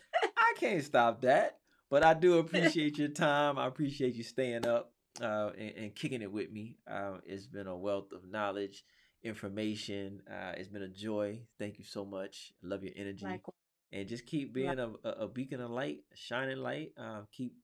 I 0.49 0.55
can't 0.59 0.85
stop 0.85 1.23
that. 1.23 1.59
But 1.91 2.05
I 2.05 2.15
do 2.15 2.39
appreciate 2.39 2.99
your 2.99 3.09
time. 3.09 3.59
I 3.59 3.67
appreciate 3.67 4.15
you 4.15 4.23
staying 4.23 4.67
up 4.67 4.93
uh, 5.21 5.51
and, 5.59 5.73
and 5.77 5.95
kicking 5.95 6.23
it 6.23 6.31
with 6.31 6.51
me. 6.51 6.77
Uh, 6.91 7.19
it's 7.25 7.47
been 7.47 7.67
a 7.67 7.77
wealth 7.77 8.13
of 8.13 8.29
knowledge, 8.29 8.85
information. 9.23 10.23
Uh, 10.31 10.53
it's 10.57 10.69
been 10.69 10.83
a 10.83 10.89
joy. 10.89 11.41
Thank 11.59 11.79
you 11.79 11.85
so 11.85 12.05
much. 12.05 12.53
I 12.63 12.69
love 12.69 12.83
your 12.83 12.93
energy. 12.97 13.25
Likewise. 13.25 13.55
And 13.91 14.07
just 14.07 14.27
keep 14.27 14.53
being 14.53 14.79
a, 14.79 14.91
a, 15.09 15.27
beacon 15.27 15.63
of 15.63 15.71
light, 15.71 16.01
a 16.13 16.17
shining 16.17 16.59
light. 16.59 16.93
Uh, 16.99 17.23
keep 17.33 17.55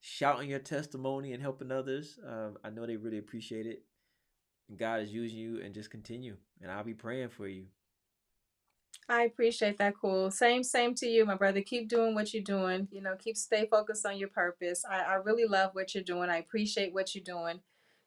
shouting 0.00 0.48
your 0.48 0.58
testimony 0.58 1.34
and 1.34 1.42
helping 1.42 1.70
others. 1.70 2.18
Um, 2.26 2.56
I 2.64 2.70
know 2.70 2.86
they 2.86 2.96
really 2.96 3.18
appreciate 3.18 3.66
it. 3.66 3.82
God 4.74 5.02
is 5.02 5.12
using 5.12 5.38
you 5.38 5.60
and 5.62 5.74
just 5.74 5.90
continue. 5.90 6.38
And 6.62 6.72
I'll 6.72 6.84
be 6.84 6.94
praying 6.94 7.28
for 7.28 7.46
you. 7.46 7.66
I 9.08 9.24
appreciate 9.24 9.78
that. 9.78 9.94
Cool. 10.00 10.30
Same, 10.30 10.62
same 10.62 10.94
to 10.96 11.06
you, 11.06 11.24
my 11.26 11.34
brother. 11.34 11.60
Keep 11.60 11.88
doing 11.88 12.14
what 12.14 12.32
you're 12.32 12.42
doing. 12.42 12.88
You 12.90 13.02
know, 13.02 13.16
keep 13.16 13.36
stay 13.36 13.66
focused 13.70 14.06
on 14.06 14.16
your 14.18 14.28
purpose. 14.30 14.84
I, 14.88 15.00
I 15.00 15.14
really 15.16 15.44
love 15.46 15.70
what 15.74 15.94
you're 15.94 16.04
doing. 16.04 16.30
I 16.30 16.38
appreciate 16.38 16.94
what 16.94 17.14
you're 17.14 17.24
doing. 17.24 17.60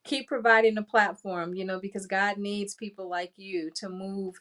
Keep 0.06 0.28
providing 0.28 0.76
the 0.76 0.84
platform, 0.84 1.54
you 1.54 1.66
know, 1.66 1.80
because 1.80 2.08
God 2.08 2.38
needs 2.38 2.74
people 2.74 3.10
like 3.10 3.34
you 3.38 3.70
to 3.76 3.90
move 3.90 4.36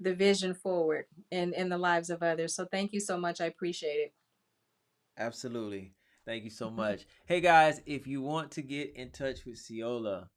the 0.00 0.14
vision 0.14 0.54
forward 0.54 1.06
in, 1.30 1.54
in 1.54 1.70
the 1.70 1.78
lives 1.78 2.10
of 2.10 2.22
others. 2.22 2.54
So 2.54 2.66
thank 2.66 2.92
you 2.92 3.00
so 3.00 3.16
much. 3.16 3.40
I 3.40 3.46
appreciate 3.46 3.98
it. 4.00 4.14
Absolutely. 5.16 5.94
Thank 6.26 6.44
you 6.44 6.50
so 6.50 6.70
Mhm. 6.70 6.74
much. 6.76 7.06
Hey 7.26 7.40
guys, 7.40 7.80
if 7.86 8.06
you 8.06 8.20
want 8.20 8.50
to 8.52 8.62
get 8.62 8.94
in 8.94 9.10
touch 9.10 9.44
with 9.46 9.56
Ceola, 9.56 10.28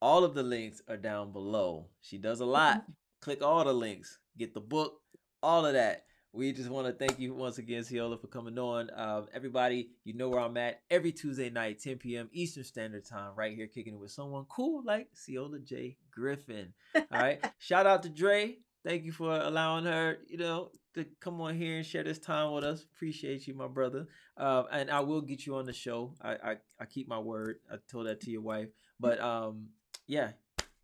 all 0.00 0.24
of 0.24 0.34
the 0.34 0.42
links 0.42 0.82
are 0.88 0.96
down 0.96 1.32
below. 1.32 1.88
She 2.00 2.18
does 2.18 2.40
a 2.40 2.46
lot. 2.46 2.84
Click 3.22 3.40
all 3.40 3.64
the 3.64 3.72
links. 3.72 4.18
Get 4.36 4.52
the 4.52 4.60
book, 4.60 5.00
all 5.44 5.64
of 5.64 5.74
that. 5.74 6.06
We 6.32 6.52
just 6.52 6.68
want 6.68 6.88
to 6.88 6.92
thank 6.92 7.20
you 7.20 7.34
once 7.34 7.58
again, 7.58 7.82
Ceola, 7.84 8.20
for 8.20 8.26
coming 8.26 8.58
on. 8.58 8.90
Um, 8.96 9.28
everybody, 9.32 9.90
you 10.02 10.14
know 10.14 10.28
where 10.28 10.40
I'm 10.40 10.56
at 10.56 10.80
every 10.90 11.12
Tuesday 11.12 11.48
night, 11.48 11.78
10 11.80 11.98
p.m. 11.98 12.28
Eastern 12.32 12.64
Standard 12.64 13.04
Time, 13.06 13.30
right 13.36 13.54
here, 13.54 13.68
kicking 13.68 13.94
it 13.94 14.00
with 14.00 14.10
someone 14.10 14.44
cool 14.48 14.82
like 14.84 15.08
Ceola 15.14 15.62
J. 15.62 15.98
Griffin. 16.10 16.72
All 16.96 17.04
right. 17.12 17.44
Shout 17.58 17.86
out 17.86 18.02
to 18.02 18.08
Dre. 18.08 18.56
Thank 18.84 19.04
you 19.04 19.12
for 19.12 19.30
allowing 19.40 19.84
her, 19.84 20.18
you 20.26 20.38
know, 20.38 20.70
to 20.94 21.06
come 21.20 21.40
on 21.40 21.54
here 21.54 21.76
and 21.76 21.86
share 21.86 22.02
this 22.02 22.18
time 22.18 22.50
with 22.50 22.64
us. 22.64 22.82
Appreciate 22.82 23.46
you, 23.46 23.54
my 23.54 23.68
brother. 23.68 24.08
Um, 24.36 24.64
and 24.72 24.90
I 24.90 24.98
will 25.00 25.20
get 25.20 25.46
you 25.46 25.54
on 25.56 25.66
the 25.66 25.72
show. 25.72 26.14
I, 26.20 26.32
I 26.32 26.56
I 26.80 26.84
keep 26.86 27.08
my 27.08 27.20
word. 27.20 27.60
I 27.70 27.76
told 27.88 28.06
that 28.06 28.20
to 28.22 28.30
your 28.30 28.42
wife. 28.42 28.68
But 28.98 29.20
um, 29.20 29.68
yeah, 30.08 30.30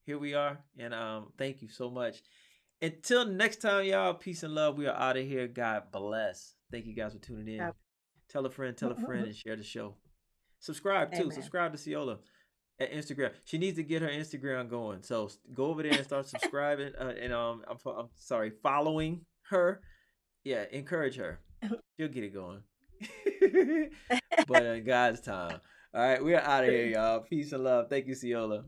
here 0.09 0.19
we 0.19 0.33
are, 0.33 0.59
and 0.79 0.95
um, 0.95 1.27
thank 1.37 1.61
you 1.61 1.69
so 1.69 1.91
much. 1.91 2.23
Until 2.81 3.27
next 3.27 3.57
time, 3.57 3.85
y'all. 3.85 4.15
Peace 4.15 4.43
and 4.43 4.55
love. 4.55 4.79
We 4.79 4.87
are 4.87 4.97
out 4.97 5.19
of 5.19 5.27
here. 5.27 5.47
God 5.47 5.83
bless. 5.93 6.55
Thank 6.73 6.87
you 6.87 6.95
guys 6.95 7.13
for 7.13 7.19
tuning 7.19 7.59
in. 7.59 7.73
Tell 8.31 8.47
a 8.47 8.51
friend, 8.51 8.75
tell 8.75 8.91
a 8.91 8.95
friend, 8.95 9.27
and 9.27 9.37
share 9.37 9.55
the 9.55 9.63
show. 9.63 9.97
Subscribe 10.61 11.13
too. 11.13 11.25
Amen. 11.25 11.33
Subscribe 11.33 11.77
to 11.77 11.79
Ceola 11.79 12.17
at 12.81 12.91
Instagram. 12.91 13.33
She 13.45 13.59
needs 13.59 13.77
to 13.77 13.83
get 13.83 14.01
her 14.01 14.09
Instagram 14.09 14.71
going. 14.71 15.03
So 15.03 15.29
go 15.53 15.67
over 15.67 15.83
there 15.83 15.93
and 15.93 16.05
start 16.05 16.27
subscribing. 16.27 16.93
Uh, 16.99 17.13
and 17.21 17.35
um, 17.35 17.63
I'm, 17.69 17.77
I'm 17.85 18.09
sorry, 18.17 18.51
following 18.63 19.27
her. 19.51 19.83
Yeah, 20.43 20.65
encourage 20.73 21.17
her. 21.17 21.39
She'll 21.99 22.09
get 22.09 22.25
it 22.25 22.33
going. 22.33 22.63
but 24.47 24.63
in 24.65 24.85
God's 24.85 25.21
time. 25.21 25.61
All 25.93 26.01
right, 26.01 26.25
we're 26.25 26.41
out 26.41 26.65
of 26.65 26.71
here, 26.71 26.87
y'all. 26.87 27.21
Peace 27.21 27.53
and 27.53 27.63
love. 27.63 27.91
Thank 27.91 28.07
you, 28.07 28.15
Ceola. 28.15 28.65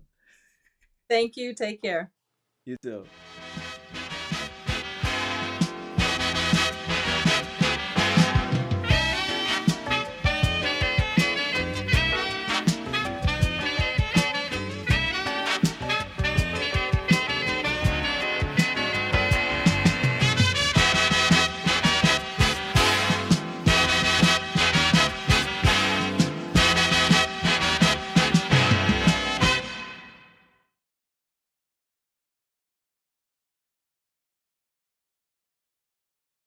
Thank 1.11 1.37
you. 1.37 1.53
Take 1.55 1.83
care. 1.83 2.13
You 2.65 2.77
too. 2.83 3.05